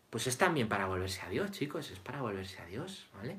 pues 0.10 0.28
es 0.28 0.38
también 0.38 0.70
para 0.70 0.86
volverse 0.86 1.22
a 1.22 1.30
Dios, 1.30 1.52
chicos, 1.52 1.90
es 1.90 2.00
para 2.00 2.22
volverse 2.22 2.62
a 2.62 2.66
Dios, 2.66 3.08
¿vale? 3.16 3.38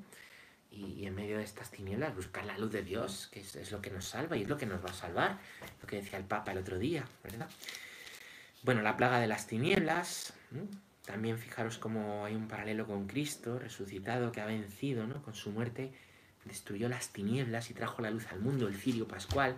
y, 0.73 1.07
en 1.07 1.15
medio 1.15 1.39
de 1.39 1.45
estas 1.45 1.71
tinieblas 1.71 2.15
buscar 2.15 2.45
la 2.45 2.57
luz 2.57 2.73
de 2.73 2.83
Dios, 2.83 3.29
que 3.31 3.41
es, 3.41 3.71
lo 3.71 3.81
que 3.81 3.91
nos 3.91 4.07
salva 4.07 4.37
y 4.37 4.43
es 4.43 4.49
lo 4.49 4.57
que 4.57 4.67
nos 4.67 4.85
va 4.85 4.91
a 4.91 4.95
salvar, 4.95 5.39
lo 5.81 5.87
que 5.87 5.97
decía 5.97 6.19
el 6.19 6.25
Papa 6.25 6.53
el 6.53 6.59
otro 6.59 6.79
día, 6.79 7.05
¿verdad? 7.23 7.49
Bueno, 8.63 8.81
la 8.83 8.97
plaga 8.97 9.21
de 9.21 9.27
las 9.27 9.47
tinieblas, 9.47 10.33
también 11.05 11.39
fijaros 11.39 11.79
cómo 11.79 12.25
hay 12.25 12.35
un 12.35 12.49
paralelo 12.49 12.87
con 12.87 13.07
Cristo, 13.07 13.59
resucitado, 13.59 14.33
que 14.33 14.41
ha 14.41 14.47
vencido, 14.47 15.07
¿no? 15.07 15.23
Con 15.23 15.35
su 15.35 15.51
muerte 15.51 15.93
destruyó 16.45 16.89
las 16.89 17.11
tinieblas 17.13 17.71
y 17.71 17.75
trajo 17.75 18.03
la 18.03 18.11
luz 18.11 18.27
al 18.31 18.41
mundo, 18.41 18.69
el 18.69 18.77
cirio 18.77 19.07
pascual, 19.07 19.57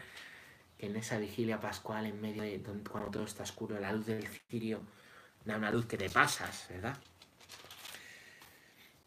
que 0.78 0.86
en 0.86 0.96
esa 0.96 1.18
vigilia 1.18 1.60
pascual, 1.60 2.06
en 2.06 2.20
medio 2.20 2.42
de 2.42 2.60
cuando 2.90 3.10
todo 3.10 3.24
está 3.24 3.42
oscuro, 3.42 3.78
la 3.78 3.92
luz 3.92 4.06
del 4.06 4.26
cirio 4.26 4.82
da 5.44 5.56
una 5.56 5.70
luz 5.70 5.86
que 5.86 5.96
te 5.96 6.10
pasas, 6.10 6.66
¿verdad? 6.70 6.96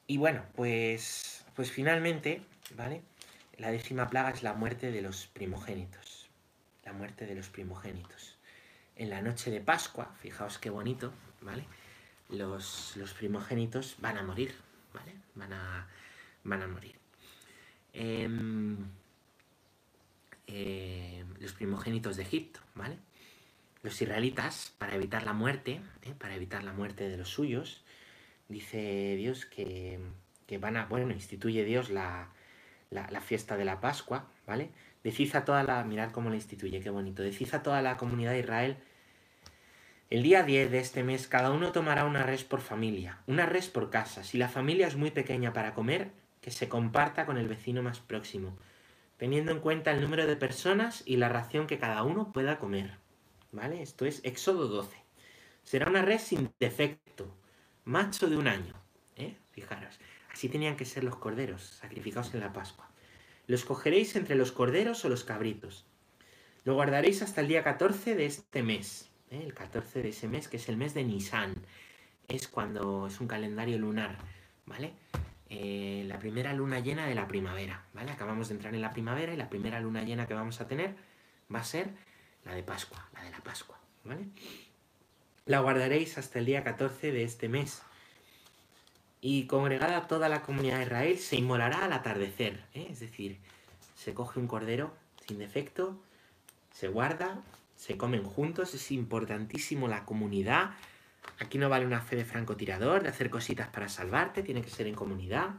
Y 0.05 0.17
bueno, 0.17 0.43
pues 0.55 1.37
pues 1.57 1.71
finalmente, 1.71 2.43
¿vale? 2.75 3.01
La 3.57 3.71
décima 3.71 4.11
plaga 4.11 4.29
es 4.29 4.43
la 4.43 4.53
muerte 4.53 4.91
de 4.91 5.01
los 5.01 5.25
primogénitos. 5.25 6.29
La 6.85 6.93
muerte 6.93 7.25
de 7.25 7.33
los 7.33 7.49
primogénitos. 7.49 8.37
En 8.95 9.09
la 9.09 9.23
noche 9.23 9.49
de 9.49 9.59
Pascua, 9.59 10.13
fijaos 10.21 10.59
qué 10.59 10.69
bonito, 10.69 11.11
¿vale? 11.41 11.65
Los, 12.29 12.95
primogénitos 13.17 13.95
van 13.99 14.17
a 14.17 14.23
morir, 14.23 14.53
¿vale? 14.93 15.13
Van 15.35 15.53
a, 15.53 15.87
van 16.43 16.61
a 16.61 16.67
morir. 16.67 16.95
Em, 17.93 18.77
em, 20.47 21.27
los 21.39 21.53
primogénitos 21.53 22.17
de 22.17 22.23
Egipto, 22.23 22.59
¿vale? 22.75 22.97
Los 23.83 24.01
israelitas, 24.01 24.73
para 24.77 24.95
evitar 24.95 25.23
la 25.23 25.33
muerte, 25.33 25.81
¿eh? 26.03 26.13
para 26.17 26.35
evitar 26.35 26.63
la 26.63 26.73
muerte 26.73 27.07
de 27.09 27.17
los 27.17 27.29
suyos, 27.29 27.83
dice 28.49 29.15
Dios 29.15 29.45
que 29.45 29.99
que 30.47 30.57
van 30.57 30.77
a, 30.77 30.85
bueno, 30.85 31.11
instituye 31.11 31.63
Dios 31.65 31.89
la, 31.89 32.29
fiesta 33.21 33.57
de 33.57 33.65
la 33.65 33.81
Pascua, 33.81 34.27
¿vale? 34.47 34.69
Decid 35.03 35.35
a 35.35 35.45
toda 35.45 35.63
la, 35.63 35.83
mirad 35.83 36.11
cómo 36.11 36.29
la 36.29 36.35
instituye, 36.37 36.79
qué 36.79 36.89
bonito, 36.89 37.21
decid 37.21 37.53
a 37.53 37.61
toda 37.61 37.81
la 37.81 37.97
comunidad 37.97 38.31
de 38.31 38.39
Israel, 38.39 38.77
el 40.09 40.23
día 40.23 40.43
10 40.43 40.71
de 40.71 40.79
este 40.79 41.03
mes 41.03 41.27
cada 41.27 41.51
uno 41.51 41.73
tomará 41.73 42.05
una 42.05 42.23
res 42.23 42.45
por 42.45 42.61
familia, 42.61 43.19
una 43.27 43.45
res 43.45 43.67
por 43.67 43.89
casa. 43.89 44.23
Si 44.23 44.37
la 44.37 44.47
familia 44.47 44.87
es 44.87 44.95
muy 44.95 45.11
pequeña 45.11 45.51
para 45.51 45.73
comer, 45.73 46.11
que 46.39 46.49
se 46.49 46.69
comparta 46.69 47.25
con 47.25 47.37
el 47.37 47.49
vecino 47.49 47.83
más 47.83 47.99
próximo, 47.99 48.57
teniendo 49.17 49.51
en 49.51 49.59
cuenta 49.59 49.91
el 49.91 49.99
número 49.99 50.25
de 50.25 50.37
personas 50.37 51.03
y 51.05 51.17
la 51.17 51.27
ración 51.27 51.67
que 51.67 51.77
cada 51.77 52.03
uno 52.03 52.31
pueda 52.31 52.57
comer. 52.57 52.91
¿Vale? 53.51 53.81
Esto 53.81 54.05
es 54.05 54.21
Éxodo 54.23 54.69
12. 54.69 54.95
Será 55.63 55.89
una 55.89 56.01
res 56.01 56.21
sin 56.21 56.53
defecto, 56.57 57.35
macho 57.83 58.29
de 58.29 58.37
un 58.37 58.47
año. 58.47 58.75
¿eh? 59.17 59.35
Fijaros, 59.51 59.99
así 60.31 60.47
tenían 60.47 60.77
que 60.77 60.85
ser 60.85 61.03
los 61.03 61.17
corderos 61.17 61.63
sacrificados 61.63 62.33
en 62.33 62.39
la 62.39 62.53
Pascua. 62.53 62.89
Los 63.45 63.65
cogeréis 63.65 64.15
entre 64.15 64.35
los 64.35 64.53
corderos 64.53 65.03
o 65.03 65.09
los 65.09 65.25
cabritos. 65.25 65.85
Lo 66.63 66.75
guardaréis 66.75 67.21
hasta 67.21 67.41
el 67.41 67.49
día 67.49 67.63
14 67.63 68.15
de 68.15 68.25
este 68.25 68.63
mes. 68.63 69.09
¿Eh? 69.31 69.43
El 69.43 69.53
14 69.53 70.01
de 70.01 70.09
ese 70.09 70.27
mes, 70.27 70.47
que 70.47 70.57
es 70.57 70.69
el 70.69 70.77
mes 70.77 70.93
de 70.93 71.03
Nisan. 71.03 71.53
Es 72.27 72.47
cuando 72.47 73.07
es 73.07 73.19
un 73.21 73.27
calendario 73.27 73.77
lunar, 73.77 74.17
¿vale? 74.65 74.93
Eh, 75.49 76.03
la 76.07 76.19
primera 76.19 76.53
luna 76.53 76.79
llena 76.79 77.05
de 77.07 77.15
la 77.15 77.27
primavera, 77.27 77.85
¿vale? 77.93 78.11
Acabamos 78.11 78.49
de 78.49 78.55
entrar 78.55 78.75
en 78.75 78.81
la 78.81 78.91
primavera 78.91 79.33
y 79.33 79.37
la 79.37 79.49
primera 79.49 79.79
luna 79.79 80.03
llena 80.03 80.27
que 80.27 80.33
vamos 80.33 80.59
a 80.59 80.67
tener 80.67 80.95
va 81.53 81.59
a 81.59 81.63
ser 81.63 81.89
la 82.43 82.53
de 82.53 82.63
Pascua, 82.63 83.09
la 83.13 83.23
de 83.23 83.31
la 83.31 83.39
Pascua, 83.39 83.79
¿vale? 84.03 84.27
La 85.45 85.61
guardaréis 85.61 86.17
hasta 86.17 86.39
el 86.39 86.45
día 86.45 86.63
14 86.63 87.13
de 87.13 87.23
este 87.23 87.47
mes. 87.47 87.81
Y 89.21 89.47
congregada 89.47 90.07
toda 90.07 90.27
la 90.27 90.41
comunidad 90.41 90.77
de 90.77 90.83
Israel 90.83 91.17
se 91.17 91.37
inmolará 91.37 91.85
al 91.85 91.93
atardecer, 91.93 92.63
¿eh? 92.73 92.87
es 92.89 92.99
decir, 92.99 93.37
se 93.95 94.13
coge 94.13 94.39
un 94.39 94.47
cordero 94.47 94.93
sin 95.25 95.39
defecto, 95.39 95.97
se 96.71 96.87
guarda, 96.87 97.41
se 97.77 97.95
comen 97.95 98.23
juntos, 98.23 98.73
es 98.73 98.91
importantísimo 98.91 99.87
la 99.87 100.03
comunidad. 100.03 100.71
Aquí 101.39 101.57
no 101.57 101.69
vale 101.69 101.85
una 101.85 102.01
fe 102.01 102.15
de 102.15 102.25
francotirador, 102.25 103.03
de 103.03 103.09
hacer 103.09 103.29
cositas 103.29 103.69
para 103.69 103.87
salvarte, 103.87 104.43
tiene 104.43 104.61
que 104.61 104.69
ser 104.69 104.87
en 104.87 104.95
comunidad, 104.95 105.51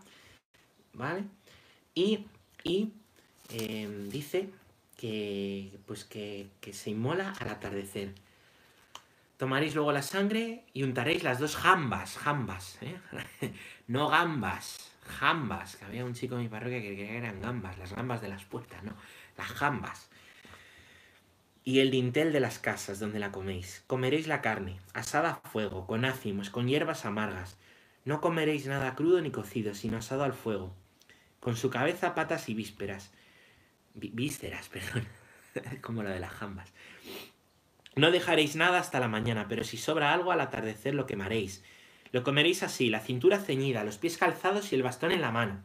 ¿vale? 0.93 1.25
Y, 1.95 2.27
y 2.65 2.93
em, 3.51 4.09
dice 4.11 4.51
que, 4.97 5.79
pues 5.87 6.05
que, 6.05 6.49
que 6.61 6.73
se 6.73 6.91
inmola 6.91 7.33
al 7.39 7.49
atardecer. 7.49 8.15
Tomaréis 9.37 9.77
luego 9.77 9.93
la 9.93 10.03
sangre 10.03 10.65
y 10.75 10.83
untaréis 10.83 11.23
las 11.23 11.39
dos 11.39 11.55
jambas, 11.55 12.19
jambas, 12.19 12.79
¿eh? 12.83 12.99
no 13.87 14.09
gambas, 14.09 14.91
jambas, 15.07 15.81
había 15.85 16.05
un 16.05 16.15
chico 16.15 16.35
en 16.35 16.43
mi 16.43 16.49
parroquia 16.49 16.83
que 16.83 16.95
creía 16.95 17.07
que 17.13 17.19
eran 17.19 17.41
gambas, 17.41 17.79
las 17.79 17.93
gambas 17.93 18.21
de 18.21 18.29
las 18.29 18.45
puertas, 18.45 18.83
no, 18.83 18.95
las 19.37 19.49
jambas. 19.49 20.11
Y 21.69 21.81
el 21.81 21.91
dintel 21.91 22.33
de 22.33 22.41
las 22.41 22.59
casas 22.59 22.99
donde 22.99 23.19
la 23.19 23.31
coméis. 23.31 23.85
Comeréis 23.87 24.27
la 24.27 24.41
carne, 24.41 24.79
asada 24.95 25.33
a 25.45 25.49
fuego, 25.51 25.87
con 25.87 26.07
ácimos, 26.07 26.49
con 26.49 26.67
hierbas 26.67 27.05
amargas. 27.05 27.59
No 28.07 28.23
comeréis 28.23 28.67
nada 28.67 28.95
crudo 28.95 29.21
ni 29.21 29.31
cocido, 29.31 29.75
sino 29.75 29.99
asado 29.99 30.25
al 30.25 30.33
fuego, 30.33 30.75
con 31.41 31.59
su 31.59 31.69
cabeza, 31.69 32.15
patas 32.15 32.49
y 32.49 32.55
vísperas. 32.55 33.13
vísceras, 33.93 34.69
perdón, 34.71 35.07
como 35.83 36.03
lo 36.03 36.09
de 36.09 36.21
las 36.21 36.33
jambas. 36.33 36.73
No 37.97 38.13
dejaréis 38.13 38.57
nada 38.57 38.79
hasta 38.79 38.99
la 38.99 39.09
mañana, 39.09 39.45
pero 39.47 39.63
si 39.63 39.77
sobra 39.77 40.15
algo 40.15 40.33
al 40.33 40.41
atardecer 40.41 40.95
lo 40.95 41.05
quemaréis. 41.05 41.63
Lo 42.13 42.25
comeréis 42.25 42.63
así, 42.63 42.89
la 42.89 43.01
cintura 43.01 43.41
ceñida, 43.41 43.85
los 43.85 43.99
pies 43.99 44.17
calzados 44.17 44.73
y 44.73 44.75
el 44.75 44.83
bastón 44.83 45.13
en 45.13 45.21
la 45.21 45.33
mano. 45.33 45.61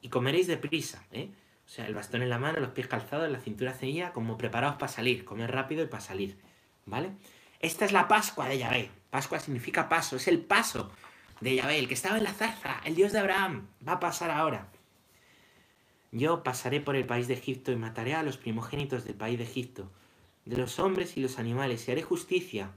Y 0.00 0.08
comeréis 0.08 0.48
deprisa, 0.48 1.06
¿eh? 1.12 1.30
O 1.72 1.74
sea, 1.74 1.86
el 1.86 1.94
bastón 1.94 2.20
en 2.20 2.28
la 2.28 2.38
mano, 2.38 2.60
los 2.60 2.72
pies 2.72 2.86
calzados, 2.86 3.30
la 3.30 3.40
cintura 3.40 3.72
ceñida, 3.72 4.12
como 4.12 4.36
preparados 4.36 4.76
para 4.76 4.92
salir, 4.92 5.24
comer 5.24 5.50
rápido 5.50 5.82
y 5.82 5.86
para 5.86 6.02
salir, 6.02 6.36
¿vale? 6.84 7.12
Esta 7.60 7.86
es 7.86 7.92
la 7.92 8.08
Pascua 8.08 8.46
de 8.46 8.58
Yahvé. 8.58 8.90
Pascua 9.08 9.40
significa 9.40 9.88
paso, 9.88 10.16
es 10.16 10.28
el 10.28 10.38
paso 10.40 10.92
de 11.40 11.54
Yahvé, 11.54 11.78
el 11.78 11.88
que 11.88 11.94
estaba 11.94 12.18
en 12.18 12.24
la 12.24 12.34
zarza, 12.34 12.82
el 12.84 12.94
Dios 12.94 13.12
de 13.12 13.20
Abraham, 13.20 13.68
va 13.88 13.92
a 13.92 14.00
pasar 14.00 14.30
ahora. 14.30 14.68
Yo 16.10 16.42
pasaré 16.42 16.82
por 16.82 16.94
el 16.94 17.06
país 17.06 17.26
de 17.26 17.32
Egipto 17.32 17.72
y 17.72 17.76
mataré 17.76 18.12
a 18.16 18.22
los 18.22 18.36
primogénitos 18.36 19.04
del 19.04 19.14
país 19.14 19.38
de 19.38 19.44
Egipto 19.44 19.90
de 20.44 20.58
los 20.58 20.78
hombres 20.78 21.16
y 21.16 21.20
los 21.20 21.38
animales, 21.38 21.88
y 21.88 21.92
haré 21.92 22.02
justicia 22.02 22.70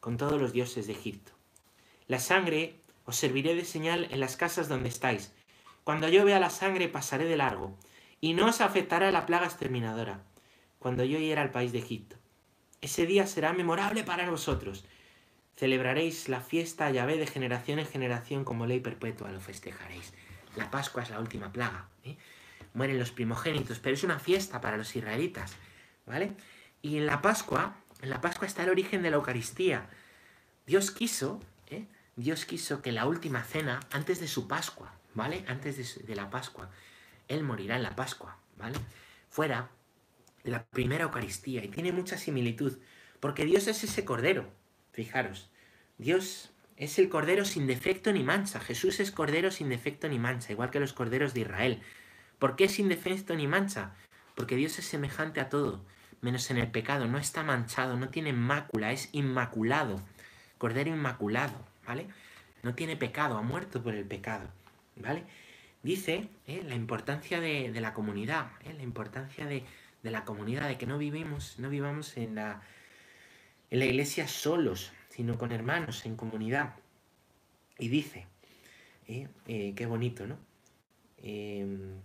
con 0.00 0.18
todos 0.18 0.38
los 0.38 0.52
dioses 0.52 0.86
de 0.86 0.92
Egipto. 0.92 1.32
La 2.08 2.18
sangre 2.18 2.74
os 3.06 3.16
serviré 3.16 3.54
de 3.54 3.64
señal 3.64 4.06
en 4.10 4.20
las 4.20 4.36
casas 4.36 4.68
donde 4.68 4.90
estáis. 4.90 5.32
Cuando 5.82 6.10
yo 6.10 6.26
vea 6.26 6.38
la 6.40 6.50
sangre 6.50 6.88
pasaré 6.88 7.24
de 7.24 7.38
largo, 7.38 7.74
y 8.24 8.32
no 8.32 8.46
os 8.46 8.62
afectará 8.62 9.12
la 9.12 9.26
plaga 9.26 9.44
exterminadora, 9.44 10.22
cuando 10.78 11.04
yo 11.04 11.18
hiera 11.18 11.42
al 11.42 11.50
país 11.50 11.72
de 11.72 11.80
Egipto. 11.80 12.16
Ese 12.80 13.04
día 13.04 13.26
será 13.26 13.52
memorable 13.52 14.02
para 14.02 14.30
vosotros. 14.30 14.86
Celebraréis 15.56 16.30
la 16.30 16.40
fiesta 16.40 16.86
a 16.86 16.90
Yahvé 16.90 17.18
de 17.18 17.26
generación 17.26 17.80
en 17.80 17.86
generación 17.86 18.44
como 18.44 18.64
ley 18.64 18.80
perpetua, 18.80 19.30
lo 19.30 19.40
festejaréis. 19.40 20.14
La 20.56 20.70
Pascua 20.70 21.02
es 21.02 21.10
la 21.10 21.20
última 21.20 21.52
plaga. 21.52 21.90
¿eh? 22.02 22.16
Mueren 22.72 22.98
los 22.98 23.10
primogénitos, 23.12 23.78
pero 23.78 23.92
es 23.92 24.04
una 24.04 24.18
fiesta 24.18 24.62
para 24.62 24.78
los 24.78 24.96
israelitas. 24.96 25.56
¿Vale? 26.06 26.32
Y 26.80 26.96
en 26.96 27.04
la 27.04 27.20
Pascua, 27.20 27.76
en 28.00 28.08
la 28.08 28.22
Pascua 28.22 28.46
está 28.46 28.62
el 28.62 28.70
origen 28.70 29.02
de 29.02 29.10
la 29.10 29.16
Eucaristía. 29.16 29.90
Dios 30.66 30.92
quiso, 30.92 31.42
¿eh? 31.68 31.84
Dios 32.16 32.46
quiso 32.46 32.80
que 32.80 32.90
la 32.90 33.04
última 33.04 33.42
cena, 33.42 33.80
antes 33.90 34.18
de 34.18 34.28
su 34.28 34.48
Pascua, 34.48 34.94
¿vale? 35.12 35.44
Antes 35.46 35.76
de, 35.76 36.04
de 36.06 36.14
la 36.14 36.30
Pascua, 36.30 36.70
Él 37.34 37.44
morirá 37.44 37.76
en 37.76 37.82
la 37.82 37.96
Pascua, 37.96 38.38
¿vale? 38.56 38.78
Fuera 39.28 39.70
la 40.42 40.64
primera 40.64 41.04
Eucaristía. 41.04 41.64
Y 41.64 41.68
tiene 41.68 41.92
mucha 41.92 42.16
similitud, 42.16 42.78
porque 43.20 43.44
Dios 43.44 43.66
es 43.66 43.84
ese 43.84 44.04
Cordero. 44.04 44.48
Fijaros, 44.92 45.50
Dios 45.98 46.52
es 46.76 46.98
el 46.98 47.08
Cordero 47.08 47.44
sin 47.44 47.66
defecto 47.66 48.12
ni 48.12 48.22
mancha. 48.22 48.60
Jesús 48.60 49.00
es 49.00 49.10
Cordero 49.10 49.50
sin 49.50 49.68
defecto 49.68 50.08
ni 50.08 50.18
mancha, 50.18 50.52
igual 50.52 50.70
que 50.70 50.80
los 50.80 50.92
Corderos 50.92 51.34
de 51.34 51.40
Israel. 51.40 51.82
¿Por 52.38 52.56
qué 52.56 52.68
sin 52.68 52.88
defecto 52.88 53.34
ni 53.34 53.46
mancha? 53.46 53.94
Porque 54.34 54.56
Dios 54.56 54.78
es 54.78 54.86
semejante 54.86 55.40
a 55.40 55.48
todo 55.48 55.84
menos 56.24 56.50
en 56.50 56.56
el 56.56 56.68
pecado, 56.70 57.06
no 57.06 57.18
está 57.18 57.42
manchado, 57.42 57.96
no 57.96 58.08
tiene 58.08 58.32
mácula, 58.32 58.92
es 58.92 59.10
inmaculado, 59.12 60.00
cordero 60.56 60.88
inmaculado, 60.88 61.54
¿vale? 61.86 62.08
No 62.62 62.74
tiene 62.74 62.96
pecado, 62.96 63.36
ha 63.36 63.42
muerto 63.42 63.82
por 63.82 63.94
el 63.94 64.06
pecado, 64.06 64.48
¿vale? 64.96 65.24
Dice 65.84 66.30
¿eh? 66.46 66.62
la 66.66 66.74
importancia 66.74 67.40
de, 67.40 67.70
la 67.78 67.92
comunidad, 67.92 68.52
¿eh? 68.64 68.72
la 68.72 68.82
importancia 68.82 69.44
de, 69.44 69.64
la 70.02 70.24
comunidad, 70.24 70.66
de 70.66 70.78
que 70.78 70.86
no 70.86 70.96
vivimos, 70.96 71.58
no 71.58 71.68
vivamos 71.68 72.16
en 72.16 72.36
la, 72.36 72.62
iglesia 73.70 74.26
solos, 74.26 74.92
sino 75.10 75.36
con 75.36 75.52
hermanos, 75.52 76.06
en 76.06 76.16
comunidad. 76.16 76.74
Y 77.78 77.88
dice, 77.88 78.26
¿eh? 79.08 79.28
qué 79.46 79.86
bonito, 79.86 80.26
¿no? 80.26 80.38
Em, 81.18 82.00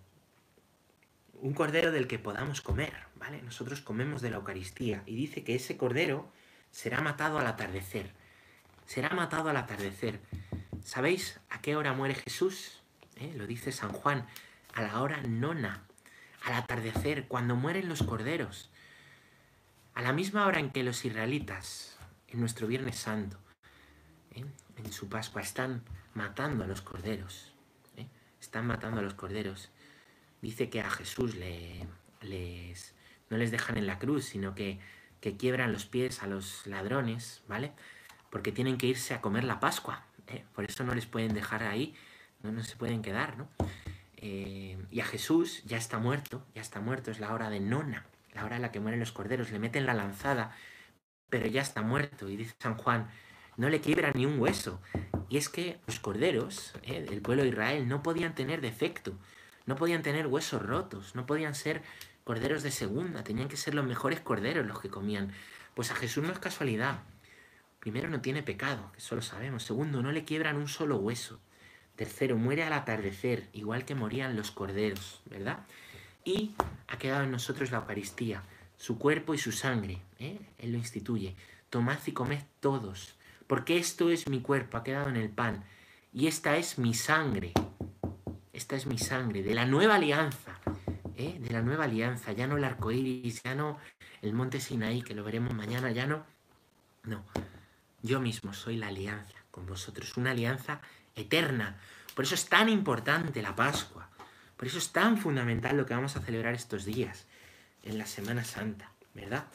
un 1.35 1.53
cordero 1.53 1.93
del 1.93 2.07
que 2.07 2.19
podamos 2.19 2.59
comer, 2.59 2.91
¿vale? 3.15 3.41
Nosotros 3.43 3.79
comemos 3.79 4.21
de 4.21 4.29
la 4.29 4.37
Eucaristía 4.37 5.03
y 5.05 5.15
dice 5.15 5.45
que 5.45 5.55
ese 5.55 5.77
cordero 5.77 6.29
será 6.69 6.99
matado 6.99 7.39
al 7.39 7.47
atardecer. 7.47 8.11
Será 8.85 9.11
matado 9.11 9.47
al 9.49 9.55
atardecer. 9.55 10.19
¿Sabéis 10.83 11.39
a 11.49 11.61
qué 11.61 11.77
hora 11.77 11.93
muere 11.93 12.15
Jesús? 12.15 12.78
¿Eh? 13.19 13.33
Lo 13.35 13.47
dice 13.47 13.71
San 13.71 13.91
Juan, 13.91 14.25
a 14.73 14.81
la 14.81 15.01
hora 15.01 15.21
nona, 15.21 15.83
al 16.43 16.53
atardecer, 16.53 17.27
cuando 17.27 17.55
mueren 17.55 17.89
los 17.89 18.03
corderos. 18.03 18.69
A 19.93 20.01
la 20.01 20.13
misma 20.13 20.45
hora 20.45 20.59
en 20.59 20.71
que 20.71 20.83
los 20.83 21.03
israelitas, 21.05 21.97
en 22.27 22.39
nuestro 22.39 22.67
Viernes 22.67 22.97
Santo, 22.97 23.37
¿eh? 24.31 24.45
en 24.77 24.91
su 24.91 25.09
Pascua, 25.09 25.41
están 25.41 25.83
matando 26.13 26.63
a 26.63 26.67
los 26.67 26.81
corderos. 26.81 27.53
¿eh? 27.97 28.07
Están 28.39 28.67
matando 28.67 28.99
a 28.99 29.03
los 29.03 29.13
corderos 29.13 29.71
dice 30.41 30.69
que 30.69 30.81
a 30.81 30.89
Jesús 30.89 31.35
le, 31.35 31.85
les, 32.21 32.93
no 33.29 33.37
les 33.37 33.51
dejan 33.51 33.77
en 33.77 33.87
la 33.87 33.99
cruz, 33.99 34.25
sino 34.25 34.55
que, 34.55 34.79
que, 35.21 35.37
quiebran 35.37 35.73
los 35.73 35.85
pies 35.85 36.23
a 36.23 36.27
los 36.27 36.65
ladrones, 36.67 37.43
¿vale? 37.47 37.73
Porque 38.29 38.51
tienen 38.51 38.77
que 38.77 38.87
irse 38.87 39.13
a 39.13 39.21
comer 39.21 39.43
la 39.43 39.59
Pascua, 39.59 40.05
por 40.53 40.65
eso 40.65 40.83
no 40.83 40.93
les 40.93 41.07
pueden 41.07 41.33
dejar 41.33 41.63
ahí, 41.63 41.95
no, 42.41 42.51
no 42.51 42.63
se 42.63 42.75
pueden 42.75 43.01
quedar, 43.01 43.37
¿no? 43.37 43.47
Eh, 44.17 44.77
y 44.91 44.99
a 44.99 45.05
Jesús 45.05 45.63
ya 45.65 45.77
está 45.77 45.97
muerto, 45.97 46.45
ya 46.53 46.61
está 46.61 46.81
muerto, 46.81 47.11
es 47.11 47.19
la 47.19 47.33
hora 47.33 47.49
de 47.49 47.59
nona, 47.59 48.05
la 48.33 48.43
hora 48.43 48.57
en 48.57 48.61
la 48.61 48.71
que 48.71 48.79
mueren 48.79 48.99
los 48.99 49.11
corderos, 49.11 49.51
le 49.51 49.59
meten 49.59 49.85
la 49.85 49.93
lanzada, 49.93 50.55
pero 51.29 51.47
ya 51.47 51.61
está 51.61 51.81
muerto, 51.81 52.29
y 52.29 52.35
dice 52.35 52.53
San 52.59 52.75
Juan, 52.75 53.09
no 53.55 53.69
le 53.69 53.81
quiebran 53.81 54.13
ni 54.15 54.25
un 54.25 54.39
hueso. 54.39 54.81
Y 55.29 55.37
es 55.37 55.47
que 55.49 55.79
los 55.85 55.99
corderos 55.99 56.73
¿eh? 56.83 57.01
del 57.01 57.21
pueblo 57.21 57.43
de 57.43 57.49
Israel 57.49 57.87
no 57.87 58.03
podían 58.03 58.35
tener 58.35 58.61
defecto, 58.61 59.13
no 59.65 59.75
podían 59.75 60.01
tener 60.01 60.27
huesos 60.27 60.61
rotos, 60.61 61.15
no 61.15 61.25
podían 61.25 61.55
ser 61.55 61.83
corderos 62.23 62.63
de 62.63 62.71
segunda, 62.71 63.23
tenían 63.23 63.47
que 63.47 63.57
ser 63.57 63.73
los 63.73 63.85
mejores 63.85 64.19
corderos 64.19 64.65
los 64.65 64.79
que 64.79 64.89
comían. 64.89 65.31
Pues 65.75 65.91
a 65.91 65.95
Jesús 65.95 66.23
no 66.23 66.31
es 66.31 66.39
casualidad. 66.39 67.01
Primero, 67.79 68.09
no 68.09 68.21
tiene 68.21 68.43
pecado, 68.43 68.91
que 68.91 68.97
eso 68.97 69.15
lo 69.15 69.21
sabemos. 69.21 69.63
Segundo, 69.63 70.01
no 70.01 70.11
le 70.11 70.25
quiebran 70.25 70.57
un 70.57 70.67
solo 70.67 70.97
hueso. 70.97 71.39
Tercero, 71.99 72.37
muere 72.37 72.63
al 72.63 72.71
atardecer, 72.71 73.49
igual 73.51 73.83
que 73.83 73.93
morían 73.93 74.37
los 74.37 74.51
corderos, 74.51 75.19
¿verdad? 75.25 75.65
Y 76.23 76.51
ha 76.87 76.97
quedado 76.97 77.25
en 77.25 77.31
nosotros 77.31 77.71
la 77.71 77.79
Eucaristía, 77.79 78.41
su 78.77 78.97
cuerpo 78.97 79.33
y 79.33 79.37
su 79.37 79.51
sangre. 79.51 79.99
¿eh? 80.17 80.39
Él 80.59 80.71
lo 80.71 80.77
instituye. 80.77 81.35
Tomad 81.69 81.97
y 82.05 82.13
comed 82.13 82.39
todos, 82.61 83.15
porque 83.47 83.77
esto 83.77 84.09
es 84.11 84.29
mi 84.29 84.39
cuerpo, 84.39 84.77
ha 84.77 84.83
quedado 84.85 85.09
en 85.09 85.17
el 85.17 85.27
pan, 85.27 85.65
y 86.13 86.27
esta 86.27 86.55
es 86.55 86.77
mi 86.77 86.93
sangre, 86.93 87.51
esta 88.53 88.77
es 88.77 88.85
mi 88.85 88.97
sangre, 88.97 89.43
de 89.43 89.53
la 89.53 89.65
nueva 89.65 89.95
alianza, 89.95 90.57
¿eh? 91.17 91.37
de 91.37 91.49
la 91.49 91.61
nueva 91.61 91.83
alianza, 91.83 92.31
ya 92.31 92.47
no 92.47 92.55
el 92.55 92.63
arco 92.63 92.93
iris, 92.93 93.43
ya 93.43 93.55
no 93.55 93.77
el 94.21 94.31
monte 94.31 94.61
Sinaí, 94.61 95.01
que 95.01 95.15
lo 95.15 95.25
veremos 95.25 95.53
mañana, 95.53 95.91
ya 95.91 96.07
no. 96.07 96.23
No, 97.03 97.25
yo 98.01 98.21
mismo 98.21 98.53
soy 98.53 98.77
la 98.77 98.87
alianza 98.87 99.35
con 99.51 99.65
vosotros, 99.65 100.15
una 100.15 100.31
alianza 100.31 100.79
eterna, 101.19 101.77
Por 102.15 102.25
eso 102.25 102.35
es 102.35 102.49
tan 102.49 102.67
importante 102.67 103.41
la 103.41 103.55
Pascua. 103.55 104.09
Por 104.57 104.67
eso 104.67 104.77
es 104.77 104.91
tan 104.91 105.17
fundamental 105.17 105.77
lo 105.77 105.85
que 105.85 105.93
vamos 105.93 106.17
a 106.17 106.21
celebrar 106.21 106.53
estos 106.53 106.83
días, 106.83 107.27
en 107.83 107.97
la 107.97 108.05
Semana 108.05 108.43
Santa, 108.43 108.91
¿verdad? 109.13 109.45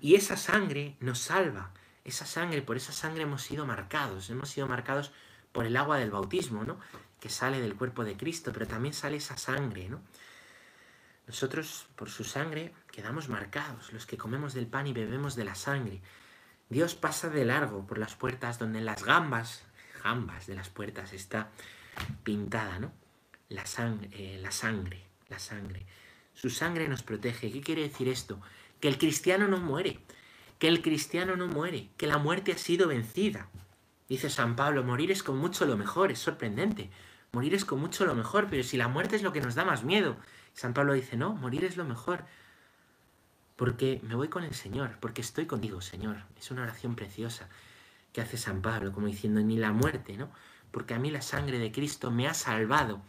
Y 0.00 0.14
esa 0.14 0.36
sangre 0.36 0.96
nos 1.00 1.18
salva. 1.18 1.72
Esa 2.04 2.24
sangre, 2.24 2.62
por 2.62 2.76
esa 2.76 2.92
sangre 2.92 3.24
hemos 3.24 3.42
sido 3.42 3.66
marcados. 3.66 4.30
Hemos 4.30 4.48
sido 4.48 4.66
marcados 4.66 5.12
por 5.52 5.66
el 5.66 5.76
agua 5.76 5.98
del 5.98 6.10
bautismo, 6.10 6.64
¿no? 6.64 6.78
Que 7.20 7.28
sale 7.28 7.60
del 7.60 7.74
cuerpo 7.74 8.04
de 8.04 8.16
Cristo, 8.16 8.50
pero 8.52 8.66
también 8.66 8.94
sale 8.94 9.18
esa 9.18 9.36
sangre, 9.36 9.88
¿no? 9.88 10.00
Nosotros, 11.26 11.88
por 11.96 12.08
su 12.08 12.24
sangre, 12.24 12.72
quedamos 12.92 13.28
marcados, 13.28 13.92
los 13.92 14.06
que 14.06 14.16
comemos 14.16 14.54
del 14.54 14.68
pan 14.68 14.86
y 14.86 14.92
bebemos 14.92 15.34
de 15.34 15.44
la 15.44 15.54
sangre. 15.54 16.00
Dios 16.68 16.94
pasa 16.94 17.28
de 17.28 17.44
largo 17.44 17.86
por 17.86 17.98
las 17.98 18.14
puertas 18.14 18.58
donde 18.58 18.80
las 18.80 19.04
gambas, 19.04 19.65
gambas 20.06 20.46
de 20.46 20.54
las 20.54 20.68
puertas 20.68 21.12
está 21.12 21.50
pintada, 22.22 22.78
¿no? 22.78 22.92
La, 23.48 23.64
eh, 24.12 24.38
la 24.40 24.52
sangre, 24.52 25.02
la 25.28 25.38
sangre. 25.40 25.84
Su 26.32 26.48
sangre 26.48 26.88
nos 26.88 27.02
protege. 27.02 27.50
¿Qué 27.50 27.60
quiere 27.60 27.82
decir 27.82 28.08
esto? 28.08 28.40
Que 28.80 28.86
el 28.86 28.98
cristiano 28.98 29.48
no 29.48 29.58
muere, 29.58 29.98
que 30.60 30.68
el 30.68 30.80
cristiano 30.80 31.34
no 31.34 31.48
muere, 31.48 31.88
que 31.96 32.06
la 32.06 32.18
muerte 32.18 32.52
ha 32.52 32.58
sido 32.58 32.86
vencida. 32.86 33.48
Dice 34.08 34.30
San 34.30 34.54
Pablo, 34.54 34.84
morir 34.84 35.10
es 35.10 35.24
con 35.24 35.38
mucho 35.38 35.66
lo 35.66 35.76
mejor, 35.76 36.12
es 36.12 36.20
sorprendente. 36.20 36.88
Morir 37.32 37.54
es 37.54 37.64
con 37.64 37.80
mucho 37.80 38.06
lo 38.06 38.14
mejor, 38.14 38.46
pero 38.48 38.62
si 38.62 38.76
la 38.76 38.86
muerte 38.86 39.16
es 39.16 39.22
lo 39.22 39.32
que 39.32 39.40
nos 39.40 39.56
da 39.56 39.64
más 39.64 39.82
miedo, 39.82 40.16
San 40.54 40.72
Pablo 40.72 40.92
dice, 40.92 41.16
no, 41.16 41.34
morir 41.34 41.64
es 41.64 41.76
lo 41.76 41.84
mejor. 41.84 42.24
Porque 43.56 44.00
me 44.04 44.14
voy 44.14 44.28
con 44.28 44.44
el 44.44 44.54
Señor, 44.54 44.98
porque 45.00 45.22
estoy 45.22 45.46
contigo, 45.46 45.80
Señor. 45.80 46.18
Es 46.38 46.52
una 46.52 46.62
oración 46.62 46.94
preciosa 46.94 47.48
que 48.16 48.22
hace 48.22 48.38
San 48.38 48.62
Pablo, 48.62 48.92
como 48.92 49.08
diciendo, 49.08 49.42
ni 49.42 49.58
la 49.58 49.72
muerte, 49.72 50.16
¿no? 50.16 50.30
Porque 50.70 50.94
a 50.94 50.98
mí 50.98 51.10
la 51.10 51.20
sangre 51.20 51.58
de 51.58 51.70
Cristo 51.70 52.10
me 52.10 52.26
ha 52.26 52.32
salvado. 52.32 53.02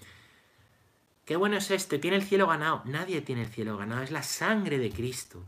Qué 1.24 1.38
bueno 1.38 1.56
es 1.56 1.72
este, 1.72 1.98
tiene 1.98 2.18
el 2.18 2.24
cielo 2.24 2.46
ganado. 2.46 2.82
Nadie 2.84 3.22
tiene 3.22 3.44
el 3.44 3.48
cielo 3.48 3.78
ganado, 3.78 4.04
es 4.04 4.12
la 4.12 4.22
sangre 4.22 4.80
de 4.80 4.92
Cristo. 4.92 5.46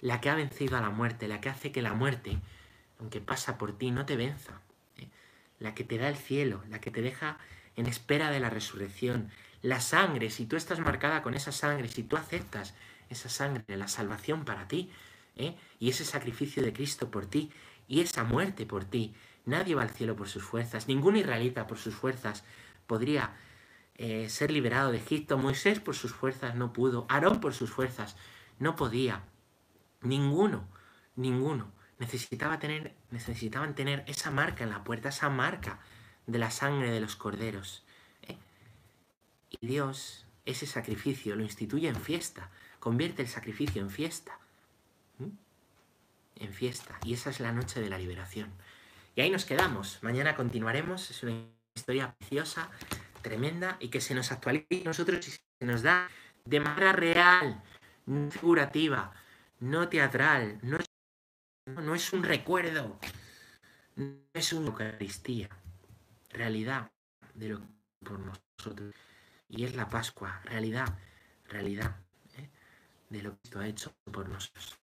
La 0.00 0.20
que 0.20 0.28
ha 0.28 0.34
vencido 0.34 0.76
a 0.76 0.80
la 0.80 0.90
muerte, 0.90 1.28
la 1.28 1.40
que 1.40 1.50
hace 1.50 1.70
que 1.70 1.82
la 1.82 1.94
muerte, 1.94 2.40
aunque 2.98 3.20
pasa 3.20 3.58
por 3.58 3.78
ti, 3.78 3.92
no 3.92 4.06
te 4.06 4.16
venza. 4.16 4.60
¿eh? 4.96 5.06
La 5.60 5.76
que 5.76 5.84
te 5.84 5.96
da 5.96 6.08
el 6.08 6.16
cielo, 6.16 6.64
la 6.68 6.80
que 6.80 6.90
te 6.90 7.02
deja 7.02 7.38
en 7.76 7.86
espera 7.86 8.32
de 8.32 8.40
la 8.40 8.50
resurrección, 8.50 9.30
la 9.62 9.80
sangre, 9.80 10.30
si 10.30 10.46
tú 10.46 10.56
estás 10.56 10.80
marcada 10.80 11.22
con 11.22 11.34
esa 11.34 11.52
sangre, 11.52 11.86
si 11.86 12.02
tú 12.02 12.16
aceptas 12.16 12.74
esa 13.08 13.28
sangre, 13.28 13.76
la 13.76 13.86
salvación 13.86 14.44
para 14.44 14.66
ti, 14.66 14.90
¿eh? 15.36 15.54
y 15.78 15.90
ese 15.90 16.04
sacrificio 16.04 16.60
de 16.64 16.72
Cristo 16.72 17.08
por 17.08 17.26
ti, 17.26 17.52
y 17.88 18.00
esa 18.00 18.24
muerte 18.24 18.66
por 18.66 18.84
ti, 18.84 19.14
nadie 19.44 19.74
va 19.74 19.82
al 19.82 19.90
cielo 19.90 20.16
por 20.16 20.28
sus 20.28 20.42
fuerzas, 20.42 20.88
ningún 20.88 21.16
israelita 21.16 21.66
por 21.66 21.78
sus 21.78 21.94
fuerzas 21.94 22.44
podría 22.86 23.34
eh, 23.96 24.28
ser 24.28 24.50
liberado 24.50 24.92
de 24.92 24.98
Egipto, 24.98 25.38
Moisés 25.38 25.80
por 25.80 25.94
sus 25.94 26.12
fuerzas 26.12 26.54
no 26.54 26.72
pudo, 26.72 27.06
Aarón 27.08 27.40
por 27.40 27.54
sus 27.54 27.70
fuerzas 27.70 28.16
no 28.58 28.76
podía, 28.76 29.22
ninguno, 30.02 30.68
ninguno. 31.14 31.72
Necesitaba 31.98 32.58
tener, 32.58 32.94
necesitaban 33.10 33.74
tener 33.74 34.04
esa 34.06 34.30
marca 34.30 34.64
en 34.64 34.70
la 34.70 34.84
puerta, 34.84 35.08
esa 35.08 35.30
marca 35.30 35.80
de 36.26 36.38
la 36.38 36.50
sangre 36.50 36.90
de 36.90 37.00
los 37.00 37.16
corderos. 37.16 37.84
Y 39.48 39.66
Dios 39.66 40.26
ese 40.46 40.66
sacrificio 40.66 41.34
lo 41.36 41.42
instituye 41.42 41.88
en 41.88 41.96
fiesta, 41.96 42.50
convierte 42.78 43.22
el 43.22 43.28
sacrificio 43.28 43.82
en 43.82 43.90
fiesta. 43.90 44.38
En 46.36 46.52
fiesta. 46.52 46.98
Y 47.04 47.14
esa 47.14 47.30
es 47.30 47.40
la 47.40 47.52
noche 47.52 47.80
de 47.80 47.90
la 47.90 47.98
liberación. 47.98 48.52
Y 49.14 49.22
ahí 49.22 49.30
nos 49.30 49.44
quedamos. 49.44 49.98
Mañana 50.02 50.36
continuaremos. 50.36 51.10
Es 51.10 51.22
una 51.22 51.46
historia 51.74 52.14
preciosa, 52.18 52.70
tremenda 53.22 53.76
y 53.80 53.88
que 53.88 54.00
se 54.00 54.14
nos 54.14 54.32
actualiza 54.32 54.66
a 54.82 54.84
nosotros 54.84 55.26
y 55.26 55.30
se 55.30 55.66
nos 55.66 55.82
da 55.82 56.08
de 56.44 56.60
manera 56.60 56.92
real, 56.92 57.62
no 58.06 58.30
figurativa, 58.30 59.12
no 59.60 59.88
teatral, 59.88 60.58
no 60.62 60.78
es, 60.78 60.86
no 61.66 61.94
es 61.94 62.12
un 62.12 62.22
recuerdo, 62.22 62.98
no 63.96 64.16
es 64.32 64.52
una 64.52 64.68
Eucaristía, 64.68 65.48
realidad 66.30 66.90
de 67.34 67.48
lo 67.48 67.60
que 67.60 67.66
por 68.04 68.18
nosotros 68.20 68.94
y 69.48 69.64
es 69.64 69.74
la 69.74 69.88
Pascua, 69.88 70.40
realidad, 70.44 70.98
realidad 71.48 71.96
¿eh? 72.36 72.48
de 73.10 73.22
lo 73.22 73.32
que 73.32 73.38
Cristo 73.42 73.60
ha 73.60 73.68
hecho 73.68 73.94
por 74.10 74.28
nosotros. 74.28 74.74